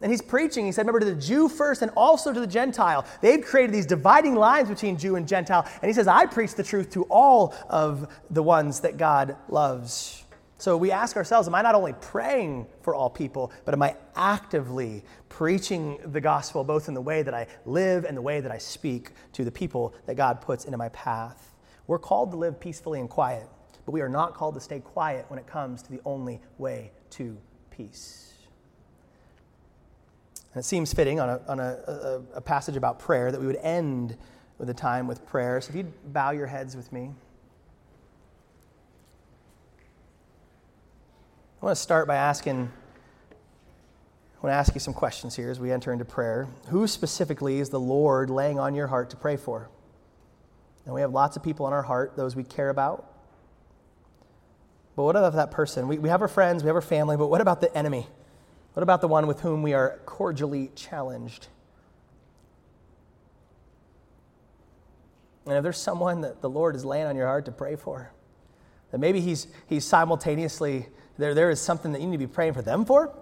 And 0.00 0.10
he's 0.10 0.22
preaching, 0.22 0.64
he 0.64 0.72
said, 0.72 0.86
remember, 0.86 1.00
to 1.00 1.14
the 1.14 1.20
Jew 1.20 1.46
first 1.50 1.82
and 1.82 1.90
also 1.94 2.32
to 2.32 2.40
the 2.40 2.46
Gentile. 2.46 3.04
They've 3.20 3.44
created 3.44 3.74
these 3.74 3.84
dividing 3.84 4.34
lines 4.34 4.70
between 4.70 4.96
Jew 4.96 5.16
and 5.16 5.28
Gentile. 5.28 5.68
And 5.82 5.90
he 5.90 5.92
says, 5.92 6.08
I 6.08 6.24
preach 6.24 6.54
the 6.54 6.62
truth 6.62 6.88
to 6.92 7.02
all 7.10 7.54
of 7.68 8.10
the 8.30 8.42
ones 8.42 8.80
that 8.80 8.96
God 8.96 9.36
loves. 9.50 10.24
So 10.60 10.76
we 10.76 10.90
ask 10.90 11.16
ourselves, 11.16 11.48
am 11.48 11.54
I 11.54 11.62
not 11.62 11.74
only 11.74 11.94
praying 12.02 12.66
for 12.82 12.94
all 12.94 13.08
people, 13.08 13.50
but 13.64 13.72
am 13.72 13.82
I 13.82 13.96
actively 14.14 15.02
preaching 15.30 15.98
the 16.04 16.20
gospel 16.20 16.64
both 16.64 16.86
in 16.86 16.92
the 16.92 17.00
way 17.00 17.22
that 17.22 17.32
I 17.32 17.46
live 17.64 18.04
and 18.04 18.14
the 18.14 18.20
way 18.20 18.40
that 18.40 18.52
I 18.52 18.58
speak 18.58 19.12
to 19.32 19.42
the 19.42 19.50
people 19.50 19.94
that 20.04 20.16
God 20.16 20.42
puts 20.42 20.66
into 20.66 20.76
my 20.76 20.90
path? 20.90 21.54
We're 21.86 21.98
called 21.98 22.30
to 22.32 22.36
live 22.36 22.60
peacefully 22.60 23.00
and 23.00 23.08
quiet, 23.08 23.48
but 23.86 23.92
we 23.92 24.02
are 24.02 24.08
not 24.08 24.34
called 24.34 24.52
to 24.52 24.60
stay 24.60 24.80
quiet 24.80 25.24
when 25.28 25.38
it 25.38 25.46
comes 25.46 25.80
to 25.84 25.90
the 25.90 26.00
only 26.04 26.42
way 26.58 26.92
to 27.12 27.38
peace. 27.70 28.34
And 30.52 30.62
it 30.62 30.66
seems 30.66 30.92
fitting 30.92 31.20
on, 31.20 31.30
a, 31.30 31.40
on 31.48 31.58
a, 31.58 31.78
a, 31.86 32.22
a 32.34 32.40
passage 32.42 32.76
about 32.76 32.98
prayer 32.98 33.32
that 33.32 33.40
we 33.40 33.46
would 33.46 33.56
end 33.62 34.18
with 34.58 34.68
a 34.68 34.74
time 34.74 35.06
with 35.06 35.24
prayer. 35.26 35.58
So 35.62 35.70
if 35.70 35.76
you'd 35.76 36.12
bow 36.12 36.32
your 36.32 36.48
heads 36.48 36.76
with 36.76 36.92
me. 36.92 37.12
I 41.60 41.66
want 41.66 41.76
to 41.76 41.82
start 41.82 42.08
by 42.08 42.16
asking, 42.16 42.56
I 42.56 44.40
want 44.42 44.50
to 44.50 44.56
ask 44.56 44.72
you 44.72 44.80
some 44.80 44.94
questions 44.94 45.36
here 45.36 45.50
as 45.50 45.60
we 45.60 45.70
enter 45.70 45.92
into 45.92 46.06
prayer. 46.06 46.48
Who 46.68 46.86
specifically 46.86 47.60
is 47.60 47.68
the 47.68 47.78
Lord 47.78 48.30
laying 48.30 48.58
on 48.58 48.74
your 48.74 48.86
heart 48.86 49.10
to 49.10 49.16
pray 49.16 49.36
for? 49.36 49.68
And 50.86 50.94
we 50.94 51.02
have 51.02 51.12
lots 51.12 51.36
of 51.36 51.42
people 51.42 51.66
on 51.66 51.74
our 51.74 51.82
heart, 51.82 52.16
those 52.16 52.34
we 52.34 52.44
care 52.44 52.70
about. 52.70 53.06
But 54.96 55.02
what 55.02 55.16
about 55.16 55.34
that 55.34 55.50
person? 55.50 55.86
We, 55.86 55.98
we 55.98 56.08
have 56.08 56.22
our 56.22 56.28
friends, 56.28 56.62
we 56.62 56.68
have 56.68 56.76
our 56.76 56.80
family, 56.80 57.18
but 57.18 57.26
what 57.26 57.42
about 57.42 57.60
the 57.60 57.76
enemy? 57.76 58.06
What 58.72 58.82
about 58.82 59.02
the 59.02 59.08
one 59.08 59.26
with 59.26 59.40
whom 59.40 59.62
we 59.62 59.74
are 59.74 60.00
cordially 60.06 60.70
challenged? 60.74 61.48
And 65.44 65.56
if 65.56 65.62
there's 65.62 65.76
someone 65.76 66.22
that 66.22 66.40
the 66.40 66.48
Lord 66.48 66.74
is 66.74 66.86
laying 66.86 67.06
on 67.06 67.16
your 67.16 67.26
heart 67.26 67.44
to 67.44 67.52
pray 67.52 67.76
for, 67.76 68.12
that 68.90 68.98
maybe 68.98 69.20
he's, 69.20 69.46
he's 69.68 69.84
simultaneously 69.84 70.86
there, 71.20 71.34
there 71.34 71.50
is 71.50 71.60
something 71.60 71.92
that 71.92 72.00
you 72.00 72.06
need 72.06 72.16
to 72.16 72.26
be 72.26 72.32
praying 72.32 72.54
for 72.54 72.62
them 72.62 72.84
for, 72.84 73.14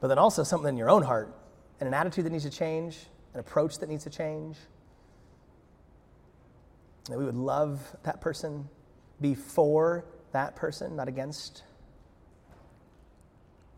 but 0.00 0.08
then 0.08 0.18
also 0.18 0.42
something 0.42 0.70
in 0.70 0.76
your 0.78 0.88
own 0.88 1.02
heart 1.02 1.34
and 1.78 1.86
an 1.86 1.94
attitude 1.94 2.24
that 2.24 2.30
needs 2.30 2.44
to 2.44 2.50
change, 2.50 2.98
an 3.34 3.40
approach 3.40 3.78
that 3.78 3.88
needs 3.88 4.04
to 4.04 4.10
change. 4.10 4.56
That 7.10 7.18
we 7.18 7.24
would 7.24 7.36
love 7.36 7.80
that 8.02 8.20
person, 8.20 8.68
be 9.20 9.34
for 9.34 10.06
that 10.32 10.56
person, 10.56 10.96
not 10.96 11.06
against. 11.06 11.64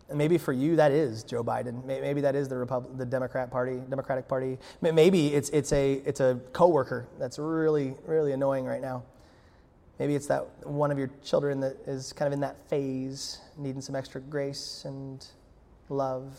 And 0.08 0.16
maybe 0.16 0.38
for 0.38 0.52
you, 0.52 0.76
that 0.76 0.92
is 0.92 1.24
Joe 1.24 1.42
Biden. 1.42 1.84
Maybe 1.84 2.20
that 2.20 2.36
is 2.36 2.48
the, 2.48 2.56
Repub- 2.56 2.98
the 2.98 3.06
Democrat 3.06 3.50
Party, 3.50 3.80
Democratic 3.88 4.28
Party. 4.28 4.58
Maybe 4.80 5.34
it's, 5.34 5.48
it's, 5.50 5.72
a, 5.72 5.94
it's 6.04 6.20
a 6.20 6.38
coworker 6.52 7.08
that's 7.18 7.38
really, 7.38 7.94
really 8.06 8.32
annoying 8.32 8.64
right 8.64 8.80
now. 8.80 9.02
Maybe 10.00 10.14
it's 10.14 10.28
that 10.28 10.66
one 10.66 10.90
of 10.90 10.96
your 10.96 11.10
children 11.22 11.60
that 11.60 11.76
is 11.86 12.14
kind 12.14 12.26
of 12.26 12.32
in 12.32 12.40
that 12.40 12.56
phase, 12.70 13.38
needing 13.58 13.82
some 13.82 13.94
extra 13.94 14.18
grace 14.18 14.84
and 14.86 15.22
love. 15.90 16.34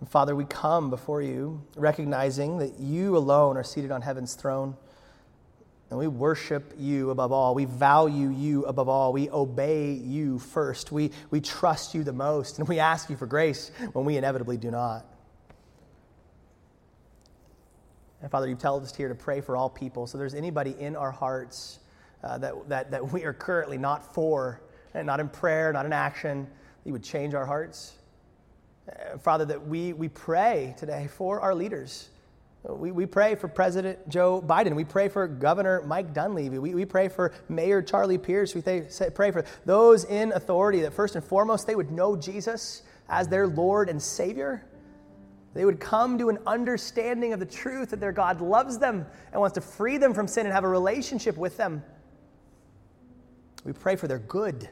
And 0.00 0.10
Father, 0.10 0.34
we 0.34 0.44
come 0.44 0.90
before 0.90 1.22
you 1.22 1.62
recognizing 1.76 2.58
that 2.58 2.80
you 2.80 3.16
alone 3.16 3.56
are 3.56 3.62
seated 3.62 3.92
on 3.92 4.02
heaven's 4.02 4.34
throne. 4.34 4.76
And 5.90 6.00
we 6.00 6.08
worship 6.08 6.74
you 6.76 7.10
above 7.10 7.30
all. 7.30 7.54
We 7.54 7.64
value 7.64 8.30
you 8.30 8.64
above 8.64 8.88
all. 8.88 9.12
We 9.12 9.30
obey 9.30 9.92
you 9.92 10.40
first. 10.40 10.90
We, 10.90 11.12
we 11.30 11.40
trust 11.40 11.94
you 11.94 12.02
the 12.02 12.12
most. 12.12 12.58
And 12.58 12.66
we 12.66 12.80
ask 12.80 13.08
you 13.08 13.16
for 13.16 13.26
grace 13.26 13.70
when 13.92 14.04
we 14.04 14.16
inevitably 14.16 14.56
do 14.56 14.72
not. 14.72 15.06
And 18.20 18.30
Father, 18.30 18.48
you've 18.48 18.58
told 18.58 18.82
us 18.82 18.94
here 18.94 19.08
to 19.08 19.14
pray 19.14 19.40
for 19.40 19.56
all 19.56 19.70
people. 19.70 20.06
So 20.06 20.18
there's 20.18 20.34
anybody 20.34 20.74
in 20.78 20.96
our 20.96 21.12
hearts 21.12 21.78
uh, 22.24 22.38
that, 22.38 22.68
that, 22.68 22.90
that 22.90 23.12
we 23.12 23.24
are 23.24 23.32
currently 23.32 23.78
not 23.78 24.14
for, 24.14 24.60
and 24.94 25.06
not 25.06 25.20
in 25.20 25.28
prayer, 25.28 25.72
not 25.72 25.86
in 25.86 25.92
action, 25.92 26.44
that 26.44 26.86
you 26.86 26.92
would 26.92 27.04
change 27.04 27.34
our 27.34 27.46
hearts. 27.46 27.94
Uh, 28.88 29.18
Father, 29.18 29.44
that 29.44 29.66
we, 29.68 29.92
we 29.92 30.08
pray 30.08 30.74
today 30.78 31.08
for 31.16 31.40
our 31.40 31.54
leaders. 31.54 32.08
We, 32.64 32.90
we 32.90 33.06
pray 33.06 33.36
for 33.36 33.46
President 33.46 34.08
Joe 34.08 34.42
Biden. 34.42 34.74
We 34.74 34.84
pray 34.84 35.08
for 35.08 35.28
Governor 35.28 35.82
Mike 35.82 36.12
Dunleavy. 36.12 36.58
We, 36.58 36.74
we 36.74 36.84
pray 36.84 37.08
for 37.08 37.32
Mayor 37.48 37.82
Charlie 37.82 38.18
Pierce. 38.18 38.54
We 38.54 38.62
pray 38.62 39.30
for 39.30 39.44
those 39.64 40.04
in 40.04 40.32
authority 40.32 40.80
that 40.82 40.92
first 40.92 41.14
and 41.14 41.24
foremost 41.24 41.66
they 41.66 41.76
would 41.76 41.92
know 41.92 42.16
Jesus 42.16 42.82
as 43.08 43.28
their 43.28 43.46
Lord 43.46 43.88
and 43.88 44.02
Savior. 44.02 44.64
They 45.54 45.64
would 45.64 45.80
come 45.80 46.18
to 46.18 46.28
an 46.28 46.38
understanding 46.46 47.32
of 47.32 47.40
the 47.40 47.46
truth 47.46 47.90
that 47.90 48.00
their 48.00 48.12
God 48.12 48.40
loves 48.40 48.78
them 48.78 49.06
and 49.32 49.40
wants 49.40 49.54
to 49.54 49.60
free 49.60 49.96
them 49.96 50.14
from 50.14 50.28
sin 50.28 50.46
and 50.46 50.52
have 50.52 50.64
a 50.64 50.68
relationship 50.68 51.36
with 51.36 51.56
them. 51.56 51.82
We 53.64 53.72
pray 53.72 53.96
for 53.96 54.06
their 54.08 54.18
good. 54.18 54.68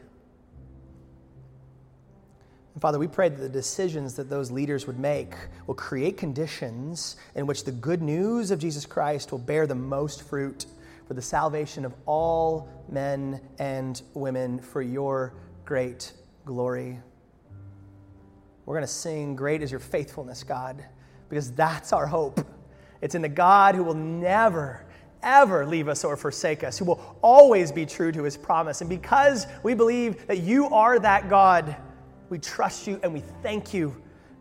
And 2.75 2.83
Father, 2.83 2.99
we 2.99 3.09
pray 3.09 3.31
that 3.31 3.41
the 3.41 3.49
decisions 3.49 4.15
that 4.17 4.29
those 4.29 4.51
leaders 4.51 4.87
would 4.87 4.99
make 4.99 5.35
will 5.67 5.75
create 5.75 6.19
conditions 6.19 7.17
in 7.35 7.47
which 7.47 7.65
the 7.65 7.73
good 7.73 8.03
news 8.03 8.51
of 8.51 8.59
Jesus 8.59 8.85
Christ 8.85 9.33
will 9.33 9.39
bear 9.39 9.67
the 9.67 9.75
most 9.75 10.23
fruit 10.23 10.67
for 11.09 11.15
the 11.15 11.23
salvation 11.23 11.87
of 11.87 11.95
all 12.05 12.69
men 12.91 13.41
and 13.59 14.03
women 14.13 14.59
for 14.59 14.83
your 14.83 15.33
great 15.65 16.13
glory. 16.45 16.99
We're 18.67 18.75
going 18.75 18.87
to 18.87 18.93
sing, 18.93 19.37
Great 19.37 19.63
is 19.63 19.71
your 19.71 19.81
faithfulness, 19.81 20.43
God, 20.43 20.85
because 21.29 21.53
that's 21.53 21.93
our 21.93 22.07
hope. 22.07 22.41
It's 23.01 23.15
in 23.15 23.23
the 23.23 23.29
God 23.29 23.75
who 23.75 23.85
will 23.85 23.95
never, 23.95 24.85
ever 25.23 25.65
leave 25.65 25.89
us 25.89 26.05
or 26.05 26.17
forsake 26.17 26.65
us, 26.65 26.77
who 26.77 26.85
will 26.85 27.17
always 27.23 27.71
be 27.71 27.87
true 27.87 28.11
to 28.11 28.23
his 28.25 28.37
promise. 28.37 28.81
And 28.81 28.91
because 28.91 29.47
we 29.63 29.75
believe 29.75 30.27
that 30.27 30.39
you 30.39 30.69
are 30.71 30.99
that 30.99 31.29
God, 31.29 31.77
we 32.29 32.39
trust 32.39 32.87
you 32.87 32.99
and 33.03 33.13
we 33.13 33.23
thank 33.43 33.73
you 33.73 33.95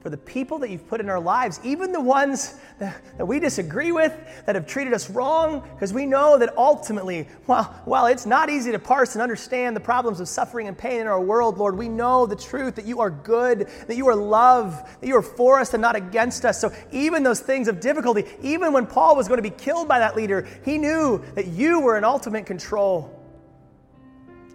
for 0.06 0.12
the 0.12 0.18
people 0.18 0.60
that 0.60 0.70
you've 0.70 0.88
put 0.88 1.02
in 1.02 1.10
our 1.10 1.20
lives, 1.20 1.60
even 1.64 1.92
the 1.92 2.00
ones 2.00 2.60
that, 2.78 3.02
that 3.18 3.26
we 3.26 3.40
disagree 3.40 3.92
with, 3.92 4.16
that 4.46 4.54
have 4.54 4.68
treated 4.68 4.94
us 4.94 5.10
wrong, 5.10 5.68
because 5.74 5.94
we 5.94 6.06
know 6.06 6.38
that 6.38 6.56
ultimately, 6.58 7.28
while, 7.48 7.64
while 7.86 8.06
it's 8.06 8.28
not 8.28 8.48
easy 8.48 8.72
to 8.72 8.78
parse 8.78 9.16
and 9.16 9.24
understand 9.24 9.76
the 9.76 9.80
problems 9.80 10.20
of 10.20 10.28
suffering 10.28 10.68
and 10.68 10.78
pain 10.78 11.02
in 11.02 11.08
our 11.08 11.20
world, 11.20 11.58
Lord, 11.58 11.76
we 11.76 11.90
know 11.90 12.28
the 12.28 12.36
truth 12.36 12.76
that 12.76 12.86
you 12.86 13.00
are 13.00 13.10
good, 13.10 13.68
that 13.88 13.98
you 13.98 14.08
are 14.08 14.16
love, 14.16 14.88
that 15.02 15.08
you 15.08 15.16
are 15.16 15.24
for 15.24 15.60
us 15.60 15.74
and 15.74 15.82
not 15.82 15.96
against 15.96 16.46
us. 16.46 16.62
So 16.62 16.72
even 16.92 17.24
those 17.24 17.40
things 17.40 17.68
of 17.68 17.80
difficulty, 17.80 18.26
even 18.44 18.74
when 18.74 18.86
Paul 18.86 19.16
was 19.16 19.28
going 19.28 19.40
to 19.40 19.50
be 19.50 19.50
killed 19.50 19.88
by 19.88 19.98
that 19.98 20.16
leader, 20.16 20.48
he 20.64 20.78
knew 20.78 21.26
that 21.34 21.48
you 21.48 21.80
were 21.80 21.98
in 21.98 22.04
ultimate 22.04 22.46
control. 22.46 23.12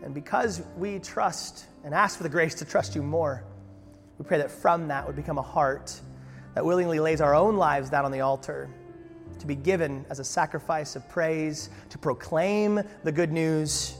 And 0.04 0.14
because 0.14 0.62
we 0.76 1.00
trust 1.00 1.64
and 1.82 1.92
ask 1.92 2.18
for 2.18 2.22
the 2.22 2.28
grace 2.28 2.54
to 2.54 2.64
trust 2.64 2.94
you 2.94 3.02
more, 3.02 3.42
we 4.20 4.26
pray 4.26 4.36
that 4.36 4.50
from 4.50 4.88
that 4.88 5.06
would 5.06 5.16
become 5.16 5.38
a 5.38 5.42
heart 5.42 5.98
that 6.54 6.62
willingly 6.62 7.00
lays 7.00 7.22
our 7.22 7.34
own 7.34 7.56
lives 7.56 7.88
down 7.88 8.04
on 8.04 8.12
the 8.12 8.20
altar 8.20 8.68
to 9.38 9.46
be 9.46 9.54
given 9.54 10.04
as 10.10 10.18
a 10.18 10.24
sacrifice 10.24 10.94
of 10.94 11.08
praise, 11.08 11.70
to 11.88 11.96
proclaim 11.96 12.82
the 13.02 13.10
good 13.10 13.32
news, 13.32 13.96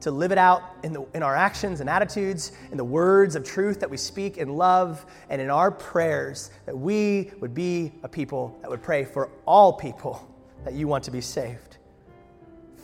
to 0.00 0.10
live 0.10 0.32
it 0.32 0.36
out 0.36 0.62
in, 0.82 0.92
the, 0.92 1.06
in 1.14 1.22
our 1.22 1.34
actions 1.34 1.80
and 1.80 1.88
attitudes, 1.88 2.52
in 2.72 2.76
the 2.76 2.84
words 2.84 3.36
of 3.36 3.42
truth 3.42 3.80
that 3.80 3.88
we 3.88 3.96
speak 3.96 4.36
in 4.36 4.50
love, 4.50 5.06
and 5.30 5.40
in 5.40 5.48
our 5.48 5.70
prayers, 5.70 6.50
that 6.66 6.76
we 6.76 7.32
would 7.40 7.54
be 7.54 7.90
a 8.02 8.08
people 8.08 8.58
that 8.60 8.70
would 8.70 8.82
pray 8.82 9.02
for 9.02 9.30
all 9.46 9.72
people 9.72 10.30
that 10.64 10.74
you 10.74 10.86
want 10.86 11.02
to 11.02 11.10
be 11.10 11.22
saved. 11.22 11.78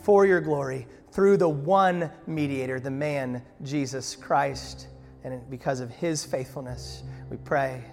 For 0.02 0.24
your 0.24 0.40
glory, 0.40 0.86
through 1.12 1.36
the 1.36 1.48
one 1.50 2.10
mediator, 2.26 2.80
the 2.80 2.90
man, 2.90 3.42
Jesus 3.62 4.16
Christ. 4.16 4.86
And 5.24 5.48
because 5.50 5.80
of 5.80 5.90
his 5.90 6.24
faithfulness, 6.24 7.02
we 7.30 7.36
pray. 7.36 7.84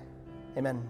Amen. 0.57 0.81